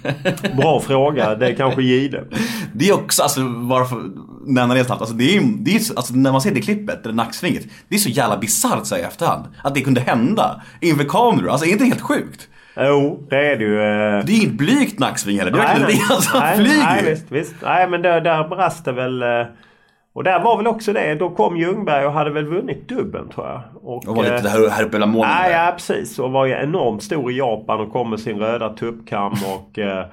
Bra 0.58 0.80
fråga. 0.80 1.36
Det 1.36 1.48
är 1.48 1.56
kanske 1.56 1.82
Gide. 1.82 2.24
Det 2.74 2.90
är 2.90 2.94
också, 2.94 3.24
alltså 3.24 3.42
varför 3.56 3.98
nämna 4.46 4.74
det 4.74 4.86
snabbt. 4.86 5.02
Alltså, 5.02 5.16
det 5.16 5.38
är, 5.38 5.42
det 5.58 5.76
är, 5.76 5.80
så- 5.80 5.94
alltså, 5.96 6.14
när 6.16 6.32
man 6.32 6.42
ser 6.42 6.52
det 6.54 6.62
klippet, 6.62 7.04
det 7.04 7.12
nacksvinget. 7.12 7.64
Det 7.88 7.96
är 7.96 8.00
så 8.00 8.10
jävla 8.10 8.38
bisarrt 8.38 8.86
så 8.86 8.96
här 8.96 9.02
i 9.02 9.06
efterhand. 9.06 9.46
Att 9.64 9.76
det 9.76 9.82
kunde 9.82 10.02
hända 10.02 10.62
inför 10.82 11.04
kameror. 11.06 11.50
Alltså 11.50 11.66
är 11.68 11.72
inte 11.72 11.86
helt 11.86 12.02
sjukt? 12.02 12.48
Jo, 12.78 13.28
det 13.30 13.52
är 13.52 13.58
det 13.58 13.64
ju. 13.64 13.80
eh. 13.82 14.26
Det 14.26 14.32
är 14.32 14.42
inget 14.44 14.58
blygt 14.58 15.00
nacksving 15.00 15.38
heller. 15.40 15.52
Det 15.52 15.58
är 15.58 15.80
verkligen 15.80 15.88
det. 16.08 16.14
Alltså, 16.14 16.42
flyger 16.56 16.84
nej, 16.84 17.04
visst, 17.06 17.32
visst. 17.32 17.56
Nej, 17.64 17.90
men 17.90 18.02
där, 18.02 18.22
där 18.22 18.48
brast 18.48 18.86
det 18.86 18.92
väl. 18.92 19.22
eh, 19.24 19.46
Och 20.14 20.24
där 20.24 20.40
var 20.40 20.58
väl 20.58 20.68
också 20.68 20.94
det. 20.94 21.16
Då 21.16 21.30
kom 21.30 21.58
Ljungberg 21.58 22.06
och 22.06 22.14
hade 22.14 22.32
väl 22.32 22.46
vunnit 22.46 22.90
dubbeln 22.90 23.30
tror 23.30 23.48
jag. 23.48 23.62
Och, 23.76 24.08
Och 24.08 24.16
var 24.16 24.24
lite 24.24 24.82
eh, 24.82 24.90
bland 24.90 25.12
molnen. 25.12 25.36
Nej, 25.42 25.52
ja, 25.52 25.72
precis. 25.76 26.20
Och 26.20 26.32
var 26.32 26.46
ju 26.46 26.54
enormt 26.54 27.04
stor 27.04 27.32
i 27.32 27.38
Japan 27.38 27.80
och 27.80 27.92
kom 27.92 28.10
med 28.10 28.20
sin 28.20 28.40
röda 28.40 28.70
tuppkam 28.70 29.32
och... 29.32 29.80
eh, 29.80 30.06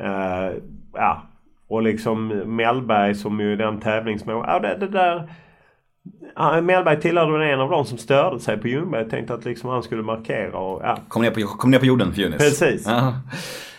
eh, 0.00 0.50
ja. 0.94 1.22
Och 1.68 1.82
liksom 1.82 2.28
Mellberg 2.56 3.14
som 3.14 3.40
ju 3.40 3.56
den 3.56 3.80
tävlingsmål... 3.80 4.44
Ja, 4.48 4.58
det, 4.58 4.76
det 4.80 4.88
där... 4.88 5.28
Mellberg 6.62 7.00
tillhörde 7.00 7.32
väl 7.32 7.42
en 7.54 7.60
av 7.60 7.70
de 7.70 7.84
som 7.84 7.98
störde 7.98 8.40
sig 8.40 8.58
på 8.58 8.68
Ljungberg. 8.68 9.10
Tänkte 9.10 9.34
att 9.34 9.44
liksom 9.44 9.70
han 9.70 9.82
skulle 9.82 10.02
markera 10.02 10.58
och... 10.58 10.82
Ja. 10.84 10.98
Kom, 11.08 11.22
ner 11.22 11.30
på, 11.30 11.40
kom 11.40 11.70
ner 11.70 11.78
på 11.78 11.86
jorden 11.86 12.12
för 12.14 12.20
Junis. 12.22 12.38
Precis. 12.38 12.86
Ja. 12.86 13.14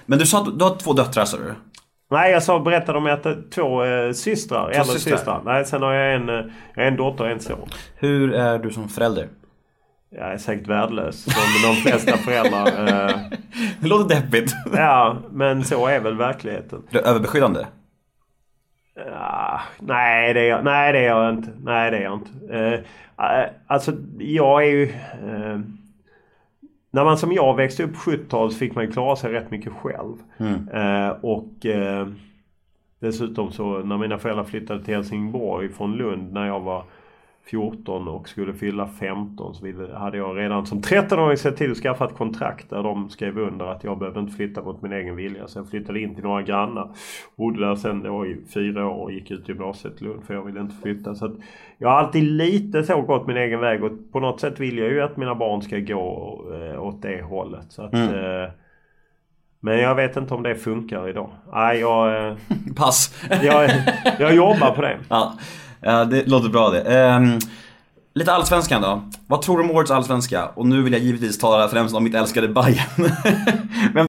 Men 0.05 0.19
du 0.19 0.25
sa 0.25 0.41
att 0.41 0.59
du- 0.59 0.65
har 0.65 0.75
två 0.75 0.93
döttrar 0.93 1.25
sa 1.25 1.37
du? 1.37 1.53
Nej, 2.11 2.31
jag 2.31 2.43
sa, 2.43 2.59
berättade 2.59 2.97
om 2.97 3.05
att 3.05 3.25
jag 3.25 3.31
har 3.31 3.49
två 3.49 3.83
eh, 3.83 4.11
systrar. 4.11 4.69
äldre 4.69 4.83
systrar? 4.85 5.17
systrar. 5.17 5.41
Nej, 5.45 5.65
sen 5.65 5.81
har 5.81 5.93
jag 5.93 6.15
en, 6.15 6.29
eh, 6.29 6.35
jag 6.75 6.83
har 6.83 6.91
en 6.91 6.95
dotter 6.97 7.23
och 7.23 7.29
en 7.29 7.39
son. 7.39 7.69
Hur 7.95 8.33
är 8.33 8.59
du 8.59 8.69
som 8.69 8.89
förälder? 8.89 9.27
Jag 10.15 10.33
är 10.33 10.37
säkert 10.37 10.67
värdelös 10.67 11.23
som 11.23 11.33
de 11.69 11.75
flesta 11.75 12.17
föräldrar. 12.17 12.67
Eh, 13.09 13.15
Det 13.79 13.87
låter 13.87 14.15
deppigt. 14.15 14.53
ja, 14.73 15.17
men 15.31 15.63
så 15.63 15.87
är 15.87 15.99
väl 15.99 16.17
verkligheten. 16.17 16.81
Du 16.89 16.99
är 16.99 17.03
överbeskyddande? 17.03 17.65
Ja, 19.05 19.61
nej, 19.79 20.33
det 20.33 20.39
är 20.39 20.49
jag, 20.49 20.63
nej, 20.63 20.93
det 20.93 20.99
är 20.99 21.07
jag 21.07 21.29
inte. 21.29 21.51
Nej, 21.63 21.91
det 21.91 21.97
är 21.97 22.01
jag 22.01 22.13
inte. 22.13 22.55
Eh, 22.55 22.73
eh, 23.25 23.49
alltså, 23.67 23.91
jag 24.19 24.63
är 24.63 24.67
ju... 24.67 24.83
Eh, 24.83 25.59
när 26.91 27.03
man 27.05 27.17
som 27.17 27.31
jag 27.31 27.55
växte 27.55 27.83
upp 27.83 27.93
på 27.93 28.11
70-talet 28.11 28.57
fick 28.57 28.75
man 28.75 28.85
ju 28.85 28.91
klara 28.91 29.15
sig 29.15 29.33
rätt 29.33 29.51
mycket 29.51 29.73
själv. 29.73 30.15
Eh, 30.73 31.09
och 31.09 31.65
dessutom 32.99 33.51
så 33.51 33.79
när 33.79 33.97
mina 33.97 34.17
föräldrar 34.17 34.43
flyttade 34.43 34.83
till 34.83 34.93
Helsingborg 34.93 35.69
från 35.69 35.95
Lund 35.95 36.33
när 36.33 36.47
jag 36.47 36.59
var 36.59 36.83
14 37.45 38.07
och 38.07 38.29
skulle 38.29 38.53
fylla 38.53 38.87
15 38.87 39.55
så 39.55 39.65
ville- 39.65 39.93
hade 39.95 40.17
jag 40.17 40.37
redan 40.37 40.65
som 40.65 40.81
13-åring 40.81 41.37
sett 41.37 41.57
till 41.57 41.71
att 41.71 41.77
skaffa 41.77 42.05
ett 42.05 42.15
kontrakt 42.15 42.69
där 42.69 42.83
de 42.83 43.09
skrev 43.09 43.37
under 43.39 43.65
att 43.65 43.83
jag 43.83 43.99
behövde 43.99 44.19
inte 44.19 44.33
flytta 44.35 44.61
mot 44.61 44.81
min 44.81 44.91
egen 44.93 45.15
vilja. 45.15 45.47
Så 45.47 45.59
jag 45.59 45.69
flyttade 45.69 45.99
in 45.99 46.15
till 46.15 46.23
några 46.23 46.41
grannar. 46.41 46.89
Bodde 47.37 47.65
där 47.67 47.75
sen 47.75 48.03
då 48.03 48.25
i 48.25 48.37
fyra 48.53 48.87
år 48.87 49.03
och 49.03 49.11
gick 49.11 49.31
ut 49.31 49.49
gymnasiet 49.49 50.01
i 50.01 50.03
Lund 50.03 50.23
för 50.23 50.33
jag 50.33 50.45
ville 50.45 50.59
inte 50.59 50.75
flytta. 50.81 51.15
Så 51.15 51.35
jag 51.77 51.89
har 51.89 51.95
alltid 51.95 52.23
lite 52.23 52.83
så 52.83 53.01
gått 53.01 53.27
min 53.27 53.37
egen 53.37 53.59
väg 53.59 53.83
och 53.83 53.91
på 54.11 54.19
något 54.19 54.39
sätt 54.39 54.59
vill 54.59 54.77
jag 54.77 54.89
ju 54.91 55.01
att 55.01 55.17
mina 55.17 55.35
barn 55.35 55.61
ska 55.61 55.77
gå 55.79 56.41
eh, 56.53 56.83
åt 56.83 57.01
det 57.01 57.21
hållet. 57.21 57.65
Så 57.71 57.81
att, 57.83 57.93
eh, 57.93 58.49
men 59.59 59.79
jag 59.79 59.95
vet 59.95 60.17
inte 60.17 60.33
om 60.33 60.43
det 60.43 60.55
funkar 60.55 61.09
idag. 61.09 61.29
Nej, 61.53 61.79
jag, 61.79 62.27
eh, 62.27 62.35
Pass. 62.77 63.25
jag, 63.43 63.69
jag 64.19 64.35
jobbar 64.35 64.75
på 64.75 64.81
det. 64.81 64.97
ja, 65.09 65.33
det 65.81 66.27
låter 66.27 66.49
bra 66.49 66.69
det. 66.69 66.81
Ehm, 66.81 67.39
lite 68.13 68.31
allsvenskan 68.31 68.81
då. 68.81 69.03
Vad 69.27 69.41
tror 69.41 69.57
du 69.57 69.63
om 69.63 69.71
årets 69.71 69.91
allsvenska? 69.91 70.45
Och 70.45 70.67
nu 70.67 70.81
vill 70.81 70.93
jag 70.93 71.01
givetvis 71.01 71.37
tala 71.37 71.67
främst 71.67 71.95
om 71.95 72.03
mitt 72.03 72.15
älskade 72.15 72.47
Bayern. 72.47 72.87
Men... 73.93 74.07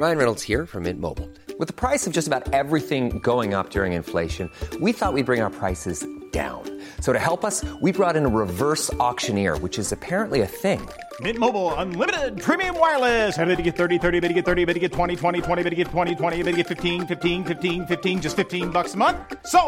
Ryan 0.00 0.16
Reynolds 0.16 0.48
här 0.48 0.66
från 0.66 0.82
Mint 0.82 1.00
Mobile. 1.00 1.28
priset 1.72 2.14
på 2.14 2.26
nästan 2.26 2.42
allt 2.52 2.72
som 3.08 3.20
går 3.20 3.60
upp 3.60 3.76
under 3.76 3.96
inflationen, 3.96 4.50
trodde 4.70 4.84
vi 4.84 4.94
att 5.00 5.14
vi 5.14 5.22
skulle 5.22 5.24
bring 5.24 5.42
våra 5.42 5.50
priser 5.50 5.94
down. 6.32 6.75
So 7.00 7.12
to 7.14 7.18
help 7.18 7.44
us, 7.44 7.64
we 7.80 7.92
brought 7.92 8.16
in 8.16 8.26
a 8.26 8.28
reverse 8.28 8.92
auctioneer, 9.00 9.56
which 9.58 9.78
is 9.78 9.92
apparently 9.92 10.42
a 10.42 10.46
thing. 10.46 10.86
Mint 11.20 11.38
Mobile 11.38 11.72
unlimited 11.74 12.38
premium 12.42 12.78
wireless. 12.78 13.38
Ready 13.38 13.56
to 13.56 13.62
get 13.62 13.76
30, 13.76 13.98
30, 13.98 14.20
bit 14.20 14.28
to 14.28 14.34
get 14.34 14.44
30, 14.44 14.66
bit 14.66 14.74
to 14.74 14.80
get 14.80 14.92
20, 14.92 15.16
20, 15.16 15.40
20, 15.40 15.62
bit 15.62 15.70
to 15.70 15.76
get 15.76 15.86
20, 15.86 16.14
20, 16.14 16.36
bit 16.42 16.50
to 16.50 16.56
get 16.56 16.66
15, 16.66 17.06
15, 17.06 17.44
15, 17.44 17.86
15 17.86 18.20
just 18.20 18.36
15 18.36 18.68
bucks 18.70 18.92
a 18.92 18.98
month. 18.98 19.16
So, 19.46 19.60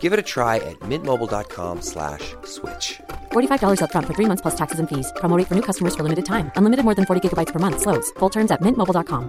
Give 0.00 0.12
it 0.12 0.18
a 0.18 0.22
try 0.34 0.56
at 0.56 0.76
mintmobile.com 0.90 1.82
slash 1.82 2.34
switch. 2.44 3.00
$45 3.32 3.78
upfront 3.82 4.06
for 4.06 4.14
three 4.14 4.26
months 4.26 4.42
plus 4.42 4.56
taxes 4.56 4.80
and 4.80 4.88
fees. 4.88 5.12
Promo 5.20 5.36
rate 5.38 5.46
for 5.46 5.54
new 5.54 5.62
customers 5.62 5.94
for 5.94 6.02
limited 6.02 6.24
time. 6.24 6.50
Unlimited 6.56 6.84
more 6.84 6.94
than 6.96 7.04
40 7.06 7.20
gigabytes 7.22 7.52
per 7.52 7.60
month. 7.60 7.78
Slows. 7.82 8.10
Full 8.18 8.30
terms 8.30 8.50
at 8.50 8.60
mintmobile.com. 8.60 9.28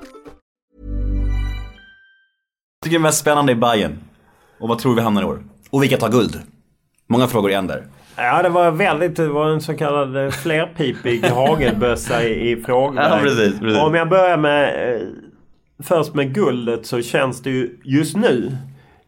tycker 2.88 2.96
är 2.96 3.00
mest 3.02 3.20
spännande 3.20 3.52
i 3.52 3.56
Bayern? 3.56 3.98
Och 4.60 4.70
vad 4.70 4.80
tror 4.80 4.96
vi 4.96 5.02
hamnar 5.02 5.22
i 5.22 5.26
år? 5.26 5.44
Och 5.70 5.84
vilka 5.84 5.98
tar 5.98 6.10
guld? 6.10 6.42
Många 7.08 7.28
frågor 7.28 7.50
igen 7.50 7.68
där. 7.68 7.84
Ja, 8.18 8.42
det 8.44 8.50
var 8.50 8.72
väldigt... 8.72 9.16
Det 9.16 9.28
var 9.28 9.50
en 9.50 9.62
så 9.62 9.74
kallad 9.74 10.18
eh, 10.26 10.30
flerpipig 10.32 11.24
hagelbössa 11.30 12.24
i, 12.24 12.52
i 12.52 12.56
frågor. 12.64 12.96
Ja, 13.02 13.20
precis, 13.22 13.60
precis. 13.60 13.82
Om 13.82 13.96
jag 13.96 14.10
börjar 14.10 14.38
med... 14.38 14.94
eh, 14.96 15.02
Först 15.84 16.14
med 16.16 16.34
guldet 16.34 16.86
så 16.86 17.02
känns 17.02 17.42
det 17.42 17.50
ju 17.50 17.78
just 17.84 18.18
nu 18.18 18.58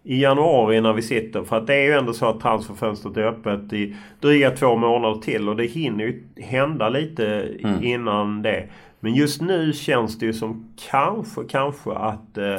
i 0.03 0.21
januari 0.21 0.81
när 0.81 0.93
vi 0.93 1.01
sitter. 1.01 1.43
För 1.43 1.57
att 1.57 1.67
det 1.67 1.75
är 1.75 1.83
ju 1.83 1.91
ändå 1.93 2.13
så 2.13 2.25
att 2.25 2.39
transferfönstret 2.39 3.17
är 3.17 3.21
öppet 3.23 3.73
i 3.73 3.95
dryga 4.21 4.51
två 4.51 4.75
månader 4.75 5.21
till. 5.21 5.49
Och 5.49 5.55
det 5.55 5.65
hinner 5.65 6.03
ju 6.05 6.23
hända 6.37 6.89
lite 6.89 7.47
innan 7.81 8.41
det. 8.41 8.63
Men 8.99 9.13
just 9.13 9.41
nu 9.41 9.73
känns 9.73 10.19
det 10.19 10.25
ju 10.25 10.33
som 10.33 10.73
kanske, 10.89 11.41
kanske 11.49 11.91
att 11.91 12.37
eh, 12.37 12.55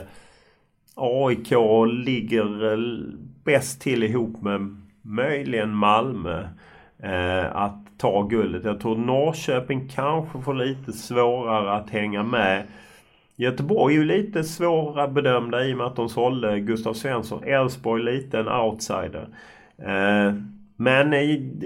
AIK 0.94 1.50
ligger 2.06 2.72
eh, 2.72 2.78
bäst 3.44 3.80
till 3.80 4.02
ihop 4.02 4.42
med 4.42 4.76
möjligen 5.10 5.74
Malmö 5.74 6.44
eh, 7.02 7.56
att 7.56 7.76
ta 7.98 8.22
guldet. 8.22 8.64
Jag 8.64 8.80
tror 8.80 8.96
Norrköping 8.96 9.88
kanske 9.88 10.40
får 10.40 10.54
lite 10.54 10.92
svårare 10.92 11.72
att 11.72 11.90
hänga 11.90 12.22
med. 12.22 12.62
Göteborg 13.36 13.94
är 13.94 13.98
ju 13.98 14.04
lite 14.04 14.44
svåra 14.44 15.08
bedömda 15.08 15.64
i 15.64 15.72
och 15.72 15.78
med 15.78 15.86
att 15.86 15.96
de 15.96 16.08
sålde 16.08 16.60
Gustav 16.60 16.94
Svensson. 16.94 17.44
Elfsborg 17.44 18.02
lite 18.02 18.38
en 18.38 18.48
outsider. 18.48 19.28
Eh, 19.78 20.34
men 20.76 21.14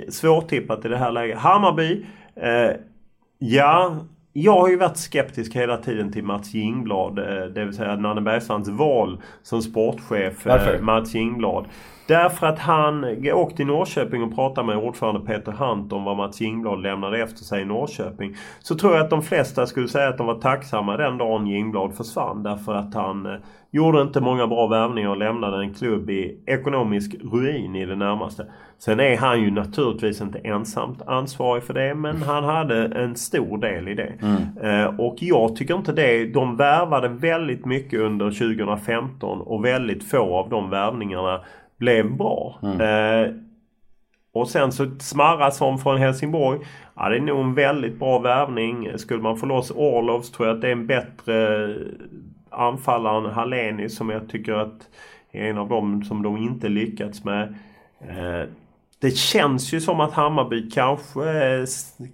svårtippat 0.08 0.84
i 0.84 0.88
det 0.88 0.96
här 0.96 1.12
läget. 1.12 1.38
Hammarby. 1.38 2.06
Eh, 2.36 2.70
ja, 3.38 3.96
jag 4.32 4.52
har 4.52 4.68
ju 4.68 4.76
varit 4.76 4.96
skeptisk 4.96 5.56
hela 5.56 5.76
tiden 5.76 6.12
till 6.12 6.24
Mats 6.24 6.54
Jingblad. 6.54 7.16
Det 7.54 7.64
vill 7.64 7.74
säga 7.74 7.96
Nanne 7.96 8.20
Bergstrands 8.20 8.68
val 8.68 9.22
som 9.42 9.62
sportchef. 9.62 10.46
Varför? 10.46 10.78
Mats 10.78 11.14
Jingblad. 11.14 11.66
Därför 12.06 12.46
att 12.46 12.58
han 12.58 13.04
åkte 13.32 13.56
till 13.56 13.66
Norrköping 13.66 14.22
och 14.22 14.34
pratade 14.34 14.66
med 14.66 14.76
ordförande 14.76 15.20
Peter 15.20 15.52
Hunt 15.52 15.92
om 15.92 16.04
vad 16.04 16.16
Mats 16.16 16.40
Jingblad 16.40 16.82
lämnade 16.82 17.22
efter 17.22 17.44
sig 17.44 17.62
i 17.62 17.64
Norrköping. 17.64 18.36
Så 18.60 18.74
tror 18.74 18.94
jag 18.94 19.04
att 19.04 19.10
de 19.10 19.22
flesta 19.22 19.66
skulle 19.66 19.88
säga 19.88 20.08
att 20.08 20.18
de 20.18 20.26
var 20.26 20.40
tacksamma 20.40 20.96
den 20.96 21.18
dagen 21.18 21.46
Jingblad 21.46 21.94
försvann. 21.94 22.42
Därför 22.42 22.74
att 22.74 22.94
han 22.94 23.26
eh, 23.26 23.32
gjorde 23.70 24.02
inte 24.02 24.20
många 24.20 24.46
bra 24.46 24.66
värvningar 24.66 25.08
och 25.08 25.16
lämnade 25.16 25.64
en 25.64 25.74
klubb 25.74 26.10
i 26.10 26.42
ekonomisk 26.46 27.14
ruin 27.32 27.76
i 27.76 27.86
det 27.86 27.96
närmaste. 27.96 28.46
Sen 28.78 29.00
är 29.00 29.16
han 29.16 29.40
ju 29.40 29.50
naturligtvis 29.50 30.20
inte 30.20 30.38
ensamt 30.38 31.02
ansvarig 31.02 31.62
för 31.62 31.74
det 31.74 31.94
men 31.94 32.22
han 32.22 32.44
hade 32.44 32.84
en 32.84 33.16
stor 33.16 33.58
del 33.58 33.88
i 33.88 33.94
det. 33.94 34.12
Eh, 34.62 35.00
och 35.00 35.16
jag 35.18 35.56
tycker 35.56 35.74
inte 35.74 35.92
det. 35.92 36.26
De 36.26 36.56
värvade 36.56 37.08
väldigt 37.08 37.66
mycket 37.66 38.00
under 38.00 38.30
2015 38.30 39.40
och 39.40 39.64
väldigt 39.64 40.10
få 40.10 40.36
av 40.38 40.48
de 40.48 40.70
värvningarna 40.70 41.40
blev 41.84 42.16
bra. 42.16 42.58
Eh, 42.62 43.30
och 44.32 44.48
sen 44.48 44.72
så 44.72 44.86
Smarrason 45.00 45.78
från 45.78 45.98
Helsingborg. 45.98 46.60
Ja, 46.94 47.08
det 47.08 47.16
är 47.16 47.20
nog 47.20 47.40
en 47.40 47.54
väldigt 47.54 47.98
bra 47.98 48.18
värvning. 48.18 48.98
Skulle 48.98 49.22
man 49.22 49.36
få 49.36 49.46
loss 49.46 49.70
Orlovs 49.70 50.30
tror 50.30 50.48
jag 50.48 50.54
att 50.54 50.60
det 50.60 50.68
är 50.68 50.72
en 50.72 50.86
bättre 50.86 51.68
anfallare 52.50 53.28
än 53.28 53.34
Hallenius 53.34 53.96
som 53.96 54.10
jag 54.10 54.28
tycker 54.28 54.52
att 54.52 54.88
är 55.32 55.50
en 55.50 55.58
av 55.58 55.68
dem 55.68 56.04
som 56.04 56.22
de 56.22 56.36
inte 56.36 56.68
lyckats 56.68 57.24
med. 57.24 57.54
Eh, 58.00 58.48
det 59.00 59.10
känns 59.10 59.72
ju 59.74 59.80
som 59.80 60.00
att 60.00 60.12
Hammarby 60.12 60.70
kanske 60.70 61.30
eh, 61.30 61.64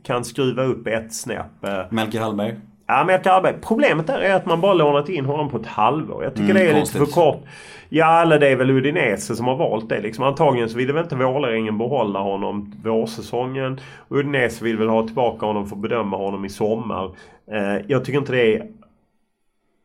kan 0.04 0.24
skruva 0.24 0.62
upp 0.62 0.86
ett 0.86 1.14
snäpp. 1.14 1.64
eh, 1.64 1.82
Melker 1.90 2.20
Hallberg. 2.20 2.56
Ja, 2.90 3.04
men 3.04 3.20
Hallberg. 3.24 3.54
Problemet 3.62 4.06
där 4.06 4.18
är 4.18 4.34
att 4.34 4.46
man 4.46 4.60
bara 4.60 4.74
lånat 4.74 5.08
in 5.08 5.24
honom 5.24 5.48
på 5.50 5.56
ett 5.56 5.66
halvår. 5.66 6.24
Jag 6.24 6.34
tycker 6.34 6.50
Mm, 6.50 6.56
det 6.62 6.70
är 6.70 6.74
konstigt. 6.74 7.00
lite 7.00 7.12
för 7.12 7.20
kort. 7.20 7.42
Ja, 7.88 8.22
eller 8.22 8.38
det 8.38 8.48
är 8.48 8.56
väl 8.56 8.70
Udinese 8.70 9.36
som 9.36 9.46
har 9.46 9.56
valt 9.56 9.88
det. 9.88 10.00
Liksom. 10.00 10.24
Antagligen 10.24 10.68
så 10.68 10.76
ville 10.78 10.92
väl 10.92 11.02
inte 11.02 11.16
Vålerengen 11.16 11.78
behålla 11.78 12.18
honom 12.20 12.72
vårsäsongen. 12.84 13.80
Udinese 14.08 14.64
vill 14.64 14.76
väl 14.78 14.88
ha 14.88 15.06
tillbaka 15.06 15.46
honom 15.46 15.66
för 15.68 15.76
att 15.76 15.82
bedöma 15.82 16.16
honom 16.16 16.44
i 16.44 16.48
sommar. 16.48 17.10
Eh, 17.52 17.84
jag 17.86 18.04
tycker 18.04 18.18
inte 18.18 18.32
det 18.32 18.54
är 18.56 18.66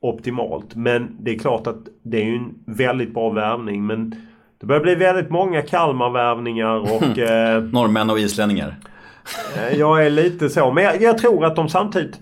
optimalt. 0.02 0.76
Men 0.76 1.18
det 1.20 1.32
är 1.36 1.40
klart 1.40 1.68
att 1.68 1.78
det 2.04 2.22
är 2.22 2.26
ju 2.26 2.36
en 2.36 2.54
väldigt 2.66 3.14
bra 3.14 3.30
värvning. 3.30 3.86
Men 3.86 4.16
det 4.60 4.66
börjar 4.66 4.82
bli 4.82 4.96
väldigt 4.96 5.30
många 5.30 5.62
Kalmar-värvningar 5.62 6.76
och... 6.96 7.18
Eh, 7.18 7.62
Norrmän 7.64 8.10
och 8.10 8.20
islänningar. 8.20 8.76
Eh, 9.58 9.78
Jag 9.80 10.06
är 10.06 10.10
lite 10.10 10.50
så. 10.50 10.72
Men 10.72 10.84
jag, 10.84 11.02
jag 11.02 11.18
tror 11.18 11.46
att 11.46 11.56
de 11.56 11.70
samtidigt... 11.70 12.20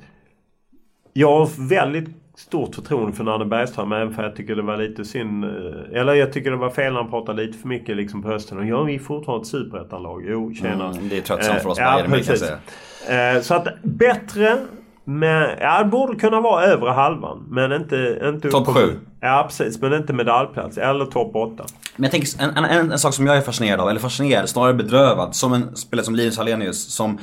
Jag 1.13 1.39
har 1.39 1.67
väldigt 1.69 2.09
stort 2.37 2.75
förtroende 2.75 3.13
för 3.17 3.23
Nanne 3.23 3.45
Bergström 3.45 3.91
även 3.91 4.13
för 4.13 4.23
jag 4.23 4.35
tycker 4.35 4.55
det 4.55 4.61
var 4.61 4.77
lite 4.77 5.05
synd. 5.05 5.43
eh, 5.45 5.99
Eller 5.99 6.13
jag 6.13 6.33
tycker 6.33 6.51
det 6.51 6.57
var 6.57 6.69
fel 6.69 6.93
när 6.93 7.01
han 7.01 7.09
pratade 7.09 7.45
lite 7.45 7.57
för 7.57 7.67
mycket 7.67 7.97
liksom 7.97 8.21
på 8.23 8.27
hösten. 8.29 8.57
Och 8.57 8.65
ja, 8.65 8.83
vi 8.83 8.95
är 8.95 8.99
fortfarande 8.99 9.41
ett 9.41 9.47
superettanlag. 9.47 10.23
Jo, 10.27 10.53
tjena. 10.53 10.89
Mm, 10.89 11.09
det 11.09 11.17
är 11.17 11.21
tröttsamt 11.21 11.61
för 11.61 11.69
oss 11.69 11.79
Eh, 11.79 11.93
Bayern, 11.95 12.09
men 12.11 12.19
kan 12.19 12.27
precis. 12.27 13.09
Eh, 13.09 13.41
Så 13.41 13.53
att 13.55 13.67
bättre. 13.83 14.57
Men, 15.05 15.49
ja, 15.59 15.83
det 15.83 15.89
borde 15.89 16.19
kunna 16.19 16.41
vara 16.41 16.63
övre 16.65 16.89
halvan. 16.91 17.45
Men 17.49 17.71
inte... 17.71 18.21
inte 18.25 18.49
Topp 18.49 18.67
upp- 18.67 18.75
sju. 18.75 18.99
Ja, 19.21 19.43
precis. 19.47 19.81
Men 19.81 19.93
inte 19.93 20.13
medaljplats. 20.13 20.77
Eller 20.77 21.05
topp 21.05 21.35
åtta. 21.35 21.63
Men 21.95 22.03
jag 22.03 22.11
tänker, 22.11 22.43
en, 22.43 22.49
en, 22.57 22.65
en, 22.65 22.91
en 22.91 22.99
sak 22.99 23.13
som 23.13 23.27
jag 23.27 23.37
är 23.37 23.41
fascinerad 23.41 23.79
av, 23.79 23.89
eller 23.89 23.99
fascinerad, 23.99 24.49
snarare 24.49 24.73
bedrövad, 24.73 25.35
som 25.35 25.53
en 25.53 25.75
spelare 25.75 26.05
som 26.05 26.15
Linus 26.15 26.37
Hallenius 26.37 26.93
som 26.93 27.17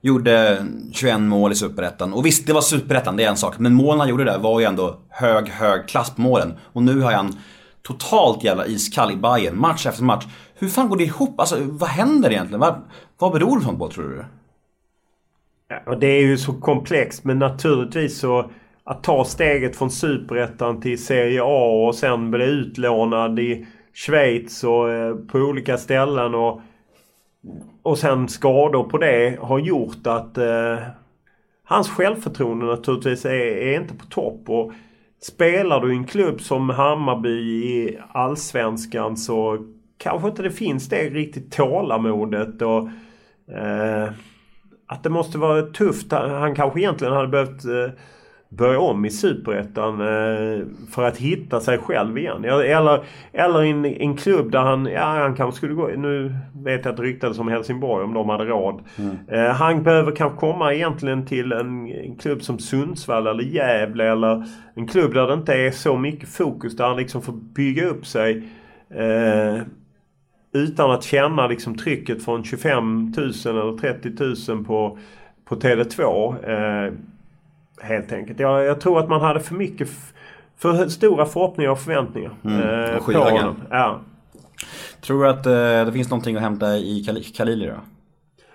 gjorde 0.00 0.66
21 0.92 1.20
mål 1.20 1.52
i 1.52 1.54
Superettan. 1.54 2.12
Och 2.12 2.26
visst, 2.26 2.46
det 2.46 2.52
var 2.52 2.60
Superettan, 2.60 3.16
det 3.16 3.24
är 3.24 3.28
en 3.28 3.36
sak. 3.36 3.58
Men 3.58 3.74
målen 3.74 4.00
han 4.00 4.08
gjorde 4.08 4.24
där 4.24 4.38
var 4.38 4.60
ju 4.60 4.66
ändå 4.66 4.98
hög, 5.08 5.48
hög 5.48 5.88
klass 5.88 6.14
på 6.14 6.20
målen. 6.20 6.54
Och 6.62 6.82
nu 6.82 7.00
har 7.00 7.12
han 7.12 7.38
totalt 7.82 8.44
jävla 8.44 8.66
iskall 8.66 9.12
i 9.12 9.16
Bayern 9.16 9.60
match 9.60 9.86
efter 9.86 10.02
match. 10.02 10.26
Hur 10.54 10.68
fan 10.68 10.88
går 10.88 10.96
det 10.96 11.04
ihop? 11.04 11.40
Alltså, 11.40 11.56
vad 11.60 11.88
händer 11.88 12.30
egentligen? 12.30 12.60
Vad, 12.60 12.74
vad 13.18 13.32
beror 13.32 13.58
det 13.58 13.64
sånt 13.64 13.78
på, 13.78 13.88
tror 13.88 14.08
du? 14.08 14.24
Ja, 15.86 15.94
det 15.94 16.06
är 16.06 16.20
ju 16.20 16.38
så 16.38 16.52
komplext 16.52 17.24
men 17.24 17.38
naturligtvis 17.38 18.18
så 18.18 18.50
att 18.84 19.02
ta 19.02 19.24
steget 19.24 19.76
från 19.76 19.90
Superettan 19.90 20.80
till 20.80 21.04
Serie 21.04 21.42
A 21.42 21.86
och 21.88 21.94
sen 21.94 22.30
bli 22.30 22.44
utlånad 22.44 23.38
i 23.38 23.66
Schweiz 23.94 24.64
och 24.64 24.90
eh, 24.90 25.14
på 25.14 25.38
olika 25.38 25.78
ställen 25.78 26.34
och, 26.34 26.62
och 27.82 27.98
sen 27.98 28.28
skador 28.28 28.84
på 28.84 28.98
det 28.98 29.38
har 29.40 29.58
gjort 29.58 30.06
att 30.06 30.38
eh, 30.38 30.78
hans 31.64 31.88
självförtroende 31.90 32.66
naturligtvis 32.66 33.24
är, 33.24 33.30
är 33.30 33.80
inte 33.80 33.94
på 33.94 34.06
topp. 34.06 34.40
Och 34.48 34.72
spelar 35.22 35.80
du 35.80 35.92
i 35.92 35.96
en 35.96 36.06
klubb 36.06 36.40
som 36.40 36.70
Hammarby 36.70 37.38
i 37.40 37.98
Allsvenskan 38.12 39.16
så 39.16 39.66
kanske 39.98 40.28
inte 40.28 40.42
det 40.42 40.50
finns 40.50 40.88
det 40.88 41.10
riktigt 41.10 41.52
tålamodet 41.52 42.62
och 42.62 42.88
eh, 43.56 44.10
att 44.86 45.02
det 45.02 45.10
måste 45.10 45.38
vara 45.38 45.62
tufft. 45.62 46.12
Han 46.12 46.54
kanske 46.54 46.80
egentligen 46.80 47.14
hade 47.14 47.28
behövt 47.28 47.64
eh, 47.64 47.90
börja 48.50 48.80
om 48.80 49.04
i 49.04 49.10
Superettan 49.10 50.00
eh, 50.00 50.66
för 50.90 51.02
att 51.02 51.16
hitta 51.16 51.60
sig 51.60 51.78
själv 51.78 52.18
igen. 52.18 52.44
Eller, 52.44 53.04
eller 53.32 53.62
en, 53.62 53.84
en 53.84 54.16
klubb 54.16 54.52
där 54.52 54.58
han, 54.58 54.86
ja 54.86 55.04
han 55.04 55.34
kanske 55.34 55.56
skulle 55.56 55.74
gå, 55.74 55.86
nu 55.86 56.34
vet 56.54 56.84
jag 56.84 56.92
att 56.92 56.96
det 56.96 57.02
ryktades 57.02 57.38
om 57.38 57.48
Helsingborg 57.48 58.04
om 58.04 58.14
de 58.14 58.28
hade 58.28 58.44
råd. 58.44 58.82
Eh, 59.28 59.50
han 59.50 59.82
behöver 59.82 60.16
kanske 60.16 60.38
komma 60.38 60.74
egentligen 60.74 61.26
till 61.26 61.52
en, 61.52 61.86
en 61.86 62.16
klubb 62.16 62.42
som 62.42 62.58
Sundsvall 62.58 63.26
eller 63.26 63.44
Gävle 63.44 64.10
eller 64.12 64.44
en 64.74 64.86
klubb 64.86 65.14
där 65.14 65.26
det 65.26 65.34
inte 65.34 65.54
är 65.54 65.70
så 65.70 65.96
mycket 65.96 66.28
fokus. 66.28 66.76
Där 66.76 66.88
han 66.88 66.96
liksom 66.96 67.22
får 67.22 67.32
bygga 67.32 67.86
upp 67.86 68.06
sig. 68.06 68.48
Eh, 68.94 69.62
utan 70.52 70.90
att 70.90 71.04
känna 71.04 71.46
liksom 71.46 71.78
trycket 71.78 72.24
från 72.24 72.44
25 72.44 73.12
000 73.16 73.32
eller 73.44 73.78
30 73.78 74.52
000 74.54 74.64
på, 74.64 74.98
på 75.44 75.56
Tele2. 75.56 76.34
Eh, 76.50 76.92
helt 77.80 78.12
enkelt. 78.12 78.40
Jag, 78.40 78.64
jag 78.64 78.80
tror 78.80 78.98
att 78.98 79.08
man 79.08 79.20
hade 79.20 79.40
för 79.40 79.54
mycket 79.54 79.88
för 80.58 80.88
stora 80.88 81.26
förhoppningar 81.26 81.70
och 81.70 81.78
förväntningar. 81.78 82.30
Mm, 82.44 82.60
eh, 82.60 82.96
och 82.96 83.04
på 83.12 83.18
honom. 83.18 83.54
Ja. 83.70 84.00
Tror 85.00 85.22
du 85.22 85.28
att 85.30 85.46
eh, 85.46 85.52
det 85.86 85.92
finns 85.92 86.10
någonting 86.10 86.36
att 86.36 86.42
hämta 86.42 86.76
i 86.76 87.02
Kal- 87.06 87.36
Khalili 87.36 87.66
då? 87.66 87.74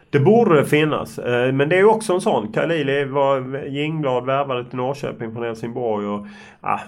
Det 0.09 0.19
borde 0.19 0.65
finnas. 0.65 1.19
Eh, 1.19 1.51
Men 1.53 1.69
det 1.69 1.79
är 1.79 1.83
också 1.85 2.13
en 2.13 2.21
sån. 2.21 2.53
Khalili 2.53 3.05
var 3.05 3.65
Jingblad 3.67 4.25
värvade 4.25 4.65
till 4.65 4.77
Norrköping 4.77 5.33
från 5.33 5.43
Helsingborg. 5.43 6.07
Och, 6.07 6.27
ah, 6.61 6.79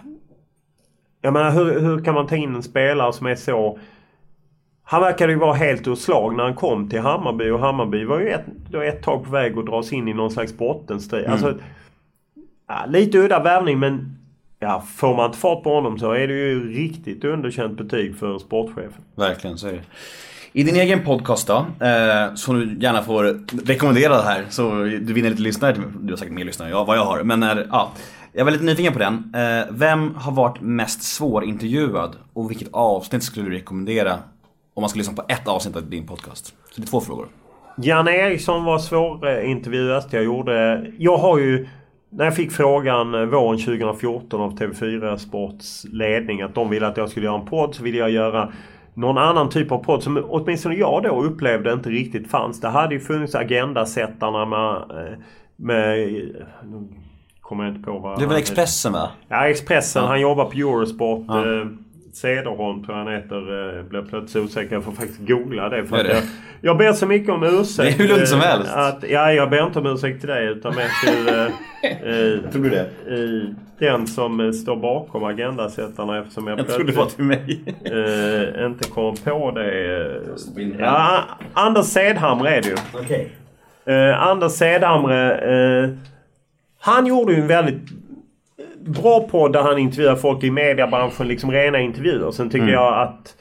jag 1.22 1.34
menar 1.34 1.52
hur, 1.52 1.80
hur 1.80 2.04
kan 2.04 2.14
man 2.14 2.28
ta 2.28 2.36
in 2.36 2.56
en 2.56 2.64
spelare 2.64 3.14
som 3.14 3.28
är 3.28 3.36
så... 3.36 3.80
Han 4.84 5.02
verkade 5.02 5.34
ju 5.34 5.40
vara 5.40 5.54
helt 5.54 5.88
ur 5.88 5.96
slag 5.96 6.36
när 6.36 6.44
han 6.44 6.56
kom 6.56 6.90
till 6.90 7.00
Hammarby 7.00 7.50
och 7.50 7.60
Hammarby 7.60 8.04
var 8.06 8.20
ju 8.20 8.30
ett, 8.30 8.46
ett 8.84 9.04
tag 9.04 9.24
på 9.26 9.32
väg 9.32 9.58
att 9.58 9.66
dras 9.66 9.94
in 9.94 10.08
i 10.08 10.14
någon 10.14 10.32
slags 10.32 10.58
bottenstrid. 10.58 11.26
Alltså, 11.26 11.54
ja, 12.68 12.86
lite 12.88 13.18
udda 13.18 13.40
värvning 13.40 13.80
men 13.80 14.18
ja, 14.60 14.84
får 14.96 15.16
man 15.16 15.26
inte 15.26 15.38
fart 15.38 15.64
på 15.64 15.74
honom 15.74 16.00
så 16.00 16.12
är 16.12 16.28
det 16.28 16.34
ju 16.34 16.74
riktigt 16.74 17.24
underkänt 17.24 17.78
betyg 17.78 18.18
för 18.18 18.40
sportchefen. 18.40 19.02
Verkligen, 19.16 19.58
så 19.58 19.68
är 19.68 19.74
det. 19.74 19.84
I 20.54 20.64
din 20.64 20.76
egen 20.76 21.04
podcast 21.04 21.48
då, 21.48 21.86
eh, 21.86 22.34
som 22.36 22.60
du 22.60 22.78
gärna 22.80 23.04
får 23.04 23.24
rekommendera 23.66 24.18
det 24.18 24.24
här 24.24 24.46
så 24.50 24.84
du 24.84 25.14
vinner 25.14 25.30
lite 25.30 25.42
lyssnare. 25.42 25.76
Du 26.02 26.14
har 26.14 26.18
säkert 26.18 26.34
mer 26.34 26.46
lyssnare 26.46 26.70
än 26.70 26.76
jag, 26.76 26.86
vad 26.86 26.98
jag 26.98 27.06
har. 27.06 27.24
Men 27.24 27.44
är, 27.44 27.68
ja, 27.72 27.92
jag 28.34 28.46
var 28.46 28.52
lite 28.52 28.64
nyfiken 28.64 28.94
på 28.94 29.00
den. 29.00 29.34
Eh, 29.36 29.66
vem 29.70 30.16
har 30.16 30.32
varit 30.32 30.62
mest 30.62 31.04
svårintervjuad 31.04 32.16
och 32.34 32.52
vilket 32.52 32.68
avsnitt 32.72 33.24
skulle 33.24 33.50
du 33.50 33.56
rekommendera 33.56 34.14
om 34.74 34.82
man 34.82 34.90
skulle 34.90 35.02
lyssna 35.02 35.16
på 35.16 35.26
ett 35.28 35.48
avsnitt 35.48 35.76
av 35.76 35.90
din 35.90 36.08
podcast? 36.08 36.46
Så 36.46 36.82
det 36.82 36.84
är 36.84 36.88
två 36.88 37.02
frågor. 37.02 37.28
Janne 37.78 38.12
Eriksson 38.12 38.64
var 38.64 38.80
svårintervjuad. 38.80 40.04
Jag 40.10 40.24
gjorde... 40.24 40.86
Jag 40.98 41.18
har 41.18 41.38
ju... 41.38 41.68
När 42.10 42.26
jag 42.26 42.36
fick 42.36 42.52
frågan 42.52 43.14
eh, 43.14 43.22
våren 43.22 43.60
2014 43.60 44.42
av 44.42 44.58
TV4 44.58 45.18
Sports 45.18 45.86
ledning 45.92 46.42
att 46.42 46.56
de 46.56 46.70
ville 46.70 46.88
att 46.88 46.98
jag 46.98 47.10
skulle 47.10 47.26
göra 47.26 47.40
en 47.40 47.46
podd 47.46 47.76
så 47.76 47.84
ville 47.84 47.98
jag 47.98 48.10
göra 48.12 48.52
någon 48.94 49.18
annan 49.18 49.50
typ 49.50 49.72
av 49.72 49.84
podd 49.84 50.04
som 50.04 50.24
åtminstone 50.30 50.76
jag 50.76 51.04
då 51.04 51.24
upplevde 51.24 51.74
inte 51.74 51.90
riktigt 51.90 52.32
fanns. 52.32 52.62
Det 52.62 52.68
hade 52.68 52.94
ju 52.94 53.00
funnits 53.00 53.36
Agendasättarna 53.36 54.46
med... 54.46 54.76
eh, 54.76 55.18
med 55.56 56.10
kommer 57.42 57.64
jag 57.64 57.76
inte 57.76 57.86
på 57.92 58.00
vad 58.00 58.20
Det 58.20 58.24
är 58.24 58.28
väl 58.28 58.38
Expressen 58.38 58.94
va? 58.94 59.10
Ja, 59.28 59.48
Expressen. 59.48 60.04
Ja. 60.04 60.10
Han 60.10 60.22
jobbar 60.22 60.46
på 60.46 60.58
Eurosport. 60.58 61.26
Ja. 61.28 61.66
Cederholm 62.18 62.84
tror 62.86 62.98
jag 62.98 63.06
han 63.06 63.14
heter. 63.14 63.78
Eh, 63.78 63.84
blev 63.84 64.10
plötsligt 64.10 64.44
osäker. 64.44 64.74
Jag 64.76 64.84
får 64.84 64.92
faktiskt 64.92 65.20
googla 65.28 65.70
det. 65.70 65.86
För 65.86 65.98
det. 66.04 66.10
jag, 66.14 66.24
jag 66.62 66.78
ber 66.78 66.94
så 66.94 67.06
mycket 67.06 67.30
om 67.30 67.44
ursäkt. 67.44 67.98
Det 67.98 68.04
är 68.04 68.08
hur 68.08 68.16
lugnt 68.16 68.28
som 68.28 68.40
eh, 68.40 68.46
helst. 68.46 68.74
Att, 68.74 69.04
ja, 69.10 69.34
jag 69.34 69.50
ber 69.50 69.66
inte 69.66 69.80
om 69.80 69.86
ursäkt 69.86 70.20
till 70.20 70.30
dig 70.30 70.46
utan 70.48 70.76
mer 70.76 70.90
till 71.06 71.28
eh, 71.28 71.44
eh, 72.46 72.52
Tror 72.52 72.64
du 72.64 72.70
det? 72.70 72.86
den 73.80 74.08
som 74.08 74.54
står 74.54 74.76
bakom 74.76 75.24
Agendasättarna 75.24 76.20
eftersom 76.20 76.48
jag, 76.48 76.60
Jag 76.60 76.68
trodde 76.68 76.92
det 76.92 76.98
var 76.98 77.06
till 77.06 77.24
mig. 77.24 77.64
eh, 77.86 78.66
inte 78.66 78.90
kom 78.90 79.16
på 79.16 79.52
det. 79.52 80.22
Ja, 80.80 81.24
Anders 81.54 81.86
Sedhamre 81.86 82.50
är 82.50 82.62
det 82.62 82.68
ju. 82.70 82.76
Okej. 82.94 83.32
Eh, 83.86 84.22
Anders 84.28 84.52
Sedhamre. 84.52 85.32
Eh, 85.84 85.90
Han 86.80 87.06
gjorde 87.06 87.34
ju 87.34 87.42
en 87.42 87.48
väldigt 87.48 87.82
bra 88.88 89.28
podd 89.32 89.54
där 89.54 89.62
han 89.62 89.78
intervjuar 89.78 90.16
folk 90.16 90.44
i 90.44 90.52
mediebranschen. 90.52 91.28
Liksom 91.28 91.52
rena 91.52 91.80
intervjuer. 91.80 92.32
Sen 92.32 92.50
tycker 92.50 92.68
jag 92.68 93.02
att 93.02 93.36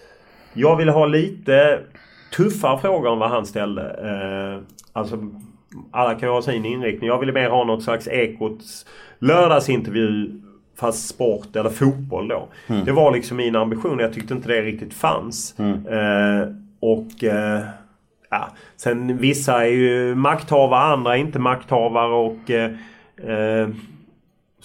jag 0.53 0.76
vill 0.76 0.88
ha 0.88 1.07
lite 1.07 1.80
tuffare 2.36 2.78
frågor 2.78 3.12
än 3.12 3.18
vad 3.18 3.30
han 3.30 3.47
ställde. 3.47 3.82
Eh, 3.82 4.62
alltså, 4.92 5.18
alla 5.90 6.14
kan 6.14 6.28
ju 6.28 6.32
ha 6.32 6.42
sin 6.42 6.64
inriktning. 6.64 7.09
Jag 7.09 7.18
ville 7.18 7.32
mer 7.32 7.51
ha 7.51 7.64
något 7.64 7.82
slags 7.82 8.09
Ekots 8.09 8.86
lördagsintervju 9.18 10.30
fast 10.80 11.09
sport 11.09 11.57
eller 11.57 11.70
fotboll 11.70 12.28
då. 12.28 12.49
Det 12.84 12.92
var 12.92 13.12
liksom 13.12 13.36
min 13.36 13.57
ambition. 13.57 13.99
Jag 13.99 14.12
tyckte 14.12 14.34
inte 14.34 14.49
det 14.49 14.62
riktigt 14.62 14.94
fanns. 14.94 15.55
Eh, 15.88 16.49
och 16.80 17.24
eh, 17.24 17.61
ja, 18.30 18.49
sen 18.76 19.16
vissa 19.18 19.66
är 19.66 19.70
ju 19.70 20.14
makthavare, 20.14 20.80
andra 20.80 21.16
är 21.16 21.20
inte 21.20 21.38
makthavare 21.38 22.14
och 22.14 22.51
eh, 22.51 22.70
eh, 23.30 23.68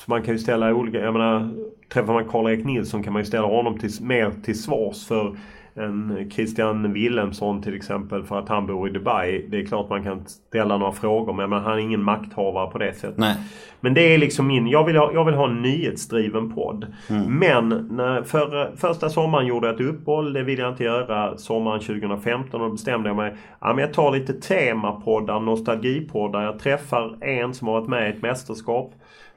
så 0.06 0.12
man 0.12 0.24
kan 0.24 0.34
ju 0.34 0.39
ställa 0.39 0.74
olika, 0.74 0.99
jag 0.99 1.14
menar 1.14 1.49
träffar 1.93 2.14
man 2.14 2.26
Karl-Erik 2.26 2.66
Nilsson 2.66 3.04
kan 3.04 3.14
man 3.14 3.22
ju 3.22 3.26
ställa 3.26 3.47
honom 3.47 3.80
till, 3.80 3.91
mer 4.02 4.32
till 4.43 4.62
svars 4.62 5.08
för 5.08 5.38
en 5.74 6.30
Christian 6.32 6.93
Wilhelmsson 6.93 7.62
till 7.62 7.76
exempel 7.76 8.24
för 8.24 8.39
att 8.39 8.49
han 8.49 8.68
bor 8.68 8.89
i 8.89 8.91
Dubai. 8.91 9.45
Det 9.49 9.60
är 9.60 9.66
klart 9.66 9.89
man 9.89 10.04
kan 10.04 10.26
ställa 10.26 10.78
några 10.78 10.91
frågor 10.91 11.34
men 11.34 11.52
han 11.52 11.74
är 11.74 11.78
ingen 11.78 12.04
makthavare 12.04 12.72
på 12.72 12.78
det 12.78 12.93
sättet. 12.93 13.18
Nej. 13.18 13.36
Men 13.80 13.93
det 13.93 14.02
är 14.02 14.18
liksom 14.18 14.47
min, 14.47 14.68
jag 14.68 14.86
vill 14.86 14.95
ha, 14.95 15.14
jag 15.14 15.26
vill 15.26 15.36
ha 15.36 15.47
en 15.47 15.62
nyhetsdriven 15.62 16.54
podd. 16.54 16.86
Men 17.28 17.88
när, 17.91 18.24
för, 18.24 18.76
första 18.76 19.10
sommaren 19.10 19.47
gjorde 19.47 19.68
jag 19.68 19.76
ett 19.76 19.82
uppehåll. 19.82 20.34
Det 20.34 20.43
vill 20.43 20.60
jag 20.60 20.70
inte 20.70 20.84
göra 20.84 21.38
sommaren 21.38 21.80
2015. 21.80 22.62
Och 22.62 22.68
då 22.68 22.72
bestämde 22.72 23.10
jag 23.10 23.16
mig. 23.16 23.36
Ja, 23.60 23.74
men 23.74 23.78
jag 23.78 23.93
tar 23.93 24.12
lite 24.12 24.34
temapoddar, 24.34 25.39
nostalgipoddar. 25.39 26.43
Jag 26.43 26.60
träffar 26.60 27.24
en 27.24 27.54
som 27.54 27.68
har 27.68 27.80
varit 27.80 27.89
med 27.89 28.08
i 28.08 28.14
ett 28.14 28.22
mästerskap. 28.22 28.93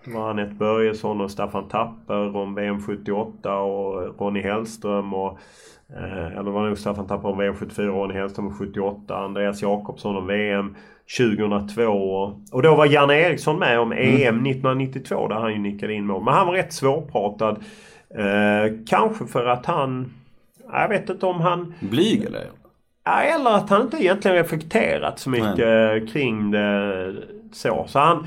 Var 0.06 0.30
Anette 0.30 0.54
Börjesson 0.54 1.20
och 1.20 1.30
Staffan 1.30 1.68
Tapper 1.68 2.36
om 2.36 2.54
VM 2.54 2.80
78 2.80 3.56
och 3.56 4.20
Ronny 4.20 4.40
Hellström 4.40 5.14
och 5.14 5.38
Eh, 5.96 6.38
eller 6.38 6.50
var 6.50 6.66
nog 6.66 6.78
Staffan 6.78 7.06
Tapper 7.06 7.28
om 7.28 7.38
VM 7.38 7.54
74, 7.54 7.86
Ronny 7.86 8.14
Hellström 8.14 8.46
om 8.46 8.54
78, 8.54 9.16
Andreas 9.16 9.62
Jakobsson 9.62 10.16
om 10.16 10.26
VM 10.26 10.76
2002. 11.18 11.92
Och 12.52 12.62
då 12.62 12.74
var 12.74 12.86
Janne 12.86 13.14
Eriksson 13.14 13.58
med 13.58 13.80
om 13.80 13.92
EM 13.92 14.46
1992 14.46 15.28
där 15.28 15.36
han 15.36 15.52
ju 15.52 15.58
nickade 15.58 15.94
in 15.94 16.06
mål. 16.06 16.24
Men 16.24 16.34
han 16.34 16.46
var 16.46 16.54
rätt 16.54 16.72
svårpratad. 16.72 17.64
Eh, 18.14 18.72
kanske 18.86 19.26
för 19.26 19.46
att 19.46 19.66
han... 19.66 20.12
Jag 20.72 20.88
vet 20.88 21.10
inte 21.10 21.26
om 21.26 21.40
han... 21.40 21.74
Blyg 21.80 22.24
eller? 22.24 22.46
Eller 23.06 23.50
att 23.50 23.70
han 23.70 23.82
inte 23.82 23.96
egentligen 23.96 24.36
reflekterat 24.36 25.18
så 25.18 25.30
mycket 25.30 26.12
kring 26.12 26.50
det 26.50 27.14
så. 27.52 27.84
Så 27.88 27.98
han... 27.98 28.26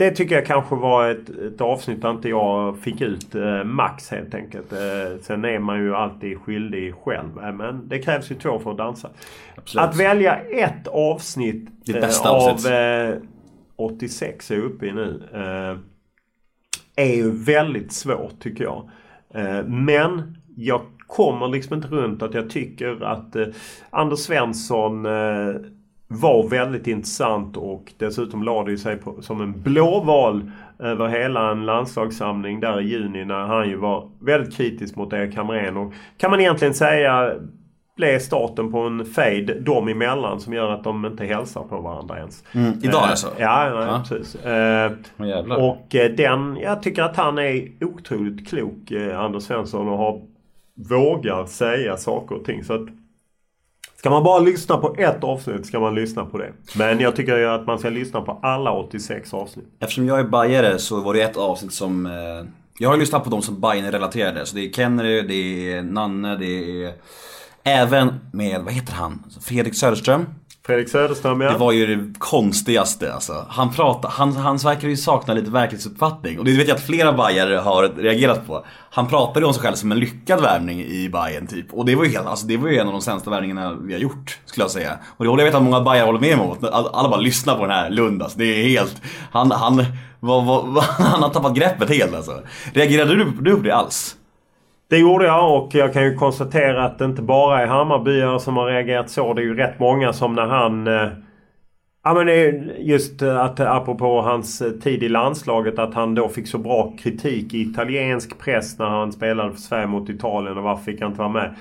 Det 0.00 0.10
tycker 0.10 0.34
jag 0.34 0.46
kanske 0.46 0.74
var 0.74 1.08
ett, 1.10 1.28
ett 1.28 1.60
avsnitt 1.60 2.02
där 2.02 2.10
inte 2.10 2.28
jag 2.28 2.78
fick 2.78 3.00
ut 3.00 3.34
eh, 3.34 3.64
max 3.64 4.10
helt 4.10 4.34
enkelt. 4.34 4.72
Eh, 4.72 4.78
sen 5.22 5.44
är 5.44 5.58
man 5.58 5.78
ju 5.78 5.94
alltid 5.94 6.38
skyldig 6.38 6.94
själv. 6.94 7.38
Eh, 7.44 7.52
men 7.52 7.88
det 7.88 7.98
krävs 7.98 8.30
ju 8.30 8.34
två 8.34 8.58
för 8.58 8.70
att 8.70 8.76
dansa. 8.76 9.10
Absolut. 9.56 9.88
Att 9.88 9.96
välja 9.96 10.36
ett 10.36 10.86
avsnitt 10.86 11.68
eh, 11.88 12.30
av 12.30 12.36
avsnitt. 12.36 12.72
eh, 12.72 13.14
86 13.76 14.50
är 14.50 14.54
jag 14.54 14.64
uppe 14.64 14.86
i 14.86 14.92
nu. 14.92 15.22
Eh, 15.32 15.78
är 17.04 17.14
ju 17.14 17.30
väldigt 17.30 17.92
svårt 17.92 18.40
tycker 18.40 18.64
jag. 18.64 18.90
Men 19.66 20.36
jag 20.56 20.80
kommer 21.06 21.48
liksom 21.48 21.76
inte 21.76 21.88
runt 21.88 22.22
att 22.22 22.34
jag 22.34 22.50
tycker 22.50 23.04
att 23.04 23.36
Anders 23.90 24.18
Svensson 24.18 25.06
var 26.12 26.48
väldigt 26.48 26.86
intressant 26.86 27.56
och 27.56 27.92
dessutom 27.98 28.42
lade 28.42 28.70
det 28.70 28.78
sig 28.78 28.96
på, 28.96 29.22
som 29.22 29.40
en 29.40 29.62
blåval 29.62 30.50
över 30.78 31.08
hela 31.08 31.50
en 31.50 31.66
landslagssamling 31.66 32.60
där 32.60 32.80
i 32.80 32.84
juni 32.88 33.24
när 33.24 33.46
han 33.46 33.68
ju 33.68 33.76
var 33.76 34.10
väldigt 34.20 34.56
kritisk 34.56 34.96
mot 34.96 35.12
Erik 35.12 35.36
Hamrén. 35.36 35.76
Och 35.76 35.92
kan 36.18 36.30
man 36.30 36.40
egentligen 36.40 36.74
säga 36.74 37.32
blev 37.96 38.18
starten 38.18 38.72
på 38.72 38.78
en 38.78 39.04
fade 39.04 39.60
dem 39.60 39.88
emellan 39.88 40.40
som 40.40 40.52
gör 40.52 40.70
att 40.70 40.84
de 40.84 41.06
inte 41.06 41.24
hälsar 41.24 41.62
på 41.62 41.80
varandra 41.80 42.18
ens. 42.18 42.44
Mm, 42.52 42.72
idag 42.82 43.02
Eh, 43.04 43.10
alltså? 43.10 43.28
Ja, 43.38 43.70
nej, 43.74 43.84
Ja. 43.88 44.02
precis. 44.08 44.34
Eh, 44.44 44.92
jävlar. 45.16 45.56
och 45.56 45.94
eh, 45.94 46.10
den, 46.10 46.56
jag 46.62 46.82
tycker 46.82 47.02
att 47.02 47.16
han 47.16 47.38
är 47.38 47.68
otroligt 47.80 48.48
klok, 48.48 48.90
eh, 48.90 49.20
Anders 49.20 49.42
Svensson, 49.42 49.88
och 49.88 49.98
har, 49.98 50.20
vågar 50.90 51.46
säga 51.46 51.96
saker 51.96 52.34
och 52.36 52.44
ting. 52.44 52.64
Så 52.64 52.74
att, 52.74 52.86
ska 54.00 54.10
man 54.10 54.24
bara 54.24 54.38
lyssna 54.38 54.76
på 54.76 54.94
ett 54.98 55.24
avsnitt 55.24 55.66
ska 55.66 55.80
man 55.80 55.94
lyssna 55.94 56.24
på 56.24 56.38
det. 56.38 56.52
Men 56.78 57.00
jag 57.00 57.16
tycker 57.16 57.36
ju 57.36 57.46
att 57.46 57.66
man 57.66 57.78
ska 57.78 57.88
lyssna 57.88 58.20
på 58.20 58.38
alla 58.42 58.72
86 58.72 59.34
avsnitt. 59.34 59.66
Eftersom 59.80 60.08
jag 60.08 60.20
är 60.20 60.24
bajare 60.24 60.78
så 60.78 61.00
var 61.00 61.14
det 61.14 61.22
ett 61.22 61.36
avsnitt 61.36 61.72
som... 61.72 62.06
Eh, 62.06 62.12
jag 62.78 62.88
har 62.88 62.94
ju 62.94 63.00
lyssnat 63.00 63.24
på 63.24 63.30
de 63.30 63.42
som 63.42 63.60
Bajen 63.60 63.84
är 63.84 63.92
relaterade. 63.92 64.46
Så 64.46 64.56
det 64.56 64.64
är 64.64 64.72
Kennery, 64.72 65.22
det 65.22 65.72
är 65.72 65.82
Nanne, 65.82 66.36
det 66.36 66.84
är... 66.84 66.92
Även 67.62 68.14
med, 68.32 68.60
vad 68.60 68.72
heter 68.72 68.92
han? 68.92 69.24
Fredrik 69.40 69.74
Söderström. 69.74 70.26
Fredrik 70.70 70.88
Söderström 70.88 71.40
ja. 71.40 71.50
Det 71.52 71.58
var 71.58 71.72
ju 71.72 71.96
det 71.96 72.18
konstigaste 72.18 73.14
alltså. 73.14 73.46
Han 73.48 73.72
pratar, 73.72 74.08
han, 74.08 74.36
han 74.36 74.56
verkar 74.56 74.88
ju 74.88 74.96
sakna 74.96 75.34
lite 75.34 75.50
verklighetsuppfattning. 75.50 76.38
Och 76.38 76.44
det 76.44 76.56
vet 76.56 76.68
jag 76.68 76.74
att 76.74 76.86
flera 76.86 77.12
bajare 77.12 77.54
har 77.54 77.88
reagerat 77.96 78.46
på. 78.46 78.64
Han 78.90 79.06
pratade 79.06 79.40
ju 79.40 79.46
om 79.46 79.54
sig 79.54 79.62
själv 79.62 79.74
som 79.74 79.92
en 79.92 79.98
lyckad 79.98 80.40
värvning 80.40 80.80
i 80.80 81.08
Bayern 81.08 81.46
typ. 81.46 81.72
Och 81.72 81.84
det 81.84 81.94
var 81.94 82.04
ju 82.04 82.10
helt, 82.10 82.26
alltså 82.26 82.46
det 82.46 82.56
var 82.56 82.68
ju 82.68 82.78
en 82.78 82.86
av 82.86 82.92
de 82.92 83.02
sämsta 83.02 83.30
värvningarna 83.30 83.76
vi 83.82 83.92
har 83.92 84.00
gjort, 84.00 84.38
skulle 84.46 84.64
jag 84.64 84.70
säga. 84.70 84.98
Och 85.16 85.24
det 85.24 85.30
håller 85.30 85.42
jag 85.44 85.50
vet 85.50 85.54
att 85.54 85.62
många 85.62 85.80
bajare 85.80 86.06
håller 86.06 86.20
med 86.20 86.40
om. 86.40 86.56
Alla 86.92 87.08
bara 87.08 87.20
lyssnar 87.20 87.54
på 87.54 87.62
den 87.62 87.70
här 87.70 87.90
Lund 87.90 88.22
alltså. 88.22 88.38
Det 88.38 88.44
är 88.44 88.68
helt, 88.68 89.02
han, 89.30 89.50
han, 89.50 89.84
vad, 90.20 90.44
vad, 90.44 90.84
han 90.84 91.22
har 91.22 91.30
tappat 91.30 91.54
greppet 91.54 91.88
helt 91.88 92.14
alltså. 92.14 92.40
Reagerade 92.72 93.16
du, 93.16 93.24
du 93.40 93.56
på 93.56 93.62
det 93.62 93.74
alls? 93.74 94.16
Det 94.90 94.98
gjorde 94.98 95.24
jag 95.24 95.62
och 95.62 95.74
jag 95.74 95.92
kan 95.92 96.04
ju 96.04 96.14
konstatera 96.14 96.84
att 96.84 96.98
det 96.98 97.04
inte 97.04 97.22
bara 97.22 97.62
är 97.62 97.66
Hammarbyare 97.66 98.40
som 98.40 98.56
har 98.56 98.66
reagerat 98.66 99.10
så. 99.10 99.34
Det 99.34 99.42
är 99.42 99.44
ju 99.44 99.56
rätt 99.56 99.78
många 99.78 100.12
som 100.12 100.34
när 100.34 100.46
han... 100.46 100.86
Eh, 100.86 101.08
ja 102.04 102.14
men 102.14 102.28
just 102.78 103.22
eh, 103.22 103.40
att 103.40 103.60
apropå 103.60 104.20
hans 104.20 104.62
eh, 104.62 104.70
tid 104.70 105.02
i 105.02 105.08
landslaget 105.08 105.78
att 105.78 105.94
han 105.94 106.14
då 106.14 106.28
fick 106.28 106.48
så 106.48 106.58
bra 106.58 106.94
kritik 106.98 107.54
i 107.54 107.60
italiensk 107.60 108.38
press 108.38 108.78
när 108.78 108.86
han 108.86 109.12
spelade 109.12 109.50
för 109.50 109.60
Sverige 109.60 109.86
mot 109.86 110.08
Italien 110.08 110.58
och 110.58 110.64
varför 110.64 110.84
fick 110.84 111.00
han 111.00 111.10
inte 111.10 111.18
vara 111.18 111.32
med? 111.32 111.54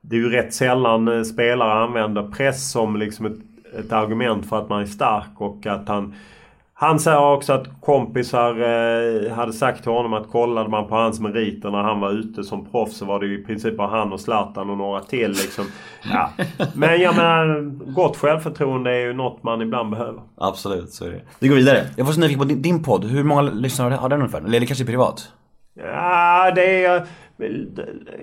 Det 0.00 0.16
är 0.16 0.20
ju 0.20 0.30
rätt 0.30 0.54
sällan 0.54 1.24
spelare 1.24 1.84
använder 1.84 2.22
press 2.22 2.70
som 2.70 2.96
liksom 2.96 3.26
ett, 3.26 3.38
ett 3.78 3.92
argument 3.92 4.48
för 4.48 4.58
att 4.58 4.68
man 4.68 4.82
är 4.82 4.86
stark 4.86 5.40
och 5.40 5.66
att 5.66 5.88
han 5.88 6.14
han 6.82 7.00
säger 7.00 7.32
också 7.32 7.52
att 7.52 7.66
kompisar 7.80 8.50
eh, 8.50 9.32
hade 9.32 9.52
sagt 9.52 9.82
till 9.82 9.92
honom 9.92 10.12
att 10.12 10.30
kollade 10.30 10.68
man 10.68 10.88
på 10.88 10.94
hans 10.94 11.20
meriter 11.20 11.70
när 11.70 11.82
han 11.82 12.00
var 12.00 12.10
ute 12.10 12.44
som 12.44 12.70
proffs 12.70 12.96
så 12.96 13.04
var 13.04 13.20
det 13.20 13.26
ju 13.26 13.40
i 13.40 13.44
princip 13.44 13.76
bara 13.76 13.88
han 13.88 14.12
och 14.12 14.20
Zlatan 14.20 14.70
och 14.70 14.78
några 14.78 15.00
till 15.00 15.30
liksom. 15.30 15.64
Ja. 16.12 16.30
Men 16.74 17.00
jag 17.00 17.16
menar, 17.16 17.60
gott 17.92 18.16
självförtroende 18.16 18.90
är 18.90 19.00
ju 19.00 19.12
något 19.12 19.42
man 19.42 19.62
ibland 19.62 19.90
behöver. 19.90 20.20
Absolut, 20.36 20.92
så 20.92 21.04
är 21.04 21.10
det. 21.10 21.20
Vi 21.38 21.48
går 21.48 21.56
vidare. 21.56 21.86
Jag 21.96 22.04
var 22.04 22.12
så 22.12 22.20
nyfiken 22.20 22.38
på 22.38 22.44
din, 22.44 22.62
din 22.62 22.82
podd. 22.82 23.04
Hur 23.04 23.24
många 23.24 23.42
lyssnare 23.42 23.94
har 23.94 24.08
den 24.08 24.18
ungefär? 24.18 24.40
Eller 24.40 24.60
det 24.60 24.66
kanske 24.66 24.84
privat? 24.84 25.28
Ja, 25.74 26.52
det 26.54 26.84
är... 26.84 27.06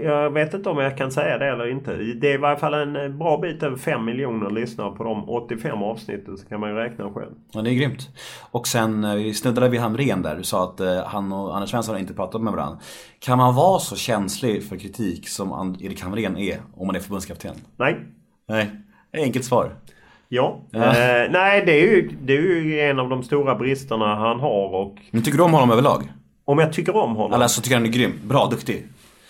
Jag 0.04 0.30
vet 0.30 0.54
inte 0.54 0.70
om 0.70 0.78
jag 0.78 0.98
kan 0.98 1.12
säga 1.12 1.38
det 1.38 1.46
eller 1.48 1.72
inte. 1.72 1.96
Det 1.96 2.30
är 2.30 2.34
i 2.34 2.38
varje 2.38 2.58
fall 2.58 2.74
en 2.74 3.18
bra 3.18 3.38
bit 3.38 3.64
över 3.64 3.78
5 3.78 4.06
miljoner 4.06 4.50
lyssnare 4.50 4.92
på 4.92 5.04
de 5.04 5.30
85 5.30 5.84
avsnitten. 5.84 6.38
Så 6.38 6.48
kan 6.48 6.60
man 6.60 6.70
ju 6.70 6.76
räkna 6.76 7.14
själv. 7.14 7.32
Ja, 7.52 7.62
det 7.62 7.70
är 7.70 7.74
grymt. 7.74 8.10
Och 8.52 8.68
sen, 8.68 9.04
eh, 9.04 9.16
vi 9.16 9.34
snuddade 9.34 9.70
vid 9.70 9.80
Hamrén 9.80 10.22
där. 10.22 10.36
Du 10.36 10.44
sa 10.44 10.64
att 10.64 10.80
eh, 10.80 11.04
han 11.06 11.32
och 11.32 11.56
Anders 11.56 11.70
Svensson 11.70 11.96
har 11.96 12.00
inte 12.00 12.14
pratat 12.14 12.42
med 12.42 12.54
varandra. 12.54 12.80
Kan 13.20 13.38
man 13.38 13.56
vara 13.56 13.80
så 13.80 13.96
känslig 13.96 14.64
för 14.64 14.78
kritik 14.78 15.30
som 15.30 15.76
Erik 15.82 16.02
Hamrén 16.02 16.38
är 16.38 16.58
om 16.76 16.88
man 16.88 16.96
är 16.96 17.00
förbundskapten? 17.00 17.56
Nej. 17.78 17.98
Nej, 18.48 18.70
enkelt 19.14 19.46
svar. 19.46 19.72
Ja. 20.30 20.60
Ja. 20.72 20.80
Eh, 20.80 21.32
nej, 21.32 21.64
det 21.66 21.72
är, 21.72 21.82
ju, 21.82 22.10
det 22.22 22.38
är 22.38 22.42
ju 22.42 22.80
en 22.80 23.00
av 23.00 23.10
de 23.10 23.24
stora 23.24 23.56
bristerna 23.56 24.16
han 24.16 24.40
har 24.40 24.76
och 24.76 24.96
Men 25.12 25.24
tycker 25.24 25.38
du 25.38 25.44
om 25.44 25.54
honom 25.54 25.72
överlag? 25.72 26.04
om 26.46 26.60
jag 26.60 26.74
tycker 26.74 26.96
om 26.96 27.16
honom. 27.16 27.34
Eller 27.34 27.48
så 27.48 27.62
tycker 27.62 27.76
han 27.76 27.86
är 27.86 27.90
grym, 27.90 28.12
bra, 28.24 28.48
duktig? 28.52 28.88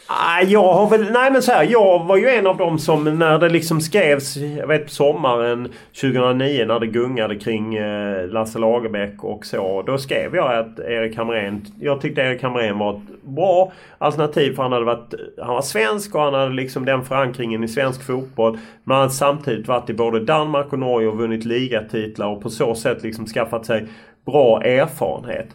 Ah, 0.09 0.41
jag 0.41 0.73
har 0.73 0.89
väl, 0.89 1.11
nej 1.11 1.31
men 1.31 1.41
så 1.41 1.51
här, 1.51 1.67
jag 1.69 2.03
var 2.03 2.17
ju 2.17 2.29
en 2.29 2.47
av 2.47 2.57
dem 2.57 2.79
som 2.79 3.19
när 3.19 3.39
det 3.39 3.49
liksom 3.49 3.81
skrevs, 3.81 4.37
jag 4.37 4.67
vet 4.67 4.83
på 4.83 4.89
sommaren 4.89 5.73
2009 6.01 6.65
när 6.65 6.79
det 6.79 6.87
gungade 6.87 7.35
kring 7.35 7.75
eh, 7.75 8.27
Lasse 8.27 8.59
Lagerbäck 8.59 9.23
och 9.23 9.45
så. 9.45 9.81
Då 9.81 9.97
skrev 9.97 10.35
jag 10.35 10.57
att 10.57 10.79
Erik 10.79 11.17
Hamrén, 11.17 11.65
jag 11.79 12.01
tyckte 12.01 12.21
Erik 12.21 12.43
Hamrén 12.43 12.77
var 12.77 12.93
ett 12.93 13.23
bra 13.23 13.71
alternativ 13.97 14.55
för 14.55 14.63
han 14.63 14.71
hade 14.71 14.85
varit, 14.85 15.13
han 15.37 15.53
var 15.53 15.61
svensk 15.61 16.15
och 16.15 16.21
han 16.21 16.33
hade 16.33 16.53
liksom 16.53 16.85
den 16.85 17.05
förankringen 17.05 17.63
i 17.63 17.67
svensk 17.67 18.03
fotboll. 18.03 18.57
Men 18.83 18.95
han 18.95 19.01
hade 19.01 19.13
samtidigt 19.13 19.67
varit 19.67 19.89
i 19.89 19.93
både 19.93 20.19
Danmark 20.19 20.73
och 20.73 20.79
Norge 20.79 21.07
och 21.07 21.17
vunnit 21.17 21.45
ligatitlar 21.45 22.27
och 22.27 22.41
på 22.41 22.49
så 22.49 22.75
sätt 22.75 23.03
liksom 23.03 23.25
skaffat 23.25 23.65
sig 23.65 23.87
bra 24.25 24.61
erfarenhet. 24.61 25.47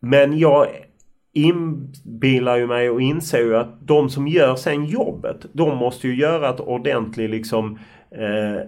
Men 0.00 0.38
jag 0.38 0.66
inbillar 1.32 2.56
ju 2.56 2.66
mig 2.66 2.90
och 2.90 3.00
inser 3.00 3.38
ju 3.38 3.56
att 3.56 3.86
de 3.86 4.10
som 4.10 4.28
gör 4.28 4.56
sen 4.56 4.84
jobbet, 4.84 5.46
de 5.52 5.76
måste 5.76 6.08
ju 6.08 6.14
göra 6.14 6.50
ett 6.50 6.60
ordentligt 6.60 7.30
liksom 7.30 7.78
eh, 8.10 8.66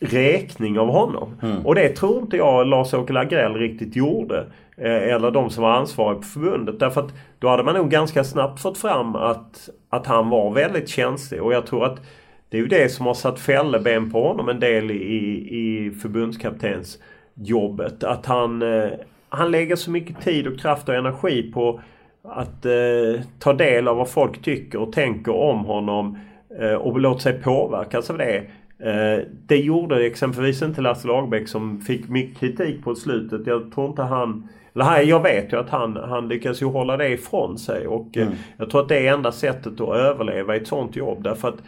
räkning 0.00 0.78
av 0.78 0.88
honom. 0.88 1.36
Och 1.64 1.74
det 1.74 1.88
tror 1.88 2.22
inte 2.22 2.36
jag 2.36 2.66
Lars-Åke 2.66 3.12
Lagrell 3.12 3.54
riktigt 3.54 3.96
gjorde. 3.96 4.46
Eh, 4.76 5.14
eller 5.14 5.30
de 5.30 5.50
som 5.50 5.62
var 5.62 5.70
ansvariga 5.70 6.18
på 6.18 6.26
förbundet. 6.26 6.80
Därför 6.80 7.00
att 7.00 7.14
då 7.38 7.48
hade 7.48 7.62
man 7.62 7.74
nog 7.74 7.90
ganska 7.90 8.24
snabbt 8.24 8.62
fått 8.62 8.78
fram 8.78 9.16
att, 9.16 9.68
att 9.88 10.06
han 10.06 10.28
var 10.28 10.50
väldigt 10.50 10.88
känslig. 10.88 11.42
Och 11.42 11.52
jag 11.52 11.66
tror 11.66 11.84
att 11.84 12.00
det 12.48 12.56
är 12.56 12.60
ju 12.60 12.66
det 12.66 12.92
som 12.92 13.06
har 13.06 13.14
satt 13.14 13.40
fälleben 13.40 14.10
på 14.10 14.28
honom 14.28 14.48
en 14.48 14.60
del 14.60 14.90
i, 14.90 15.48
i 15.50 15.90
förbundskaptensjobbet. 15.90 18.04
Att 18.04 18.26
han, 18.26 18.62
eh, 18.62 18.88
han 19.28 19.50
lägger 19.50 19.76
så 19.76 19.90
mycket 19.90 20.24
tid 20.24 20.46
och 20.46 20.60
kraft 20.60 20.88
och 20.88 20.94
energi 20.94 21.52
på 21.52 21.80
att 22.28 22.66
eh, 22.66 23.22
ta 23.38 23.52
del 23.52 23.88
av 23.88 23.96
vad 23.96 24.08
folk 24.08 24.42
tycker 24.42 24.78
och 24.78 24.92
tänker 24.92 25.34
om 25.34 25.64
honom 25.64 26.18
eh, 26.60 26.74
och 26.74 27.00
låta 27.00 27.20
sig 27.20 27.42
påverkas 27.42 28.10
av 28.10 28.18
det. 28.18 28.36
Eh, 28.78 29.24
det 29.46 29.56
gjorde 29.56 30.06
exempelvis 30.06 30.62
inte 30.62 30.80
Lasse 30.80 31.08
Lagerbäck 31.08 31.48
som 31.48 31.80
fick 31.80 32.08
mycket 32.08 32.38
kritik 32.38 32.84
på 32.84 32.94
slutet. 32.94 33.46
Jag 33.46 33.72
tror 33.72 33.86
inte 33.86 34.02
han... 34.02 34.48
Eller 34.74 35.00
jag 35.00 35.22
vet 35.22 35.52
ju 35.52 35.56
att 35.56 35.70
han, 35.70 35.96
han 35.96 36.28
lyckas 36.28 36.62
ju 36.62 36.66
hålla 36.66 36.96
det 36.96 37.08
ifrån 37.08 37.58
sig 37.58 37.86
och 37.86 38.16
eh, 38.16 38.28
jag 38.56 38.70
tror 38.70 38.80
att 38.82 38.88
det 38.88 39.06
är 39.06 39.12
enda 39.12 39.32
sättet 39.32 39.80
att 39.80 39.96
överleva 39.96 40.56
i 40.56 40.60
ett 40.60 40.68
sånt 40.68 40.96
jobb 40.96 41.22
därför 41.22 41.48
att 41.48 41.62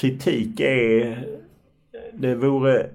kritik 0.00 0.60
är... 0.60 1.18
Det 2.12 2.34
vore 2.34 2.86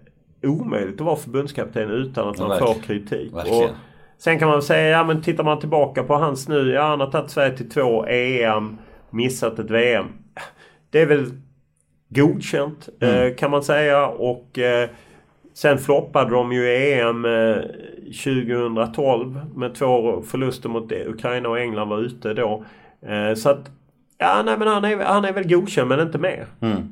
omöjligt 0.43 1.01
att 1.01 1.05
vara 1.05 1.15
förbundskapten 1.15 1.89
utan 1.89 2.29
att 2.29 2.39
man 2.39 2.59
får 2.59 2.73
kritik. 2.73 3.33
Verkligen. 3.33 3.63
Och 3.63 3.75
sen 4.17 4.39
kan 4.39 4.47
man 4.49 4.61
säga, 4.61 4.89
ja 4.89 5.03
men 5.03 5.21
tittar 5.21 5.43
man 5.43 5.59
tillbaka 5.59 6.03
på 6.03 6.15
hans 6.15 6.47
nu, 6.47 6.71
ja 6.71 6.87
han 6.87 6.99
har 6.99 7.07
tagit 7.11 7.31
Sverige 7.31 7.57
till 7.57 7.69
två 7.69 8.05
EM, 8.05 8.77
missat 9.09 9.59
ett 9.59 9.69
VM. 9.71 10.05
Det 10.89 11.01
är 11.01 11.05
väl 11.05 11.31
godkänt 12.09 12.89
Mm. 13.01 13.15
eh, 13.27 13.35
kan 13.35 13.51
man 13.51 13.63
säga 13.63 14.07
och 14.07 14.59
eh, 14.59 14.89
sen 15.53 15.77
floppade 15.77 16.31
de 16.31 16.51
ju 16.51 16.75
EM 16.93 17.25
eh, 17.25 17.55
2012 18.23 19.39
med 19.55 19.75
två 19.75 20.21
förluster 20.21 20.69
mot 20.69 20.91
Ukraina 20.91 21.49
och 21.49 21.59
England 21.59 21.89
var 21.89 21.99
ute 21.99 22.33
då. 22.33 22.63
Eh, 23.07 23.35
så 23.35 23.49
att 23.49 23.71
Ja, 24.17 24.41
nej 24.45 24.57
men 24.57 24.67
han 24.67 24.85
är, 24.85 24.97
han 24.97 25.25
är 25.25 25.33
väl 25.33 25.47
godkänd 25.47 25.89
men 25.89 25.99
inte 25.99 26.17
mer. 26.17 26.45
Mm. 26.61 26.91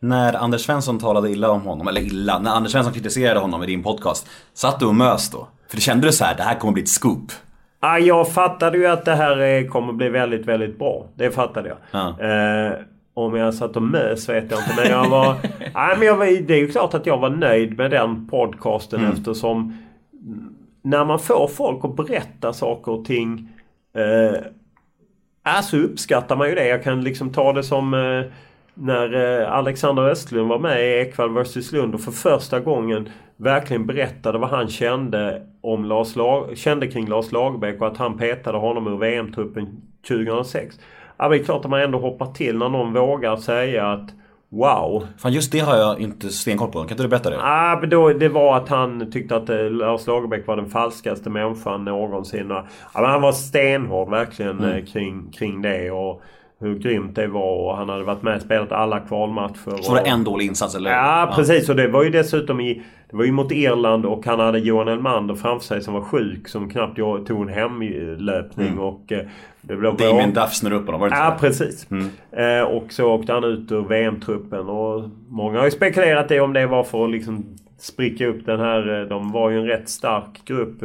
När 0.00 0.32
Anders 0.34 0.60
Svensson 0.60 0.98
talade 0.98 1.30
illa 1.30 1.50
om 1.50 1.60
honom, 1.62 1.88
eller 1.88 2.00
illa, 2.00 2.38
när 2.38 2.50
Anders 2.50 2.72
Svensson 2.72 2.92
kritiserade 2.92 3.40
honom 3.40 3.62
i 3.62 3.66
din 3.66 3.82
podcast. 3.82 4.28
Satt 4.54 4.80
du 4.80 4.86
och 4.86 4.94
mös 4.94 5.30
då? 5.30 5.48
För 5.70 5.76
det 5.76 5.80
kände 5.80 6.06
du 6.06 6.12
så 6.12 6.24
här, 6.24 6.36
det 6.36 6.42
här 6.42 6.54
kommer 6.54 6.72
bli 6.72 6.82
ett 6.82 6.88
scoop. 6.88 7.32
Ah, 7.80 7.98
jag 7.98 8.32
fattade 8.32 8.78
ju 8.78 8.86
att 8.86 9.04
det 9.04 9.14
här 9.14 9.40
eh, 9.40 9.66
kommer 9.66 9.92
bli 9.92 10.08
väldigt, 10.08 10.46
väldigt 10.46 10.78
bra. 10.78 11.06
Det 11.14 11.30
fattade 11.30 11.68
jag. 11.68 11.78
Ja. 11.90 12.20
Eh, 12.20 12.72
om 13.14 13.36
jag 13.36 13.54
satt 13.54 13.76
och 13.76 13.82
mös 13.82 14.28
vet 14.28 14.50
jag 14.50 14.60
inte. 14.60 14.74
Men 14.76 14.90
jag 14.90 15.08
var... 15.08 15.34
nej, 15.74 15.96
men 15.98 16.06
jag 16.06 16.16
var, 16.16 16.26
det 16.26 16.54
är 16.54 16.58
ju 16.58 16.70
klart 16.70 16.94
att 16.94 17.06
jag 17.06 17.18
var 17.18 17.30
nöjd 17.30 17.76
med 17.76 17.90
den 17.90 18.28
podcasten 18.28 19.04
eftersom 19.12 19.78
mm, 20.26 20.54
när 20.82 21.04
man 21.04 21.18
får 21.18 21.48
folk 21.48 21.84
att 21.84 21.96
berätta 21.96 22.52
saker 22.52 22.92
och 22.92 23.04
ting 23.04 23.48
eh, 23.94 25.62
så 25.62 25.76
uppskattar 25.76 26.36
man 26.36 26.48
ju 26.48 26.54
det. 26.54 26.66
Jag 26.66 26.84
kan 26.84 27.04
liksom 27.04 27.32
ta 27.32 27.52
det 27.52 27.62
som 27.62 27.94
eh, 27.94 28.32
när 28.80 29.40
eh, 29.42 29.52
Alexander 29.52 30.02
Östlund 30.02 30.48
var 30.48 30.58
med 30.58 30.80
i 30.84 31.00
Ekwall 31.00 31.30
vs 31.42 31.72
Lund 31.72 31.94
och 31.94 32.00
för 32.00 32.12
första 32.12 32.60
gången 32.60 33.08
verkligen 33.36 33.86
berättade 33.86 34.38
vad 34.38 34.50
han 34.50 34.68
kände, 34.68 35.42
om 35.60 35.84
Lars 35.84 36.16
Lag- 36.16 36.56
kände 36.58 36.86
kring 36.86 37.06
Lars 37.08 37.32
Lagerbäck 37.32 37.80
och 37.80 37.86
att 37.86 37.96
han 37.96 38.18
petade 38.18 38.58
honom 38.58 38.86
ur 38.86 38.96
VM-truppen 38.96 39.66
2006. 40.08 40.80
Ja, 41.16 41.28
det 41.28 41.36
är 41.36 41.44
klart 41.44 41.64
att 41.64 41.70
man 41.70 41.80
ändå 41.80 41.98
hoppar 41.98 42.26
till 42.26 42.58
när 42.58 42.68
någon 42.68 42.92
vågar 42.92 43.36
säga 43.36 43.86
att 43.92 44.10
Wow! 44.52 45.06
Fan 45.18 45.32
just 45.32 45.52
det 45.52 45.58
har 45.58 45.76
jag 45.76 46.00
inte 46.00 46.28
stenkoll 46.28 46.70
på. 46.70 46.78
Kan 46.78 46.90
inte 46.90 47.02
du 47.02 47.08
berätta 47.08 47.30
det? 47.30 47.38
Ah, 47.42 47.78
men 47.80 47.90
då, 47.90 48.12
det 48.12 48.28
var 48.28 48.56
att 48.56 48.68
han 48.68 49.10
tyckte 49.12 49.36
att 49.36 49.48
eh, 49.48 49.70
Lars 49.70 50.06
Lagerbäck 50.06 50.46
var 50.46 50.56
den 50.56 50.70
falskaste 50.70 51.30
människan 51.30 51.84
någonsin. 51.84 52.50
Ja, 52.50 52.66
men 52.94 53.04
han 53.04 53.22
var 53.22 53.32
stenhård 53.32 54.10
verkligen 54.10 54.64
eh, 54.64 54.84
kring, 54.84 55.32
kring 55.32 55.62
det. 55.62 55.90
Och 55.90 56.22
hur 56.60 56.78
grymt 56.78 57.14
det 57.16 57.26
var. 57.26 57.56
Och 57.70 57.76
han 57.76 57.88
hade 57.88 58.04
varit 58.04 58.22
med 58.22 58.36
och 58.36 58.42
spelat 58.42 58.72
alla 58.72 59.00
kvalmatcher. 59.00 59.82
Så 59.82 59.92
var 59.92 60.02
det 60.02 60.08
en 60.08 60.24
dålig 60.24 60.46
insats 60.46 60.74
eller? 60.74 60.90
Ja, 60.90 61.32
precis. 61.36 61.68
Och 61.68 61.76
det 61.76 61.88
var 61.88 62.02
ju 62.04 62.10
dessutom 62.10 62.60
i... 62.60 62.82
Det 63.10 63.16
var 63.16 63.24
ju 63.24 63.32
mot 63.32 63.52
Irland 63.52 64.06
och 64.06 64.26
han 64.26 64.40
hade 64.40 64.58
Johan 64.58 64.88
Elmander 64.88 65.34
framför 65.34 65.66
sig 65.66 65.82
som 65.82 65.94
var 65.94 66.00
sjuk. 66.02 66.48
Som 66.48 66.70
knappt 66.70 66.96
tog 67.26 67.42
en 67.42 67.48
hemlöpning. 67.48 68.78
Och 68.78 69.12
eh, 69.12 69.20
det 69.60 69.76
blev 69.76 69.96
Damien 69.96 70.32
Duff 70.34 70.52
snurrade 70.54 70.80
upp 70.80 70.86
honom, 70.86 71.00
var 71.00 71.10
det 71.10 71.16
Ja, 71.16 71.36
precis. 71.40 71.86
Eh, 72.32 72.62
och 72.62 72.92
så 72.92 73.04
åkte 73.12 73.32
han 73.32 73.44
ut 73.44 73.72
ur 73.72 73.82
VM-truppen. 73.88 74.68
Och 74.68 75.02
många 75.28 75.58
har 75.58 75.64
ju 75.64 75.70
spekulerat 75.70 76.28
det 76.28 76.40
om 76.40 76.52
det 76.52 76.66
var 76.66 76.82
för 76.84 77.04
att 77.04 77.10
liksom 77.10 77.44
spricka 77.78 78.26
upp 78.26 78.46
den 78.46 78.60
här... 78.60 79.00
eh, 79.02 79.08
De 79.08 79.32
var 79.32 79.50
ju 79.50 79.58
en 79.58 79.66
rätt 79.66 79.88
stark 79.88 80.44
grupp. 80.44 80.82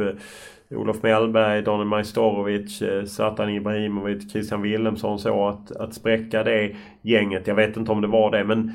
Olof 0.70 1.02
Mellberg, 1.02 1.62
Daniel 1.62 1.88
Majstorovic, 1.88 2.82
eh, 2.82 3.04
Zlatan 3.04 3.50
Ibrahimovic, 3.50 4.32
Christian 4.32 4.62
Wilhelmsson 4.62 5.18
så 5.18 5.48
att, 5.48 5.76
att 5.76 5.94
spräcka 5.94 6.42
det 6.42 6.76
gänget. 7.02 7.46
Jag 7.46 7.54
vet 7.54 7.76
inte 7.76 7.92
om 7.92 8.00
det 8.00 8.08
var 8.08 8.30
det 8.30 8.44
men 8.44 8.72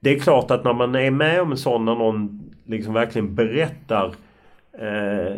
det 0.00 0.10
är 0.10 0.18
klart 0.18 0.50
att 0.50 0.64
när 0.64 0.72
man 0.72 0.94
är 0.94 1.10
med 1.10 1.42
om 1.42 1.50
en 1.50 1.58
sån, 1.58 1.84
när 1.84 1.94
någon 1.94 2.50
liksom 2.64 2.94
verkligen 2.94 3.34
berättar 3.34 4.14
eh, 4.78 5.36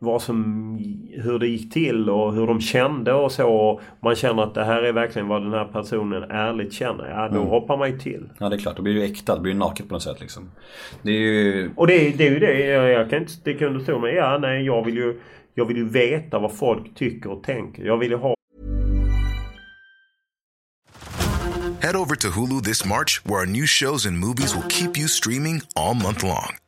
vad 0.00 0.22
som, 0.22 0.78
hur 1.10 1.38
det 1.38 1.46
gick 1.46 1.72
till 1.72 2.10
och 2.10 2.34
hur 2.34 2.46
de 2.46 2.60
kände 2.60 3.12
och 3.12 3.32
så. 3.32 3.48
Och 3.48 3.80
man 4.00 4.14
känner 4.14 4.42
att 4.42 4.54
det 4.54 4.64
här 4.64 4.82
är 4.82 4.92
verkligen 4.92 5.28
vad 5.28 5.42
den 5.42 5.52
här 5.52 5.64
personen 5.64 6.22
ärligt 6.22 6.72
känner. 6.72 7.10
Ja, 7.10 7.28
då 7.28 7.40
hoppar 7.42 7.76
man 7.76 7.90
ju 7.90 7.98
till. 7.98 8.28
Ja 8.38 8.48
det 8.48 8.56
är 8.56 8.58
klart, 8.58 8.76
då 8.76 8.82
blir 8.82 8.92
ju 8.92 9.02
äkta. 9.02 9.34
Det 9.34 9.40
blir 9.40 9.52
ju 9.52 9.58
naket 9.58 9.88
på 9.88 9.94
något 9.94 10.02
sätt 10.02 10.20
liksom. 10.20 10.50
Det 11.02 11.10
är 11.10 11.18
ju... 11.18 11.70
Och 11.76 11.86
det, 11.86 12.10
det 12.10 12.26
är 12.26 12.30
ju 12.30 12.38
det. 12.38 12.66
Jag, 12.66 12.90
jag 12.90 13.10
kan 13.10 13.18
inte 13.18 13.32
sticka 13.32 13.66
under 13.66 13.80
stol 13.80 14.00
med. 14.00 14.14
Ja, 14.14 14.38
nej, 14.38 14.64
jag 14.64 14.84
vill 14.84 14.96
ju 14.96 15.20
jag 15.54 15.64
vill 15.64 15.76
ju 15.76 15.88
veta 15.88 16.38
vad 16.38 16.56
folk 16.56 16.94
tycker 16.94 17.30
och 17.30 17.42
tänker. 17.42 17.84
Jag 17.84 17.98
vill 17.98 18.10
ju 18.10 18.16
ha 18.16 18.34
Head 21.80 21.96
over 21.96 22.16
to 22.16 22.28
Hulu 22.28 22.60
this 22.60 22.84
March, 22.84 23.20
where 23.24 23.40
our 23.40 23.46
new 23.46 23.66
shows 23.66 24.06
and 24.06 24.18
movies 24.18 24.54
will 24.54 24.68
keep 24.68 24.98
you 24.98 25.08
streaming 25.08 25.62
all 25.74 25.94
month 25.94 26.24
long. 26.24 26.67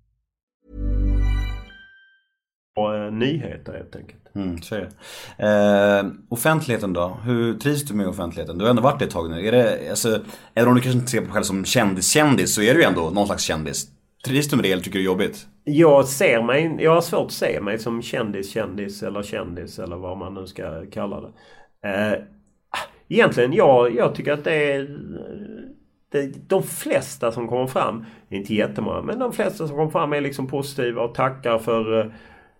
Eh, 2.87 3.11
nyheter 3.11 3.73
helt 3.73 3.95
enkelt. 3.95 4.35
Mm, 4.35 4.61
så 4.61 4.75
är 4.75 4.79
det. 4.79 4.89
Eh, 5.47 6.11
offentligheten 6.29 6.93
då? 6.93 7.17
Hur 7.23 7.53
trivs 7.53 7.83
du 7.83 7.93
med 7.93 8.07
offentligheten? 8.07 8.57
Du 8.57 8.63
har 8.63 8.69
ändå 8.69 8.81
varit 8.81 8.99
det 8.99 9.05
ett 9.05 9.11
tag 9.11 9.29
nu. 9.29 9.47
Är 9.47 9.51
det, 9.51 9.89
alltså, 9.89 10.19
även 10.53 10.69
om 10.69 10.75
du 10.75 10.81
kanske 10.81 10.99
inte 10.99 11.11
ser 11.11 11.19
på 11.19 11.25
dig 11.25 11.33
själv 11.33 11.43
som 11.43 11.65
kändis-kändis 11.65 12.55
så 12.55 12.61
är 12.61 12.73
du 12.73 12.79
ju 12.79 12.85
ändå 12.85 13.09
någon 13.09 13.25
slags 13.25 13.43
kändis. 13.43 13.87
Trivs 14.25 14.49
du 14.49 14.55
med 14.55 14.65
det 14.65 14.71
eller 14.71 14.83
tycker 14.83 14.99
du 14.99 15.03
det 15.03 15.03
är 15.03 15.13
jobbigt? 15.13 15.47
Jag 15.63 16.07
ser 16.07 16.41
mig, 16.43 16.77
jag 16.79 16.93
har 16.93 17.01
svårt 17.01 17.25
att 17.25 17.31
se 17.31 17.61
mig 17.61 17.79
som 17.79 18.01
kändis, 18.01 18.51
kändis 18.51 19.03
eller 19.03 19.23
kändis 19.23 19.79
eller 19.79 19.95
vad 19.95 20.17
man 20.17 20.33
nu 20.33 20.47
ska 20.47 20.85
kalla 20.85 21.21
det. 21.21 21.29
Eh, 21.89 22.23
egentligen, 23.09 23.53
jag, 23.53 23.95
jag 23.95 24.15
tycker 24.15 24.33
att 24.33 24.43
det 24.43 24.73
är 24.73 24.97
det, 26.11 26.49
de 26.49 26.63
flesta 26.63 27.31
som 27.31 27.47
kommer 27.47 27.67
fram, 27.67 28.05
inte 28.29 28.53
jättemånga, 28.53 29.01
men 29.01 29.19
de 29.19 29.33
flesta 29.33 29.67
som 29.67 29.77
kommer 29.77 29.91
fram 29.91 30.13
är 30.13 30.21
liksom 30.21 30.47
positiva 30.47 31.01
och 31.01 31.15
tackar 31.15 31.57
för 31.57 31.99
eh, 31.99 32.05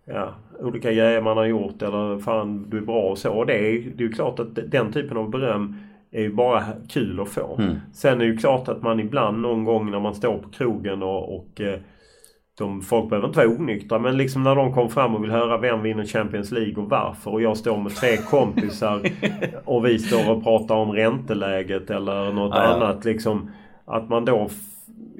ja, 0.05 0.33
olika 0.59 0.91
grejer 0.91 1.21
man 1.21 1.37
har 1.37 1.45
gjort 1.45 1.81
eller 1.81 2.19
fan 2.19 2.69
du 2.69 2.77
är 2.77 2.81
bra 2.81 3.01
och 3.01 3.17
så. 3.17 3.31
Och 3.31 3.45
det 3.45 3.53
är, 3.53 3.73
det 3.95 4.03
är 4.03 4.07
ju 4.07 4.11
klart 4.11 4.39
att 4.39 4.71
den 4.71 4.93
typen 4.93 5.17
av 5.17 5.29
beröm 5.29 5.75
är 6.11 6.21
ju 6.21 6.33
bara 6.33 6.63
kul 6.89 7.19
att 7.19 7.29
få. 7.29 7.59
Sen 7.93 8.13
är 8.13 8.25
det 8.25 8.25
ju 8.25 8.37
klart 8.37 8.67
att 8.67 8.81
man 8.81 8.99
ibland 8.99 9.41
någon 9.41 9.63
gång 9.63 9.91
när 9.91 9.99
man 9.99 10.15
står 10.15 10.37
på 10.37 10.49
krogen 10.49 11.03
och, 11.03 11.35
och 11.35 11.61
eh, 11.61 11.79
de, 12.57 12.81
folk 12.81 13.09
behöver 13.09 13.27
inte 13.27 13.39
vara 13.39 13.49
onyktra 13.49 13.99
men 13.99 14.17
liksom 14.17 14.43
när 14.43 14.55
de 14.55 14.73
kommer 14.73 14.89
fram 14.89 15.15
och 15.15 15.23
vill 15.23 15.31
höra 15.31 15.57
vem 15.57 15.81
vinner 15.81 16.05
Champions 16.05 16.51
League 16.51 16.83
och 16.83 16.89
varför 16.89 17.31
och 17.31 17.41
jag 17.41 17.57
står 17.57 17.77
med 17.77 17.95
tre 17.95 18.17
kompisar 18.29 19.01
och 19.65 19.85
vi 19.85 19.99
står 19.99 20.31
och 20.31 20.43
pratar 20.43 20.75
om 20.75 20.91
ränteläget 20.91 21.89
eller 21.89 22.31
något 22.31 22.55
ja. 22.55 22.61
annat 22.61 23.05
liksom. 23.05 23.51
Att 23.85 24.09
man 24.09 24.25
då 24.25 24.49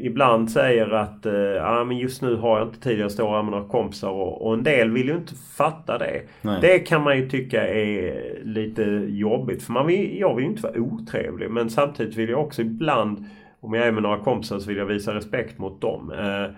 ibland 0.06 0.52
säger 0.52 0.90
att 0.90 1.26
eh, 1.26 1.34
ja, 1.34 1.84
men 1.84 1.98
just 1.98 2.22
nu 2.22 2.36
har 2.36 2.60
jag 2.60 2.68
inte 2.68 2.80
tid, 2.80 3.00
jag 3.00 3.12
står 3.12 3.30
här 3.36 3.44
med 3.44 3.52
några 3.52 3.68
kompisar 3.68 4.10
och, 4.10 4.48
och 4.48 4.54
en 4.54 4.64
del 4.64 4.92
vill 4.92 5.08
ju 5.08 5.16
inte 5.16 5.34
fatta 5.58 5.98
det. 5.98 6.22
Nej. 6.42 6.58
Det 6.62 6.80
kan 6.80 7.04
man 7.04 7.18
ju 7.18 7.30
tycka 7.30 7.68
är 7.68 8.40
lite 8.44 8.82
jobbigt 9.10 9.64
för 9.64 9.74
man 9.74 9.88
vill, 9.88 10.20
jag 10.20 10.36
vill 10.36 10.46
ju 10.46 10.52
inte 10.52 10.64
vara 10.64 10.80
otrevlig 10.80 11.52
men 11.52 11.70
samtidigt 11.70 12.16
vill 12.16 12.30
jag 12.30 12.42
också 12.42 12.62
ibland 12.62 13.26
om 13.60 13.74
jag 13.74 13.88
är 13.88 13.92
med 13.92 14.04
några 14.04 14.20
kompisar 14.20 14.60
så 14.60 14.68
vill 14.68 14.78
jag 14.78 14.86
visa 14.86 15.14
respekt 15.16 15.58
mot 15.60 15.82
dem. 15.82 16.12
Eh, 16.12 16.56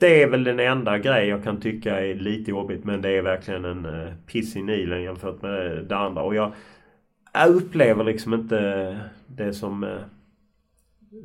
Det 0.00 0.22
är 0.22 0.28
väl 0.30 0.44
den 0.44 0.60
enda 0.60 0.98
grej 0.98 1.28
jag 1.28 1.44
kan 1.44 1.60
tycka 1.60 2.00
är 2.00 2.14
lite 2.14 2.50
jobbigt 2.50 2.84
men 2.84 3.02
det 3.02 3.10
är 3.10 3.22
verkligen 3.22 3.64
en 3.64 3.86
uh, 3.86 4.12
piss 4.26 4.56
i 4.56 4.62
Nilen 4.62 5.02
jämfört 5.02 5.42
med 5.42 5.84
det 5.88 5.96
andra. 5.96 6.22
Och 6.22 6.34
jag, 6.34 6.52
jag 7.32 7.48
upplever 7.48 8.04
liksom 8.04 8.34
inte 8.34 9.00
det 9.26 9.52
som 9.52 9.84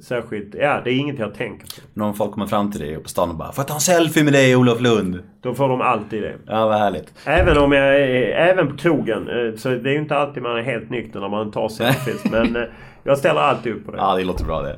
särskilt... 0.01 0.55
Ja, 0.55 0.81
det 0.83 0.91
är 0.91 0.95
inget 0.95 1.19
jag 1.19 1.33
tänker 1.35 1.65
på. 1.65 1.71
Någon 1.93 2.13
folk 2.15 2.31
kommer 2.31 2.47
fram 2.47 2.71
till 2.71 2.81
dig 2.81 2.97
på 2.97 3.09
stan 3.09 3.29
och 3.29 3.35
bara 3.35 3.51
Får 3.51 3.61
jag 3.61 3.67
ta 3.67 3.73
en 3.73 3.79
selfie 3.79 4.23
med 4.23 4.33
dig 4.33 4.55
Olof 4.55 4.81
Lund? 4.81 5.19
Då 5.41 5.53
får 5.53 5.69
de 5.69 5.81
alltid 5.81 6.23
det. 6.23 6.35
Ja, 6.47 6.67
vad 6.67 6.77
härligt. 6.79 7.13
Även 7.25 7.57
om 7.57 7.71
jag 7.71 8.01
även 8.49 8.67
på 8.67 8.77
krogen. 8.77 9.29
eh, 9.29 9.55
Så 9.57 9.69
det 9.69 9.89
är 9.89 9.93
ju 9.93 9.99
inte 9.99 10.17
alltid 10.17 10.43
man 10.43 10.57
är 10.57 10.61
helt 10.61 10.89
nykter 10.89 11.19
när 11.19 11.29
man 11.29 11.51
tar 11.51 11.69
selfies. 11.69 12.23
men 12.31 12.55
eh, 12.55 12.61
jag 13.03 13.17
ställer 13.17 13.41
alltid 13.41 13.73
upp 13.73 13.85
på 13.85 13.91
det. 13.91 13.97
Ja, 13.97 14.15
det 14.15 14.23
låter 14.23 14.45
bra 14.45 14.61
det. 14.61 14.77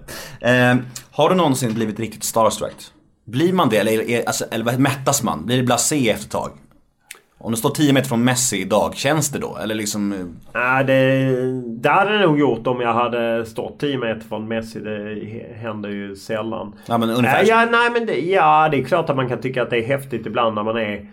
Eh, 0.52 0.76
har 1.12 1.30
du 1.30 1.36
någonsin 1.36 1.74
blivit 1.74 2.00
riktigt 2.00 2.24
starstruck? 2.24 2.76
Blir 3.26 3.54
man 3.54 3.70
det? 3.70 3.78
Eller, 3.78 4.10
är, 4.10 4.26
alltså, 4.28 4.46
eller 4.52 4.78
mättas 4.78 5.24
man? 5.24 5.46
Blir 5.46 5.58
det 5.58 5.64
blasé 5.64 6.10
efter 6.10 6.26
ett 6.26 6.32
tag? 6.32 6.50
Om 7.46 7.52
du 7.52 7.58
står 7.58 7.70
10 7.70 7.94
meter 7.94 8.08
från 8.08 8.24
Messi 8.24 8.62
idag, 8.62 8.96
känns 8.96 9.32
det 9.32 9.40
då? 9.40 9.58
Eller 9.64 9.76
liksom... 9.76 10.12
eh, 10.12 10.20
Ja, 10.54 10.84
det, 10.84 11.32
det 11.82 11.90
hade 11.90 12.18
det 12.18 12.26
nog 12.28 12.40
gjort 12.40 12.68
om 12.68 12.82
jag 12.82 12.94
hade 12.94 13.46
stått 13.46 13.80
10 13.80 13.98
meter 13.98 14.28
från 14.28 14.48
Messi. 14.48 14.80
Det 14.80 15.56
händer 15.56 15.90
ju 15.90 16.16
sällan. 16.16 16.74
Ja 16.86 16.98
men 16.98 17.10
ungefär. 17.10 17.44
Ja, 17.46 17.62
ja, 17.62 17.68
nej, 17.72 17.90
men 17.94 18.06
det, 18.06 18.20
ja, 18.20 18.70
det 18.70 18.78
är 18.78 18.84
klart 18.84 19.10
att 19.10 19.16
man 19.16 19.30
kan 19.30 19.42
tycka 19.42 19.64
att 19.64 19.70
det 19.70 19.78
är 19.78 19.88
häftigt 19.88 20.26
ibland 20.26 20.56
när 20.56 20.64
man 20.64 20.78
är... 20.78 21.08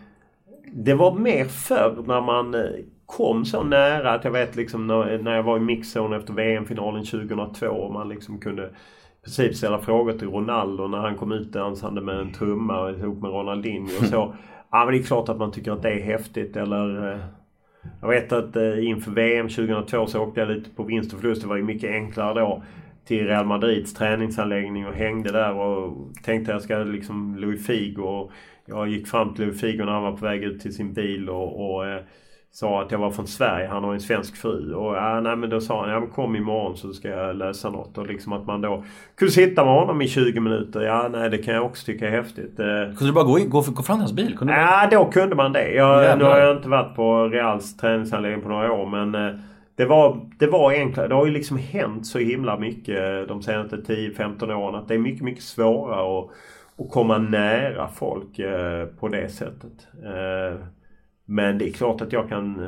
Det 0.73 0.95
var 0.95 1.15
mer 1.15 1.45
förr 1.45 2.05
när 2.07 2.21
man 2.21 2.55
eh, 2.55 2.61
kom 3.07 3.45
så 3.45 3.63
nära 3.63 4.13
att 4.13 4.25
jag 4.25 4.33
vet 4.33 4.57
liksom 4.57 4.87
när, 4.87 5.35
jag 5.37 5.43
var 5.43 5.57
i 5.57 5.61
mixzone 5.61 6.17
efter 6.17 6.33
VM-finalen 6.33 7.05
2002 7.05 7.67
och 7.67 7.93
man 7.93 8.09
liksom 8.09 8.41
kunde 8.41 8.63
i 8.63 9.25
princip 9.25 9.57
ställa 9.57 9.79
frågor 9.79 10.13
till 10.13 10.29
Ronaldo 10.29 10.89
när 10.89 10.99
han 10.99 11.17
kom 11.17 11.33
ut 11.33 11.53
dansande 11.53 12.01
med 12.01 12.19
en 12.19 12.33
trumma 12.33 12.91
ihop 12.91 13.23
med 13.23 13.31
Ronaldinho 13.31 13.99
och 14.01 14.07
så. 14.07 14.35
Ja 14.73 14.85
men 14.85 14.95
det 14.95 15.01
är 15.01 15.03
klart 15.03 15.29
att 15.29 15.39
man 15.39 15.53
tycker 15.53 15.73
att 15.73 15.83
det 15.83 15.91
är 15.91 16.01
häftigt 16.01 16.57
eller... 16.57 17.13
Eh, 17.13 17.19
jag 18.01 18.09
vet 18.09 18.33
att 18.33 18.57
eh, 18.57 18.87
inför 18.87 19.11
VM 19.11 19.49
2002 19.49 20.07
så 20.07 20.21
åkte 20.21 20.41
jag 20.41 20.49
lite 20.49 20.71
på 20.71 20.83
vinst 20.83 21.15
och 21.15 21.21
förlust. 21.21 21.43
Det 21.43 21.49
var 21.49 21.57
ju 21.57 21.63
mycket 21.63 21.91
enklare 21.91 22.41
då. 22.41 22.63
Till 23.05 23.27
Real 23.27 23.47
Madrids 23.47 23.95
träningsanläggning 23.95 24.87
och 24.87 24.95
hängde 24.95 25.33
där 25.33 25.55
och 25.55 25.97
tänkte 26.25 26.53
jag 26.53 26.63
ska 26.63 26.77
liksom 26.79 27.37
Louis 27.37 27.67
Figo. 27.67 28.31
Jag 28.67 28.89
gick 28.89 29.09
fram 29.09 29.35
till 29.35 29.45
Louis 29.45 29.61
Figo 29.61 29.85
när 29.85 29.93
han 29.93 30.03
var 30.03 30.17
på 30.17 30.25
väg 30.25 30.43
ut 30.43 30.61
till 30.61 30.75
sin 30.75 30.93
bil 30.93 31.31
och, 31.31 31.75
och 31.75 31.87
eh, 31.87 32.01
sa 32.55 32.83
att 32.83 32.91
jag 32.91 32.99
var 32.99 33.11
från 33.11 33.27
Sverige. 33.27 33.69
Han 33.69 33.85
har 33.85 33.95
en 33.95 34.01
svensk 34.01 34.37
fru. 34.37 34.75
Och 34.75 34.97
ja, 34.97 35.21
nej, 35.21 35.37
men 35.37 35.51
då 35.51 35.61
sa 35.61 35.81
han 35.81 35.91
ja, 35.91 36.01
men 36.01 36.09
kom 36.09 36.37
imorgon 36.37 36.77
så 36.77 36.93
ska 36.93 37.09
jag 37.09 37.37
lösa 37.37 37.71
något. 37.71 37.99
Och 37.99 38.07
liksom 38.07 38.33
att 38.33 38.47
man 38.47 38.61
då 38.61 38.85
kunde 39.17 39.33
sitta 39.33 39.65
med 39.65 39.75
honom 39.75 40.03
i 40.03 40.09
20 40.09 40.41
minuter. 40.41 40.81
Ja, 40.81 41.09
nej 41.13 41.31
det 41.31 41.39
kan 41.39 41.55
jag 41.55 41.65
också 41.65 41.87
tycka 41.87 42.07
är 42.07 42.11
häftigt. 42.11 42.61
Eh, 42.61 42.67
Kunde 42.67 43.07
du 43.07 43.13
bara 43.13 43.25
gå, 43.25 43.39
in, 43.39 43.51
gå, 43.51 43.61
gå 43.61 43.83
fram 43.83 43.97
till 43.97 44.01
hans 44.01 44.13
bil? 44.13 44.37
Kunde. 44.39 44.53
Ja, 44.53 44.89
då 44.91 45.05
kunde 45.05 45.37
man 45.37 45.53
det. 45.53 45.73
Jag, 45.73 46.19
nu 46.19 46.25
har 46.25 46.39
jag 46.39 46.57
inte 46.57 46.69
varit 46.69 46.97
på 46.97 47.29
Reals 47.29 47.77
träningsanläggning 47.77 48.43
på 48.43 48.49
några 48.49 48.73
år 48.73 48.87
men 48.87 49.15
eh, 49.15 49.35
det 49.77 49.85
var, 49.85 50.21
det 50.39 50.47
var 50.47 50.73
enklare. 50.73 51.09
Det 51.09 51.15
har 51.15 51.27
ju 51.27 51.33
liksom 51.33 51.57
hänt 51.57 52.07
så 52.07 52.19
himla 52.19 52.59
mycket 52.59 53.29
de 53.29 53.43
senaste 53.43 53.77
10-15 53.77 54.53
åren 54.53 54.75
att 54.75 54.89
det 54.89 54.95
är 54.95 54.99
mycket, 54.99 55.23
mycket 55.23 55.45
svårare 55.45 56.19
att, 56.19 56.31
att 56.85 56.91
komma 56.93 57.19
nära 57.19 57.89
folk 57.89 58.39
eh, 58.39 58.87
på 58.87 59.09
det 59.09 59.29
sättet. 59.29 59.87
Men 61.33 61.59
det 61.59 61.69
är 61.69 61.73
klart 61.73 62.01
att 62.01 62.13
jag 62.13 62.29
kan... 62.29 62.61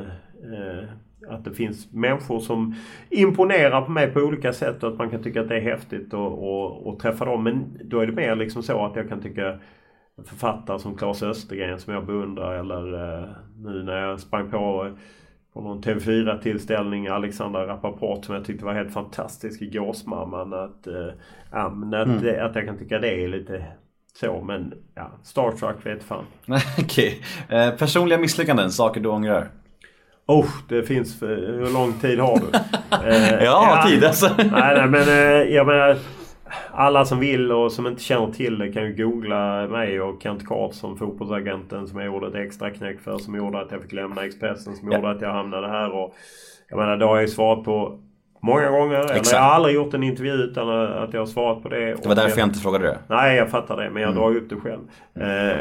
Eh, 0.43 0.83
att 1.29 1.43
det 1.43 1.51
finns 1.51 1.93
människor 1.93 2.39
som 2.39 2.75
imponerar 3.09 3.81
på 3.81 3.91
mig 3.91 4.07
på 4.07 4.19
olika 4.19 4.53
sätt 4.53 4.83
och 4.83 4.89
att 4.89 4.97
man 4.97 5.09
kan 5.09 5.23
tycka 5.23 5.41
att 5.41 5.49
det 5.49 5.57
är 5.57 5.61
häftigt 5.61 6.07
att 6.07 6.13
och, 6.13 6.87
och 6.87 6.99
träffa 6.99 7.25
dem. 7.25 7.43
Men 7.43 7.79
då 7.83 7.99
är 7.99 8.07
det 8.07 8.13
mer 8.13 8.35
liksom 8.35 8.63
så 8.63 8.85
att 8.85 8.95
jag 8.95 9.09
kan 9.09 9.21
tycka 9.21 9.59
författare 10.25 10.79
som 10.79 10.97
Claes 10.97 11.23
Östergren 11.23 11.79
som 11.79 11.93
jag 11.93 12.05
beundrar 12.05 12.59
eller 12.59 12.93
eh, 12.93 13.29
nu 13.57 13.83
när 13.83 13.97
jag 13.97 14.19
sprang 14.19 14.51
på 14.51 14.85
eh, 14.85 14.93
på 15.53 15.61
någon 15.61 15.81
TV4-tillställning 15.81 17.07
Alexandra 17.07 17.67
Rappaport 17.67 18.25
som 18.25 18.35
jag 18.35 18.45
tyckte 18.45 18.65
var 18.65 18.73
helt 18.73 18.93
fantastisk 18.93 19.61
i 19.61 19.69
Gåsmamman. 19.69 20.53
Att, 20.53 20.87
eh, 20.87 21.73
men 21.73 21.93
att, 21.93 22.39
att 22.39 22.55
jag 22.55 22.65
kan 22.65 22.77
tycka 22.77 22.99
det 22.99 23.23
är 23.23 23.27
lite 23.27 23.65
så. 24.19 24.41
Men 24.41 24.73
ja, 24.95 25.11
Star 25.23 25.51
Trek 25.51 25.85
vet 25.85 26.03
fan. 26.03 26.23
Okej. 26.79 27.21
Eh, 27.49 27.69
personliga 27.71 28.19
misslyckanden, 28.19 28.71
saker 28.71 29.01
du 29.01 29.09
ångrar? 29.09 29.47
Oh, 30.27 30.47
det 30.69 30.83
finns... 30.83 31.19
för- 31.19 31.35
Hur 31.59 31.73
lång 31.73 31.93
tid 31.93 32.19
har 32.19 32.37
du? 32.39 32.45
Eh, 33.09 33.43
Ja, 33.43 33.83
tid 33.87 34.03
alltså. 34.03 34.29
Nej, 34.37 34.47
nej 34.51 34.87
men 34.87 35.01
eh, 35.09 35.53
jag 35.55 35.67
menar... 35.67 35.97
Alla 36.71 37.05
som 37.05 37.19
vill 37.19 37.51
och 37.51 37.71
som 37.71 37.87
inte 37.87 38.03
känner 38.03 38.31
till 38.31 38.57
det 38.57 38.71
kan 38.73 38.83
ju 38.83 38.95
googla 38.95 39.67
mig 39.67 40.01
och 40.01 40.23
Kent 40.23 40.45
Karlsson, 40.47 40.97
fotbollsagenten 40.97 41.87
som 41.87 41.99
jag 41.99 42.05
gjorde 42.05 42.27
ett 42.27 42.47
extra 42.47 42.69
knäck 42.69 42.99
för. 42.99 43.17
Som 43.17 43.35
gjorde 43.35 43.59
att 43.61 43.71
jag 43.71 43.81
fick 43.81 43.91
lämna 43.91 44.25
Expressen. 44.25 44.75
Som 44.75 44.91
Ja. 44.91 44.97
gjorde 44.97 45.11
att 45.11 45.21
jag 45.21 45.33
hamnade 45.33 45.67
här. 45.67 45.91
Och, 45.91 46.15
jag 46.69 46.77
menar, 46.79 46.97
det 46.97 47.05
har 47.05 47.15
jag 47.15 47.21
ju 47.21 47.27
svarat 47.27 47.63
på 47.63 47.99
många 48.45 48.69
gånger. 48.69 48.99
Exakt. 48.99 49.31
jag 49.31 49.39
har 49.39 49.51
aldrig 49.51 49.75
gjort 49.75 49.93
en 49.93 50.03
intervju 50.03 50.31
utan 50.33 50.69
att 50.69 51.13
jag 51.13 51.21
har 51.21 51.25
svarat 51.25 51.63
på 51.63 51.69
det. 51.69 51.85
Det 52.01 52.07
var 52.07 52.15
därför 52.15 52.39
jag 52.39 52.47
inte 52.47 52.59
frågade 52.59 52.85
det. 52.87 52.99
Nej, 53.07 53.37
jag 53.37 53.49
fattar 53.49 53.77
det. 53.77 53.89
Men 53.89 54.01
jag 54.01 54.11
Mm. 54.11 54.21
drar 54.23 54.35
upp 54.35 54.49
det 54.49 54.55
själv. 54.55 54.81
Eh, 55.15 55.57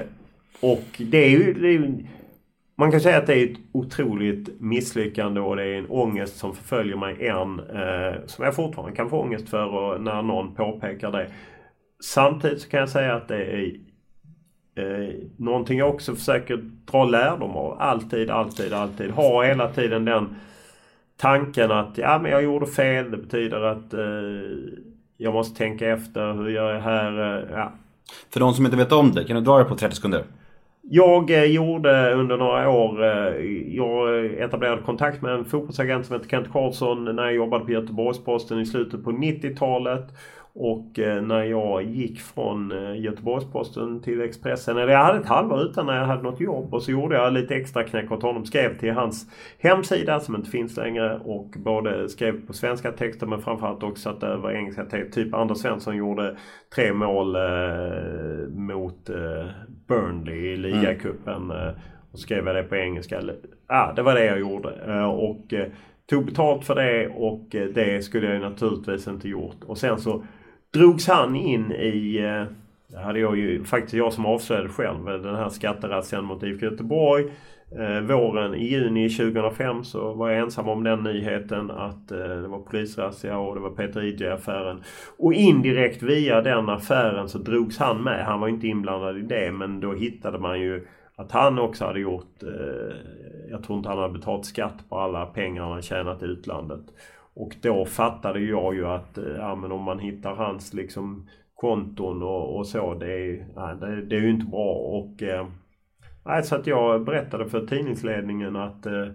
och 0.61 0.85
det 0.99 1.19
är 1.25 1.29
ju... 1.31 1.55
Det 1.55 1.69
är 1.69 1.95
man 2.77 2.91
kan 2.91 3.01
säga 3.01 3.19
att 3.19 3.27
det 3.27 3.35
är 3.35 3.45
ett 3.45 3.59
otroligt 3.73 4.61
misslyckande 4.61 5.41
och 5.41 5.57
det 5.57 5.63
är 5.65 5.75
en 5.79 5.87
ångest 5.89 6.37
som 6.37 6.55
förföljer 6.55 6.97
mig 6.97 7.27
än. 7.27 7.61
Eh, 7.61 8.15
som 8.27 8.45
jag 8.45 8.55
fortfarande 8.55 8.97
kan 8.97 9.11
få 9.11 9.21
ångest 9.21 9.49
för 9.49 9.67
och 9.67 10.01
när 10.03 10.23
någon 10.23 10.55
påpekar 10.55 11.13
det. 11.13 11.27
Samtidigt 12.05 12.61
så 12.61 12.69
kan 12.69 12.81
jag 12.81 12.89
säga 12.89 13.15
att 13.15 13.29
det 13.29 13.45
är 13.45 13.73
eh, 14.77 15.15
någonting 15.37 15.79
jag 15.79 15.89
också 15.95 16.15
försöker 16.15 16.57
dra 16.93 17.05
lärdom 17.05 17.51
av. 17.51 17.77
Alltid, 17.81 18.31
alltid, 18.31 18.73
alltid. 18.73 19.11
Ha 19.11 19.43
hela 19.45 19.69
tiden 19.69 20.05
den 20.05 20.37
tanken 21.17 21.71
att 21.71 21.99
ja 21.99 22.19
men 22.23 22.31
jag 22.31 22.43
gjorde 22.43 22.67
fel. 22.67 23.11
Det 23.11 23.17
betyder 23.17 23.61
att 23.61 23.95
eh, 23.95 24.01
jag 25.17 25.35
måste 25.35 25.59
tänka 25.59 25.89
efter. 25.89 26.33
Hur 26.33 26.49
gör 26.49 26.75
jag 26.75 26.81
här? 26.81 27.39
Eh, 27.39 27.51
ja. 27.51 27.73
För 28.33 28.41
de 28.41 28.55
som 28.55 28.65
inte 28.65 28.77
vet 28.77 28.93
om 28.93 29.13
det, 29.13 29.25
kan 29.25 29.37
du 29.37 29.43
dra 29.43 29.59
det 29.59 29.65
på 29.65 29.77
30 29.77 29.97
sekunder? 29.97 30.25
Jag 30.91 31.31
eh, 31.31 31.45
gjorde 31.45 32.15
under 32.15 32.37
några 32.37 32.71
år, 32.71 33.05
eh, 33.05 33.45
jag 33.77 34.25
etablerade 34.25 34.83
kontakt 34.83 35.23
med 35.23 35.33
en 35.33 35.45
fotbollsagent 35.45 36.07
som 36.07 36.17
heter 36.17 36.29
Kent 36.29 36.53
Karlsson 36.53 37.17
när 37.17 37.25
jag 37.25 37.35
jobbade 37.35 37.65
på 37.65 37.71
Göteborgs-Posten 37.71 38.61
i 38.61 38.67
slutet 38.67 39.05
på 39.05 39.13
90-talet. 39.13 40.05
Och 40.57 40.99
eh, 40.99 41.23
när 41.23 41.43
jag 41.43 41.83
gick 41.83 42.21
från 42.21 42.73
eh, 42.73 43.01
Göteborgs-Posten 43.01 44.03
till 44.03 44.21
Expressen, 44.21 44.77
eller 44.77 44.93
jag 44.93 45.05
hade 45.05 45.19
ett 45.19 45.27
halvår 45.27 45.63
utan 45.63 45.87
när 45.87 45.97
jag 45.97 46.07
hade 46.07 46.23
något 46.23 46.41
jobb 46.41 46.75
och 46.75 46.83
så 46.83 46.91
gjorde 46.91 47.17
jag 47.17 47.33
lite 47.33 47.55
extra 47.55 47.85
knäck 47.85 48.13
åt 48.13 48.23
honom. 48.23 48.45
Skrev 48.45 48.79
till 48.79 48.93
hans 48.93 49.27
hemsida 49.59 50.21
som 50.21 50.37
inte 50.37 50.51
finns 50.51 50.77
längre 50.77 51.21
och 51.25 51.55
både 51.59 52.09
skrev 52.09 52.47
på 52.47 52.53
svenska 52.53 52.93
texter 52.93 53.27
men 53.27 53.43
framförallt 53.43 53.83
också 53.83 54.03
satt 54.11 54.23
över 54.23 54.53
engelska 54.53 54.85
texter. 54.85 55.25
Typ 55.25 55.35
Anders 55.35 55.59
Svensson 55.59 55.97
gjorde 55.97 56.37
tre 56.75 56.93
mål 56.93 57.37
eh, 57.37 58.49
mot 58.49 59.11
eh, 59.11 59.47
Burnley 59.89 60.53
i 60.53 60.57
ligacupen. 60.57 61.51
Mm. 61.51 61.75
och 62.13 62.19
skrev 62.19 62.47
jag 62.47 62.57
det 62.57 62.63
på 62.63 62.77
engelska. 62.77 63.21
Ja, 63.69 63.93
det 63.97 64.03
var 64.03 64.15
det 64.15 64.25
jag 64.25 64.41
gjorde. 64.41 64.75
Eh, 64.87 65.05
och 65.05 65.55
tog 66.11 66.27
betalt 66.27 66.65
för 66.65 66.75
det 66.75 67.09
och 67.09 67.47
det 67.51 68.05
skulle 68.05 68.33
jag 68.33 68.41
naturligtvis 68.41 69.09
inte 69.09 69.29
gjort. 69.29 69.65
Och 69.67 69.79
sen 69.79 69.99
så 69.99 70.25
drogs 70.75 71.09
han 71.09 71.37
in 71.37 71.73
i 71.73 72.17
eh, 72.19 72.55
det 72.89 72.99
hade 72.99 73.19
jag 73.19 73.37
ju 73.37 73.65
faktiskt 73.65 73.95
jag 73.95 74.13
som 74.13 74.27
avslöjade 74.27 74.69
själv 74.69 75.09
eh, 75.09 75.15
den 75.15 75.35
här 75.35 75.49
skatterazzian 75.49 76.25
mot 76.25 76.43
IFK 76.43 76.67
Göteborg. 76.67 77.25
Eh, 77.79 78.01
våren 78.01 78.55
i 78.55 78.65
juni 78.65 79.09
2005 79.09 79.85
så 79.85 80.13
var 80.13 80.31
jag 80.31 80.39
ensam 80.39 80.69
om 80.69 80.85
den 80.85 81.03
nyheten 81.03 81.71
att 81.71 82.09
det 82.09 82.49
var 82.49 82.59
polisrazzia 82.59 83.39
och 83.39 83.55
det 83.55 83.61
var 83.61 83.71
Peter 83.71 84.03
Ije-affären. 84.03 84.83
Och 85.19 85.35
indirekt 85.35 86.03
via 86.03 86.41
den 86.41 86.69
affären 86.69 87.29
så 87.29 87.39
drogs 87.39 87.79
han 87.79 88.03
med. 88.03 88.25
Han 88.25 88.41
var 88.41 88.49
inte 88.49 88.67
inblandad 88.67 89.19
i 89.19 89.23
det 89.23 89.53
men 89.53 89.81
då 89.81 89.93
hittade 89.93 90.39
man 90.39 90.61
ju 90.61 90.87
att 91.17 91.33
han 91.33 91.59
också 91.59 91.85
hade 91.85 92.01
gjort, 92.01 92.43
jag 93.51 93.63
tror 93.63 93.79
inte 93.79 93.89
han 93.89 93.99
hade 93.99 94.13
betalt 94.13 94.47
skatt 94.47 94.89
på 94.89 94.99
alla 94.99 95.27
pengar 95.27 95.63
han 95.63 95.83
tjänat 95.83 96.23
i 96.23 96.27
utlandet. 96.27 96.85
Och 97.37 97.57
då 97.63 97.85
fattade 97.85 98.41
jag 98.41 98.75
ju 98.75 98.87
att 98.87 99.19
eh, 99.19 99.25
ja, 99.25 99.55
men 99.55 99.73
om 99.73 99.83
man 99.83 99.99
hittar 99.99 100.35
hans 100.35 100.75
liksom 100.75 101.29
konton 101.55 102.23
och, 102.23 102.57
och 102.57 102.67
så, 102.67 102.95
det 102.95 103.13
är, 103.13 103.47
ja, 103.55 103.75
det, 103.75 104.03
det 104.03 104.17
är 104.17 104.21
ju 104.21 104.31
inte 104.31 104.47
bra. 104.47 104.73
Och, 104.75 105.23
eh, 105.23 105.47
så 106.43 106.57
att 106.57 106.67
jag 106.67 107.05
berättade 107.05 107.49
för 107.49 107.67
tidningsledningen 107.67 108.57
att 108.57 108.87
eh, 108.87 109.09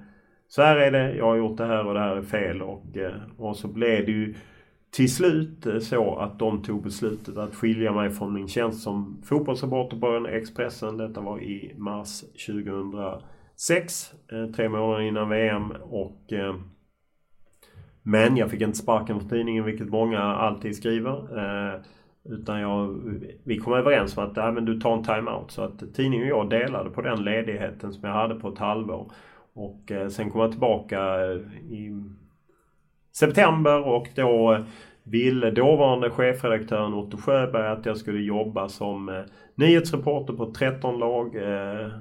så 0.48 0.62
här 0.62 0.76
är 0.78 0.92
det, 0.92 1.16
jag 1.16 1.26
har 1.26 1.36
gjort 1.36 1.58
det 1.58 1.66
här 1.66 1.88
och 1.88 1.94
det 1.94 2.00
här 2.00 2.16
är 2.16 2.22
fel. 2.22 2.62
Och, 2.62 2.98
eh, 2.98 3.14
och 3.38 3.56
så 3.56 3.68
blev 3.68 4.06
det 4.06 4.12
ju 4.12 4.36
till 4.92 5.14
slut 5.14 5.66
eh, 5.66 5.80
så 5.80 6.16
att 6.16 6.40
de 6.40 6.64
tog 6.64 6.84
beslutet 6.84 7.38
att 7.38 7.56
skilja 7.56 7.92
mig 7.92 8.10
från 8.10 8.34
min 8.34 8.48
tjänst 8.48 8.84
som 8.84 9.22
fotbollsreporter 9.26 9.98
på 10.00 10.28
Expressen. 10.28 10.98
Detta 10.98 11.22
var 11.22 11.42
i 11.42 11.74
mars 11.78 12.22
2006. 12.48 14.14
Eh, 14.32 14.56
tre 14.56 14.70
månader 14.70 15.02
innan 15.02 15.30
VM. 15.30 15.72
Och, 15.72 16.34
eh, 16.34 16.56
men 18.10 18.38
jag 18.38 18.52
fick 18.52 18.62
inte 18.62 18.78
sparken 18.78 19.20
från 19.20 19.30
tidningen 19.30 19.66
vilket 19.66 19.90
många 19.90 20.20
alltid 20.20 20.76
skriver. 20.76 21.38
Eh, 21.40 21.80
utan 22.24 22.60
jag, 22.60 23.00
vi 23.44 23.58
kom 23.58 23.74
överens 23.74 24.18
om 24.18 24.24
att 24.24 24.38
äh, 24.38 24.52
men 24.52 24.66
du 24.66 24.80
tar 24.80 24.98
en 24.98 25.04
timeout. 25.04 25.52
Så 25.52 25.62
att 25.62 25.94
tidningen 25.94 26.32
och 26.32 26.40
jag 26.40 26.50
delade 26.50 26.90
på 26.90 27.02
den 27.02 27.24
ledigheten 27.24 27.94
som 27.94 28.10
jag 28.10 28.16
hade 28.16 28.36
på 28.36 28.48
ett 28.50 28.58
halvår. 28.58 29.12
Och 29.54 29.92
eh, 29.92 30.08
sen 30.08 30.30
kom 30.30 30.42
jag 30.42 30.52
tillbaka 30.52 31.00
eh, 31.00 31.38
i 31.72 32.04
september 33.16 33.88
och 33.88 34.08
då 34.16 34.66
ville 35.04 35.52
dåvarande 35.52 36.10
chefredaktören 36.10 36.94
Otto 36.94 37.18
Sjöberg 37.18 37.68
att 37.68 37.86
jag 37.86 37.98
skulle 37.98 38.20
jobba 38.20 38.70
som 38.70 39.10
eh, 39.10 39.22
nyhetsreporter 39.56 40.34
på 40.34 40.54
13 40.54 41.00
lag. 41.00 41.36
Eh, 41.36 41.92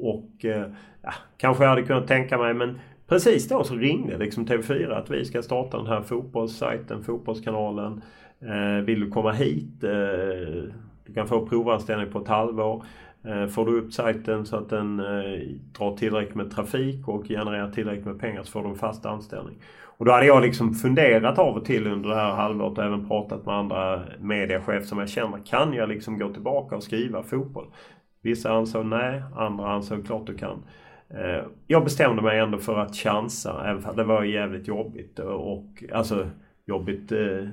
och 0.00 0.44
eh, 0.44 0.70
ja, 1.02 1.12
kanske 1.36 1.64
jag 1.64 1.70
hade 1.70 1.82
kunnat 1.82 2.08
tänka 2.08 2.38
mig 2.38 2.54
men 2.54 2.78
precis 3.08 3.48
då 3.48 3.64
så 3.64 3.74
ringde 3.74 4.18
liksom 4.18 4.46
TV4 4.46 4.92
att 4.92 5.10
vi 5.10 5.24
ska 5.24 5.42
starta 5.42 5.76
den 5.76 5.86
här 5.86 6.02
fotbollssajten, 6.02 7.04
Fotbollskanalen. 7.04 8.02
Eh, 8.40 8.84
vill 8.84 9.00
du 9.00 9.10
komma 9.10 9.32
hit? 9.32 9.84
Eh, 9.84 10.72
du 11.06 11.12
kan 11.14 11.28
få 11.28 11.46
provanställning 11.46 12.12
på 12.12 12.18
ett 12.18 12.28
halvår. 12.28 12.84
Eh, 13.24 13.46
får 13.46 13.66
du 13.66 13.78
upp 13.78 13.92
sajten 13.92 14.46
så 14.46 14.56
att 14.56 14.68
den 14.68 15.00
eh, 15.00 15.40
drar 15.78 15.96
tillräckligt 15.96 16.34
med 16.34 16.50
trafik 16.50 17.08
och 17.08 17.28
genererar 17.28 17.70
tillräckligt 17.70 18.06
med 18.06 18.20
pengar 18.20 18.42
så 18.42 18.50
får 18.50 18.62
du 18.62 18.68
en 18.68 18.74
fast 18.74 19.06
anställning. 19.06 19.58
Och 19.98 20.04
då 20.04 20.12
hade 20.12 20.26
jag 20.26 20.42
liksom 20.42 20.74
funderat 20.74 21.38
av 21.38 21.56
och 21.56 21.64
till 21.64 21.86
under 21.86 22.08
det 22.08 22.14
här 22.14 22.32
halvåret 22.32 22.78
och 22.78 22.84
även 22.84 23.08
pratat 23.08 23.46
med 23.46 23.54
andra 23.54 24.02
mediechefer 24.20 24.80
som 24.80 24.98
jag 24.98 25.08
känner. 25.08 25.38
Kan 25.46 25.72
jag 25.72 25.88
liksom 25.88 26.18
gå 26.18 26.32
tillbaka 26.32 26.76
och 26.76 26.82
skriva 26.82 27.22
fotboll? 27.22 27.66
Vissa 28.22 28.52
ansåg 28.52 28.86
nej, 28.86 29.22
andra 29.36 29.72
ansåg 29.72 30.06
klart 30.06 30.26
du 30.26 30.34
kan. 30.36 30.62
Eh, 31.10 31.44
Jag 31.66 31.84
bestämde 31.84 32.22
mig 32.22 32.38
ändå 32.38 32.58
för 32.58 32.78
att 32.78 32.96
chansa, 32.96 33.62
även 33.70 33.82
för 33.82 33.94
det 33.94 34.04
var 34.04 34.22
jävligt 34.24 34.68
jobbigt. 34.68 35.18
Och, 35.18 35.84
alltså 35.92 36.30
jobbigt, 36.66 37.12
eh, 37.12 37.48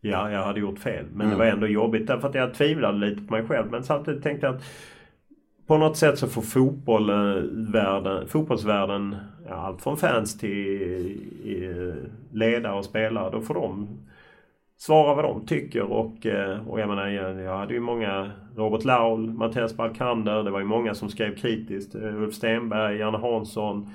ja 0.00 0.30
jag 0.30 0.42
hade 0.44 0.60
gjort 0.60 0.78
fel. 0.78 1.04
Men 1.14 1.30
det 1.30 1.36
var 1.36 1.44
ändå 1.44 1.66
jobbigt 1.66 2.06
därför 2.06 2.28
att 2.28 2.34
jag 2.34 2.54
tvivlade 2.54 2.98
lite 2.98 3.22
på 3.22 3.34
mig 3.34 3.46
själv. 3.46 3.70
Men 3.70 3.84
samtidigt 3.84 4.22
tänkte 4.22 4.46
jag 4.46 4.54
att 4.56 4.62
på 5.66 5.78
något 5.78 5.96
sätt 5.96 6.18
så 6.18 6.26
får 6.26 6.42
fotboll, 6.42 7.10
världen, 7.72 8.28
fotbollsvärlden, 8.28 9.16
ja, 9.48 9.54
allt 9.54 9.82
från 9.82 9.96
fans 9.96 10.38
till 10.38 11.20
eh, 11.46 11.94
ledare 12.32 12.78
och 12.78 12.84
spelare, 12.84 13.30
då 13.30 13.40
får 13.40 13.54
de 13.54 13.88
svara 14.82 15.14
vad 15.14 15.24
de 15.24 15.46
tycker 15.46 15.82
och, 15.82 16.26
eh, 16.26 16.68
och 16.68 16.80
jag 16.80 16.88
menar 16.88 17.08
jag, 17.08 17.56
hade 17.56 17.74
ju 17.74 17.80
många 17.80 18.30
Robert 18.56 18.84
Laul, 18.84 19.30
Mattias 19.30 19.76
Balkander, 19.76 20.42
det 20.42 20.50
var 20.50 20.58
ju 20.58 20.66
många 20.66 20.94
som 20.94 21.08
skrev 21.08 21.36
kritiskt. 21.36 21.94
Eh, 21.94 22.22
Ulf 22.22 22.34
Stenberg, 22.34 22.98
Janne 22.98 23.18
Hansson 23.18 23.90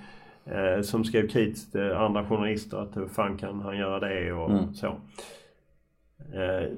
eh, 0.45 0.81
som 0.81 1.03
skrev 1.03 1.27
kritiskt. 1.27 1.75
eh, 1.75 2.01
Andra 2.01 2.25
journalister 2.25 2.77
att 2.77 2.97
hur 2.97 3.07
fan 3.07 3.37
kan 3.37 3.61
han 3.61 3.77
göra 3.77 3.99
det 3.99 4.33
och 4.33 4.75
så. 4.75 4.87
Eh, 6.33 6.71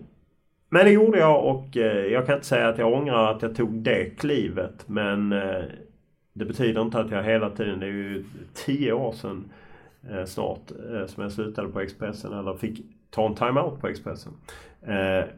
men 0.70 0.86
det 0.86 0.92
gjorde 0.92 1.20
jag 1.20 1.46
och 1.46 1.78
eh, 1.78 2.06
jag 2.06 2.26
kan 2.26 2.36
inte 2.36 2.48
säga 2.48 2.68
att 2.68 2.78
jag 2.78 2.94
ångrar 2.94 3.32
att 3.32 3.42
jag 3.42 3.56
tog 3.56 3.74
det 3.74 4.06
klivet 4.06 4.88
men 4.88 5.30
det 6.34 6.46
betyder 6.46 6.82
inte 6.82 7.00
att 7.00 7.12
jag 7.12 7.24
hela 7.24 7.50
tiden, 7.50 7.80
det 7.80 7.86
är 7.86 7.90
ju 7.90 8.26
tio 8.54 8.94
år 8.94 9.12
sedan 9.12 9.52
snart 10.26 10.72
som 11.08 11.24
jag 11.24 11.32
slutade 11.32 11.68
på 11.68 11.80
Expressen 11.80 12.34
eller 12.34 12.54
fick 12.54 12.99
ta 13.12 13.26
en 13.26 13.36
timeout 13.36 13.82
på 13.82 13.88
Expressen. 13.88 14.34
Eh, 14.88 15.30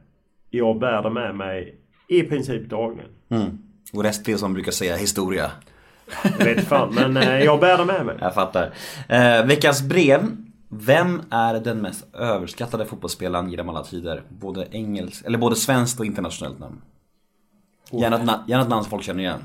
jag 0.49 0.80
bär 0.80 1.01
det 1.01 1.09
med 1.09 1.36
mig 1.36 1.76
i 2.07 2.24
princip 2.24 2.69
dagligen. 2.69 3.09
Mm. 3.30 3.57
Och 3.93 4.03
resten 4.03 4.34
är 4.34 4.38
som 4.38 4.53
brukar 4.53 4.72
säga 4.72 4.95
historia. 4.95 5.51
Jag 6.39 6.45
vet 6.45 6.67
fan 6.67 6.95
men 6.95 7.17
eh, 7.17 7.39
jag 7.43 7.59
bär 7.59 7.78
det 7.78 7.86
med 7.86 8.05
mig. 8.05 8.15
Jag 8.22 8.34
fattar. 8.34 8.74
Eh, 9.09 9.45
veckans 9.45 9.82
brev. 9.82 10.22
Vem 10.69 11.22
är 11.30 11.53
den 11.59 11.82
mest 11.82 12.15
överskattade 12.15 12.86
fotbollsspelaren 12.86 13.49
genom 13.49 13.69
alla 13.69 13.84
tider? 13.84 14.22
Både 14.30 14.67
engelsk, 14.72 15.26
eller 15.26 15.38
både 15.38 15.55
svenskt 15.55 15.99
och 15.99 16.05
internationellt 16.05 16.59
namn. 16.59 16.82
Gärna 17.91 18.15
ett, 18.15 18.22
na- 18.22 18.43
gärna 18.47 18.63
ett 18.63 18.69
namn 18.69 18.84
som 18.84 18.89
folk 18.89 19.03
känner 19.03 19.19
igen. 19.19 19.39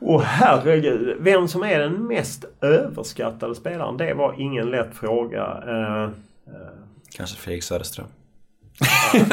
Åh 0.00 0.22
herregud. 0.22 1.16
Vem 1.20 1.48
som 1.48 1.62
är 1.62 1.78
den 1.78 2.06
mest 2.06 2.44
överskattade 2.60 3.54
spelaren? 3.54 3.96
Det 3.96 4.14
var 4.14 4.34
ingen 4.38 4.70
lätt 4.70 4.94
fråga. 4.94 5.42
Eh, 5.66 6.10
Kanske 7.12 7.36
Fredrik 7.36 7.62
Söderström. 7.62 8.06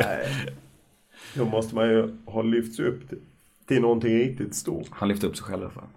nej. 0.00 0.28
Då 1.34 1.44
måste 1.44 1.74
man 1.74 1.88
ju 1.88 2.16
ha 2.26 2.42
lyfts 2.42 2.80
upp 2.80 3.08
till, 3.08 3.18
till 3.68 3.80
någonting 3.80 4.18
riktigt 4.18 4.54
stort. 4.54 4.86
Han 4.90 5.08
lyfte 5.08 5.26
upp 5.26 5.36
sig 5.36 5.46
själv 5.46 5.62
i 5.62 5.64
alla 5.64 5.74
fall. 5.74 5.88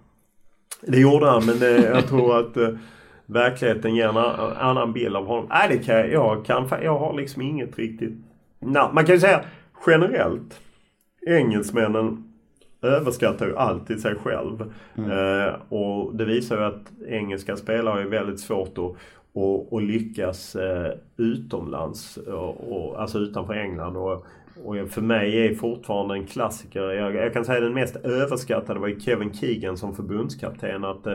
Det 0.80 1.00
gjorde 1.00 1.26
han 1.26 1.46
men 1.46 1.62
eh, 1.62 1.84
jag 1.84 2.08
tror 2.08 2.38
att 2.38 2.56
eh, 2.56 2.68
verkligheten 3.26 3.94
ger 3.94 4.08
en 4.08 4.16
annan 4.56 4.92
bild 4.92 5.16
av 5.16 5.26
honom. 5.26 5.46
Nej, 5.48 5.68
det 5.68 5.78
kan 5.78 5.96
jag, 5.96 6.12
jag 6.12 6.44
kan 6.44 6.68
Jag 6.82 6.98
har 6.98 7.16
liksom 7.16 7.42
inget 7.42 7.78
riktigt 7.78 8.14
namn. 8.60 8.94
Man 8.94 9.06
kan 9.06 9.14
ju 9.14 9.20
säga 9.20 9.44
generellt. 9.86 10.60
Engelsmännen 11.26 12.32
överskattar 12.82 13.46
ju 13.46 13.56
alltid 13.56 14.00
sig 14.00 14.14
själv. 14.14 14.72
Eh, 14.96 15.54
och 15.68 16.16
det 16.16 16.24
visar 16.24 16.58
ju 16.58 16.64
att 16.64 16.92
engelska 17.08 17.56
spelare 17.56 18.02
är 18.02 18.06
väldigt 18.06 18.40
svårt 18.40 18.78
att 18.78 18.96
och, 19.32 19.72
och 19.72 19.82
lyckas 19.82 20.56
eh, 20.56 20.92
utomlands, 21.16 22.16
och, 22.16 22.72
och, 22.72 23.00
alltså 23.00 23.18
utanför 23.18 23.54
England. 23.54 23.96
Och, 23.96 24.26
och 24.64 24.88
för 24.88 25.02
mig 25.02 25.46
är 25.46 25.54
fortfarande 25.54 26.14
en 26.14 26.26
klassiker. 26.26 26.80
Jag, 26.80 27.14
jag 27.14 27.32
kan 27.32 27.44
säga 27.44 27.60
den 27.60 27.74
mest 27.74 27.96
överskattade 27.96 28.80
var 28.80 28.88
ju 28.88 29.00
Kevin 29.00 29.34
Keegan 29.34 29.76
som 29.76 29.96
förbundskapten. 29.96 30.84
Att, 30.84 31.06
eh, 31.06 31.14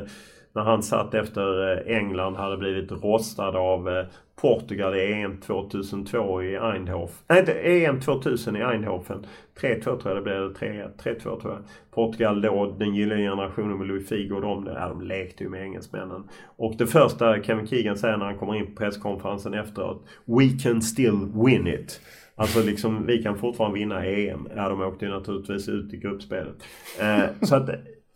när 0.53 0.63
han 0.63 0.83
satt 0.83 1.13
efter 1.13 1.71
eh, 1.71 1.97
England 1.97 2.35
hade 2.35 2.57
blivit 2.57 2.91
rostad 2.91 3.55
av 3.55 3.89
eh, 3.89 4.05
Portugal 4.41 4.95
i 4.95 5.13
EM 5.13 5.37
2002 5.37 6.43
i 6.43 6.55
Eindhoven. 6.55 7.09
Nej, 7.27 7.39
inte 7.39 7.53
EM 7.53 7.99
2000 7.99 8.55
i 8.55 8.59
Eindhoven. 8.59 9.25
3-2 9.61 9.81
tror 9.83 9.99
jag 10.03 10.15
det 10.15 10.21
blev, 10.21 10.35
eller 10.35 10.49
3-1. 10.49 10.89
3-2 11.03 11.41
tror 11.41 11.53
jag. 11.53 11.59
Portugal 11.91 12.41
då, 12.41 12.75
den 12.79 12.95
gyllene 12.95 13.21
generationen 13.21 13.77
med 13.77 13.87
Louis 13.87 14.09
Figo 14.09 14.35
och 14.35 14.41
de, 14.41 14.69
ja, 14.75 14.89
de 14.89 15.01
lekte 15.01 15.43
ju 15.43 15.49
med 15.49 15.63
engelsmännen. 15.63 16.23
Och 16.57 16.75
det 16.77 16.87
första 16.87 17.43
Kevin 17.43 17.67
Keegan 17.67 17.97
säger 17.97 18.17
när 18.17 18.25
han 18.25 18.37
kommer 18.37 18.55
in 18.55 18.65
på 18.65 18.75
presskonferensen 18.75 19.53
efteråt. 19.53 20.05
We 20.25 20.49
can 20.63 20.81
still 20.81 21.31
win 21.45 21.67
it. 21.67 22.01
Alltså 22.35 22.63
liksom, 22.63 23.05
vi 23.05 23.23
kan 23.23 23.37
fortfarande 23.37 23.79
vinna 23.79 24.05
EM. 24.05 24.47
Ja, 24.55 24.69
de 24.69 24.81
åkte 24.81 25.05
ju 25.05 25.11
naturligtvis 25.11 25.69
ut 25.69 25.93
i 25.93 25.97
gruppspelet. 25.97 26.55
Eh, 26.99 27.23
så 27.41 27.55
att 27.55 27.69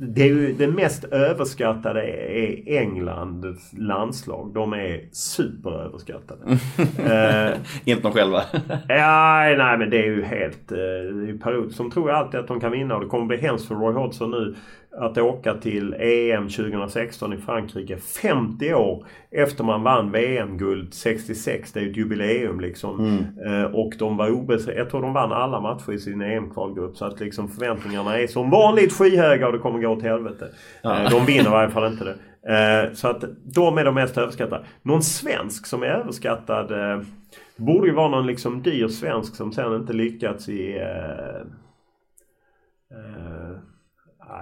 det 0.04 0.22
är 0.22 0.28
ju 0.28 0.54
det 0.54 0.68
mest 0.68 1.04
överskattade 1.04 2.02
är 2.04 2.78
Englands 2.80 3.74
landslag. 3.74 4.52
De 4.54 4.74
är 4.74 5.10
superöverskattade. 5.12 6.42
eh, 6.98 7.58
Inte 7.86 8.04
de 8.04 8.12
själva. 8.12 8.44
ja, 8.88 9.44
nej 9.58 9.78
men 9.78 9.90
det 9.90 9.98
är 9.98 10.06
ju 10.06 10.24
helt... 10.24 10.72
Eh, 10.72 10.78
det 10.78 11.28
ju 11.28 11.40
period 11.40 11.72
som 11.72 11.92
tror 11.92 12.10
jag 12.10 12.18
alltid 12.18 12.40
att 12.40 12.48
de 12.48 12.60
kan 12.60 12.72
vinna 12.72 12.96
och 12.96 13.02
det 13.02 13.08
kommer 13.08 13.26
bli 13.26 13.38
hemskt 13.38 13.68
för 13.68 13.76
Roy 13.76 13.94
Hodgson 13.94 14.32
nu 14.32 14.56
att 14.98 15.18
åka 15.18 15.54
till 15.54 15.94
EM 16.00 16.50
2016 16.50 17.34
i 17.34 17.38
Frankrike 17.38 17.98
50 17.98 18.74
år 18.74 19.06
efter 19.32 19.64
man 19.64 19.84
vann 19.84 20.12
VM-guld 20.12 20.94
66. 20.94 21.72
Det 21.72 21.80
är 21.80 21.84
ju 21.84 21.92
ett 21.92 21.98
jubileum 21.98 22.60
liksom. 22.60 23.26
Eh, 23.46 23.64
och 23.64 23.94
de 24.00 24.18
var 24.18 24.32
obesegrade. 24.32 24.80
Jag 24.80 24.90
tror 24.90 25.02
de 25.02 25.14
vann 25.14 25.32
alla 25.32 25.62
matcher 25.62 25.92
i 25.92 26.00
sin 26.00 26.22
EM-kvalgrupp 26.22 26.98
så 26.98 27.06
att 27.06 27.20
liksom 27.20 27.50
förväntningarna 27.50 28.18
är 28.18 28.28
som 28.28 28.50
vanligt 28.50 28.94
skyhöga 28.94 29.48
och 29.48 29.54
det 29.54 29.60
kommer 29.60 29.80
gå 29.80 29.88
åt 29.88 30.04
helvete. 30.04 30.48
Eh, 30.84 31.10
de 31.10 31.26
vinner 31.26 31.48
i 31.48 31.52
varje 31.52 31.70
fall 31.70 31.92
inte 31.92 32.04
det. 32.04 32.16
Eh, 32.54 32.94
så 32.94 33.08
att 33.08 33.24
de 33.44 33.78
är 33.78 33.86
de 33.86 33.96
mest 33.96 34.18
överskattade. 34.18 34.66
Någon 34.82 35.02
svensk 35.02 35.66
som 35.66 35.84
är 35.84 35.88
överskattad 35.88 36.72
det 37.58 37.64
borde 37.64 37.88
ju 37.88 37.94
vara 37.94 38.10
någon 38.10 38.28
liksom 38.28 38.62
dyr 38.62 38.88
svensk 38.88 39.36
som 39.36 39.52
sen 39.52 39.76
inte 39.76 39.94
lyckats 39.94 40.50
i... 40.50 40.78
Eh, 40.78 41.42
eh, 42.98 43.58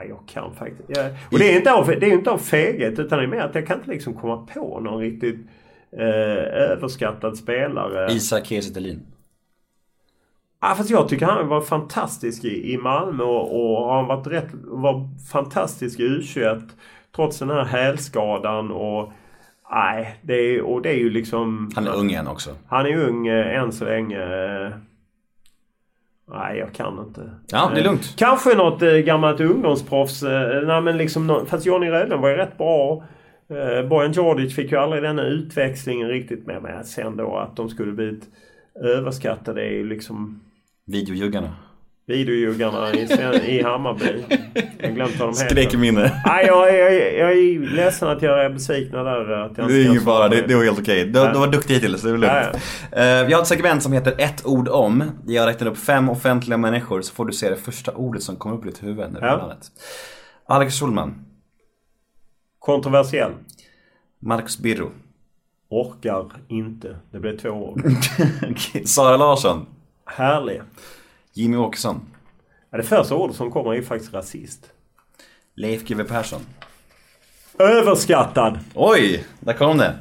jag 0.10 0.20
kan 0.28 0.56
faktiskt... 0.56 0.90
Jag, 0.90 1.06
och 1.32 1.40
det 1.40 1.54
är 1.54 1.58
inte 1.58 1.74
av, 1.74 1.88
det 1.88 2.06
är 2.06 2.14
inte 2.14 2.32
av 2.32 2.38
feghet 2.38 3.00
utan 3.00 3.20
det 3.20 3.26
är 3.26 3.28
mer 3.28 3.42
att 3.42 3.56
jag 3.56 3.68
kan 3.68 3.78
inte 3.78 3.92
liksom 3.92 4.14
komma 4.14 4.48
på 4.54 4.80
någon 4.80 5.00
riktigt 5.00 5.40
eh, 5.92 6.04
överskattad 6.72 7.38
spelare. 7.38 8.14
Isak 8.14 8.46
Kiese. 8.46 9.00
Ja, 10.62 10.74
fast 10.78 10.90
jag 10.90 11.10
tycker 11.10 11.26
han 11.26 11.48
var 11.48 11.62
fantastisk 11.62 12.44
i, 12.44 12.74
i 12.74 12.78
Malmö 12.78 13.24
och, 13.24 13.82
och 13.82 13.94
han 13.94 14.08
varit 14.08 14.28
rätt, 14.28 14.48
var 14.64 15.10
fantastisk 15.32 16.00
i 16.00 16.04
U21 16.04 16.70
trots 17.16 17.40
den 17.40 17.50
här 17.50 17.66
hälskadan 17.66 18.72
och 18.72 19.12
nej, 19.72 20.20
det 20.22 20.34
är, 20.34 20.62
och 20.62 20.82
det 20.82 20.90
är 20.90 20.98
ju 20.98 21.10
liksom... 21.10 21.72
Han 21.76 21.88
är 21.88 21.96
ung 21.96 22.12
än 22.12 22.28
också. 22.28 22.56
Han 22.68 22.86
är 22.86 22.98
ung 22.98 23.28
eh, 23.28 23.62
än 23.62 23.72
så 23.72 23.86
länge. 23.86 24.20
Nej, 26.32 26.58
jag 26.58 26.74
kan 26.74 27.00
inte. 27.08 27.32
Ja, 27.52 27.72
det 27.74 27.80
är 27.80 27.86
Eh, 27.86 27.92
lugnt. 27.92 28.14
Kanske 28.18 28.56
något 28.56 28.82
eh, 28.82 28.92
gammalt 28.92 29.40
ungdomsproffs. 29.42 30.24
Eh, 30.24 30.68
nej, 30.68 30.82
men 30.82 30.98
liksom, 30.98 31.46
fast 31.48 31.66
Johnny 31.66 31.90
Rödlund 31.90 32.22
var 32.22 32.30
ju 32.30 32.36
rätt 32.36 32.58
bra. 32.58 33.04
Eh, 33.50 33.88
Bojan 33.90 34.12
Djordjic 34.12 34.56
fick 34.56 34.72
ju 34.72 34.78
aldrig 34.78 35.04
den 35.04 35.20
här 35.20 35.26
utväxlingen 35.26 36.08
riktigt 36.08 36.48
med 36.48 36.62
mig. 36.62 36.84
Sen 36.84 37.18
då 37.18 37.38
att 37.38 37.56
de 37.56 37.70
skulle 37.70 37.92
bli 37.92 38.20
överskattade 38.84 39.62
är 39.62 39.72
ju 39.72 39.90
liksom... 39.90 40.42
Videojuggarna. 40.86 41.56
Videojuggarna 42.10 42.94
i, 42.94 43.58
i 43.58 43.64
Hammarby. 43.64 44.24
Jag 44.80 44.96
glömt 44.96 45.20
vad 45.20 45.28
de 45.28 45.40
heter. 45.42 45.56
Skräckminne. 45.56 46.22
Nej, 46.26 46.46
jag, 46.46 46.78
jag, 46.78 46.94
jag 46.94 47.32
är 47.32 47.60
ledsen 47.76 48.08
att 48.08 48.22
jag 48.22 48.46
är 48.46 48.50
besviken 48.50 48.92
där. 48.92 49.32
Att 49.32 49.58
jag 49.58 49.68
Det 49.68 49.74
är 49.74 49.86
ingen 49.90 50.02
fara, 50.02 50.30
det, 50.30 50.42
det 50.48 50.56
var 50.56 50.64
helt 50.64 50.80
okej. 50.80 51.06
Du, 51.06 51.12
du 51.12 51.40
var 51.40 51.48
duktig 51.48 51.74
hittills, 51.74 52.02
det 52.02 52.10
är 52.10 52.18
lugnt. 52.18 52.26
Ja, 52.26 52.60
Eh, 52.92 53.26
vi 53.26 53.34
har 53.34 53.42
ett 53.42 53.48
segment 53.48 53.84
som 53.84 53.94
heter 53.94 54.16
ett 54.18 54.46
ord 54.46 54.68
om. 54.68 55.04
Jag 55.28 55.48
räknar 55.48 55.68
upp 55.68 55.78
fem 55.78 56.10
offentliga 56.10 56.58
människor 56.58 57.02
så 57.02 57.14
får 57.14 57.26
du 57.26 57.34
se 57.34 57.50
det 57.50 57.56
första 57.56 57.92
ordet 57.92 58.24
som 58.24 58.36
kommer 58.36 58.56
upp 58.56 58.66
i 58.66 58.68
ditt 58.68 58.84
huvud 58.84 59.12
när 59.12 59.22
du 59.22 59.28
Ja. 59.28 59.54
Alex 60.48 60.80
Schulman, 60.80 61.26
Kontroversiell. 62.60 63.32
Marcus 64.20 64.58
Birro, 64.58 64.92
Orkar 65.70 66.26
inte. 66.48 66.96
Det 67.12 67.20
blev 67.20 67.38
två 67.38 67.50
år. 67.50 67.82
Sara 68.86 69.18
Larsson, 69.18 69.66
Härlig. 70.06 70.62
Jimmy 71.40 71.58
Åkesson, 71.58 72.02
Ja, 72.72 72.78
det 72.78 72.84
första 72.84 73.16
ordet 73.16 73.36
som 73.36 73.52
kommer 73.52 73.72
är 73.72 73.76
ju 73.76 73.84
faktiskt 73.84 74.14
rasist. 74.14 74.72
Leif 75.56 75.84
GW 75.84 76.04
Persson. 76.04 76.42
Överskattad. 77.60 78.60
Oj, 78.74 79.26
där 79.40 79.54
kom 79.54 79.78
det. 79.78 79.96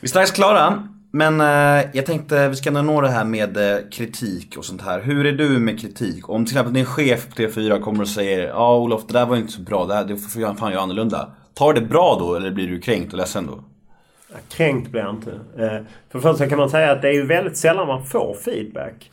Vi 0.00 0.06
är 0.06 0.08
strax 0.08 0.30
klara. 0.30 0.88
Men 1.10 1.40
eh, 1.40 1.86
jag 1.92 2.06
tänkte 2.06 2.48
vi 2.48 2.56
ska 2.56 2.70
nå 2.70 3.00
det 3.00 3.08
här 3.08 3.24
med 3.24 3.56
eh, 3.56 3.78
kritik 3.92 4.56
och 4.56 4.64
sånt 4.64 4.82
här. 4.82 5.00
Hur 5.00 5.26
är 5.26 5.32
du 5.32 5.48
med 5.58 5.80
kritik? 5.80 6.28
Om 6.28 6.44
till 6.44 6.54
exempel 6.54 6.72
din 6.74 6.84
chef 6.84 7.28
på 7.28 7.34
TV4 7.34 7.80
kommer 7.80 8.00
och 8.00 8.08
säger 8.08 8.48
Ja 8.48 8.76
Olof, 8.78 9.06
det 9.06 9.12
där 9.12 9.26
var 9.26 9.36
inte 9.36 9.52
så 9.52 9.60
bra. 9.60 9.86
Det, 9.86 9.94
här, 9.94 10.04
det 10.04 10.16
får 10.16 10.42
jag 10.42 10.58
fan 10.58 10.72
göra 10.72 10.82
annorlunda. 10.82 11.30
Tar 11.54 11.74
det 11.74 11.80
bra 11.80 12.16
då 12.20 12.34
eller 12.34 12.50
blir 12.50 12.68
du 12.68 12.80
kränkt 12.80 13.12
och 13.12 13.18
ledsen 13.18 13.46
då? 13.46 13.64
Ja, 14.32 14.36
Kränkt 14.48 14.90
blir 14.90 15.00
jag 15.00 15.10
inte. 15.10 15.30
Eh, 15.30 15.68
För 16.10 16.18
det 16.18 16.20
första 16.20 16.48
kan 16.48 16.58
man 16.58 16.70
säga 16.70 16.92
att 16.92 17.02
det 17.02 17.08
är 17.08 17.12
ju 17.12 17.26
väldigt 17.26 17.56
sällan 17.56 17.86
man 17.86 18.06
får 18.06 18.36
feedback 18.44 19.10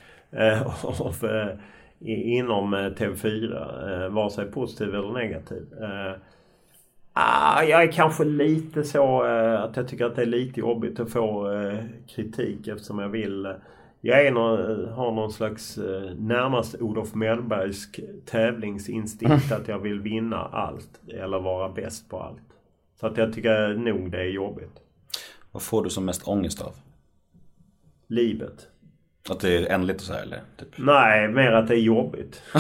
av, 0.84 1.16
eh, 1.24 1.58
inom 2.38 2.74
eh, 2.74 2.78
TV4. 2.78 4.04
eh, 4.06 4.10
Vare 4.10 4.30
sig 4.30 4.46
positiv 4.52 4.96
eller 4.96 5.12
negativ. 5.14 5.74
Eh, 5.82 6.14
ah, 7.14 7.64
Jag 7.64 7.84
är 7.84 7.92
kanske 7.92 8.24
lite 8.24 8.84
så 8.84 9.26
eh, 9.26 9.62
att 9.64 9.78
jag 9.78 9.88
tycker 9.88 10.06
att 10.06 10.16
det 10.16 10.22
är 10.22 10.26
lite 10.26 10.60
jobbigt 10.60 11.00
att 11.00 11.12
få 11.12 11.52
eh, 11.52 11.80
kritik 12.08 12.68
eftersom 12.68 13.00
jag 13.00 13.10
vill 13.10 13.46
eh, 13.46 13.52
jag 14.06 14.28
är 14.28 14.32
någon, 14.32 14.88
har 14.94 15.12
någon 15.12 15.32
slags 15.32 15.78
eh, 15.78 16.14
närmast 16.16 16.76
Olof 16.82 17.16
Mellbergsk 17.16 18.00
tävlingsinstinkt 18.26 19.52
att 19.52 19.68
jag 19.68 19.80
vill 19.80 20.00
vinna 20.00 20.38
allt 20.38 21.02
eller 21.08 21.40
vara 21.40 21.70
bäst 21.70 22.10
på 22.10 22.20
allt. 22.20 22.42
Så 23.00 23.08
att 23.08 23.18
jag 23.18 23.34
tycker 23.34 23.74
nog 23.74 24.12
det 24.12 24.20
är 24.22 24.30
jobbigt. 24.30 24.80
Vad 25.52 25.64
får 25.64 25.84
du 25.84 25.90
som 25.90 26.06
mest 26.06 26.28
ångest 26.28 26.62
av? 26.62 26.76
Livet. 28.08 28.68
Att 29.30 29.40
det 29.40 29.58
är 29.58 29.72
ändligt 29.72 30.00
och 30.02 30.06
så 30.08 30.14
här 30.14 30.22
eller? 30.22 30.42
Typ. 30.60 30.68
Nej, 30.78 31.28
mer 31.28 31.52
att 31.52 31.68
det 31.68 31.74
är 31.76 31.80
jobbigt. 31.80 32.42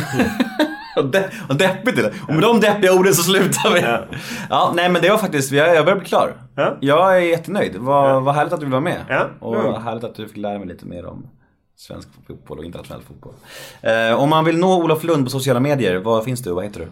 Och 0.97 1.05
de- 1.05 1.23
och 1.49 1.55
deppigt 1.55 1.97
är 1.99 2.03
det. 2.03 2.13
Och 2.27 2.33
med 2.33 2.41
de 2.43 2.59
deppiga 2.59 2.93
orden 2.93 3.13
så 3.13 3.23
slutar 3.23 3.73
vi. 3.73 3.81
Ja. 3.81 3.99
Ja, 4.49 4.71
nej 4.75 4.89
men 4.89 5.01
det 5.01 5.09
var 5.09 5.17
faktiskt, 5.17 5.51
jag 5.51 5.85
börjar 5.85 5.99
bli 5.99 6.07
klar. 6.07 6.33
Ja. 6.55 6.77
Jag 6.79 7.15
är 7.17 7.21
jättenöjd. 7.21 7.75
Vad, 7.77 8.23
vad 8.23 8.35
härligt 8.35 8.53
att 8.53 8.59
du 8.59 8.65
vill 8.65 8.71
vara 8.71 8.81
med. 8.81 9.01
Ja, 9.09 9.27
Och 9.39 9.55
vad 9.55 9.81
härligt 9.81 10.03
att 10.03 10.15
du 10.15 10.27
fick 10.27 10.37
lära 10.37 10.59
mig 10.59 10.67
lite 10.67 10.85
mer 10.85 11.05
om 11.05 11.27
svensk 11.75 12.09
fotboll 12.27 12.57
och 12.59 12.65
internationell 12.65 13.01
fotboll. 13.03 13.33
Eh, 13.81 14.19
om 14.23 14.29
man 14.29 14.45
vill 14.45 14.57
nå 14.57 14.83
Olof 14.83 15.03
Lund 15.03 15.23
på 15.25 15.29
sociala 15.29 15.59
medier, 15.59 15.95
vad 15.99 16.23
finns 16.23 16.43
du 16.43 16.49
och 16.49 16.55
vad 16.55 16.65
heter 16.65 16.79
du? 16.79 16.87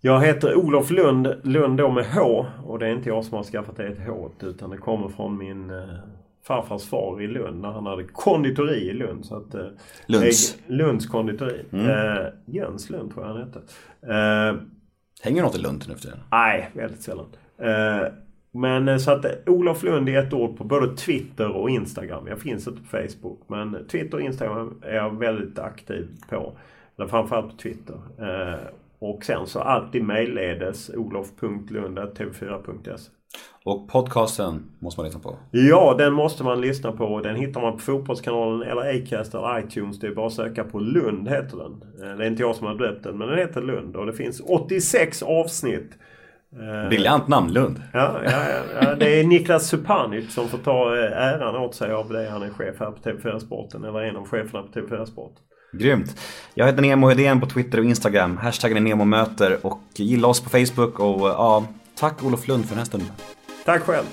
Jag 0.00 0.20
heter 0.20 0.54
Olof 0.56 0.90
Lund, 0.90 1.28
Lund 1.42 1.78
då 1.78 1.90
med 1.90 2.04
H. 2.14 2.46
Och 2.64 2.78
det 2.78 2.86
är 2.86 2.90
inte 2.90 3.08
jag 3.08 3.24
som 3.24 3.36
har 3.36 3.44
skaffat 3.44 3.76
det 3.76 3.86
ett 3.86 4.06
H 4.06 4.30
utan 4.42 4.70
det 4.70 4.78
kommer 4.78 5.08
från 5.08 5.38
min 5.38 5.70
eh, 5.70 5.76
farfars 6.46 6.88
far 6.88 7.22
i 7.22 7.26
Lund 7.26 7.60
när 7.60 7.72
han 7.72 7.86
hade 7.86 8.04
konditori 8.04 8.76
i 8.88 8.92
Lund. 8.92 9.26
Så 9.26 9.36
att, 9.36 9.54
eh, 9.54 9.66
Lunds. 10.06 10.58
Lunds 10.66 11.06
konditori. 11.06 11.64
Eh, 11.72 12.26
Jöns 12.46 12.90
Lund 12.90 13.14
tror 13.14 13.26
jag 13.26 13.32
han 13.34 13.42
hette. 13.42 13.58
Eh, 14.14 14.54
Hänger 15.22 15.42
något 15.42 15.54
i 15.54 15.58
Lund 15.58 15.84
nu 15.88 15.94
för 15.94 16.00
tiden? 16.02 16.18
Nej, 16.30 16.70
väldigt 16.74 17.02
sällan. 17.02 17.26
Eh, 17.58 18.00
men 18.52 18.88
eh, 18.88 18.96
så 18.96 19.10
att 19.10 19.24
eh, 19.24 19.30
Olof 19.46 19.82
Lund 19.82 20.08
är 20.08 20.22
ett 20.22 20.32
ord 20.32 20.56
på 20.58 20.64
både 20.64 20.96
Twitter 20.96 21.50
och 21.50 21.70
Instagram. 21.70 22.26
Jag 22.26 22.38
finns 22.38 22.68
inte 22.68 22.80
på 22.82 22.88
Facebook. 22.88 23.40
Men 23.48 23.86
Twitter 23.88 24.14
och 24.16 24.22
Instagram 24.22 24.80
är 24.82 24.94
jag 24.94 25.18
väldigt 25.18 25.58
aktiv 25.58 26.08
på. 26.28 26.52
Eller 26.98 27.08
framförallt 27.08 27.50
på 27.50 27.56
Twitter. 27.56 27.96
Eh, 28.18 28.58
och 28.98 29.24
sen 29.24 29.46
så 29.46 29.60
alltid 29.60 30.04
mejlledes 30.04 30.90
olof.lund.tv4.se. 30.94 33.10
Och 33.64 33.88
podcasten 33.88 34.62
måste 34.78 35.00
man 35.00 35.06
lyssna 35.06 35.20
på. 35.20 35.36
Ja, 35.50 35.94
den 35.98 36.12
måste 36.12 36.44
man 36.44 36.60
lyssna 36.60 36.92
på. 36.92 37.20
Den 37.20 37.36
hittar 37.36 37.60
man 37.60 37.72
på 37.72 37.78
Fotbollskanalen 37.78 38.62
eller 38.62 38.96
Acast 38.96 39.34
eller 39.34 39.58
iTunes. 39.58 40.00
Det 40.00 40.06
är 40.06 40.14
bara 40.14 40.26
att 40.26 40.32
söka 40.32 40.64
på 40.64 40.78
Lund 40.78 41.28
heter 41.28 41.56
den. 41.56 41.72
Eh, 42.10 42.16
Det 42.16 42.24
är 42.24 42.28
inte 42.28 42.42
jag 42.42 42.56
som 42.56 42.66
har 42.66 42.74
döpt 42.74 43.04
den, 43.04 43.18
men 43.18 43.28
den 43.28 43.38
heter 43.38 43.62
Lund. 43.62 43.96
Och 43.96 44.06
det 44.06 44.12
finns 44.12 44.40
86 44.40 45.22
avsnitt. 45.22 45.90
Eh, 46.52 46.88
Briljant 46.88 47.28
namn, 47.28 47.52
Lund. 47.52 47.82
Ja, 47.92 48.20
ja, 48.24 48.30
ja, 48.82 48.94
det 48.94 49.20
är 49.20 49.24
Niklas 49.24 49.68
Supanic 49.68 50.34
som 50.34 50.48
får 50.48 50.58
ta 50.58 50.96
eh, 50.96 51.12
äran 51.12 51.56
åt 51.56 51.74
sig 51.74 51.92
av 51.92 52.08
det. 52.08 52.28
Han 52.30 52.42
är 52.42 52.50
chef 52.50 52.74
här 52.80 52.90
på 52.90 53.10
TV4 53.10 53.38
Sporten. 53.38 53.84
Eller 53.84 54.00
en 54.00 54.16
av 54.16 54.28
cheferna 54.28 54.62
på 54.62 54.80
TV4 54.80 55.04
Sport. 55.04 55.32
Grymt. 55.72 56.20
Jag 56.54 56.66
heter 56.66 56.82
Nemo 56.82 57.08
Hedén 57.08 57.40
på 57.40 57.46
Twitter 57.46 57.78
och 57.78 57.84
Instagram. 57.84 58.36
Hashtaggen 58.36 58.76
är 58.76 58.80
NEMOMÖTER 58.80 59.58
och 59.62 59.80
gilla 59.96 60.28
oss 60.28 60.40
på 60.44 60.50
Facebook 60.50 61.00
och 61.00 61.28
ja, 61.28 61.64
tack 61.96 62.24
Olof 62.24 62.48
Lund 62.48 62.64
för 62.64 62.70
den 62.70 62.78
här 62.78 62.84
stunden. 62.84 63.12
Tack 63.64 63.82
själv! 63.82 64.06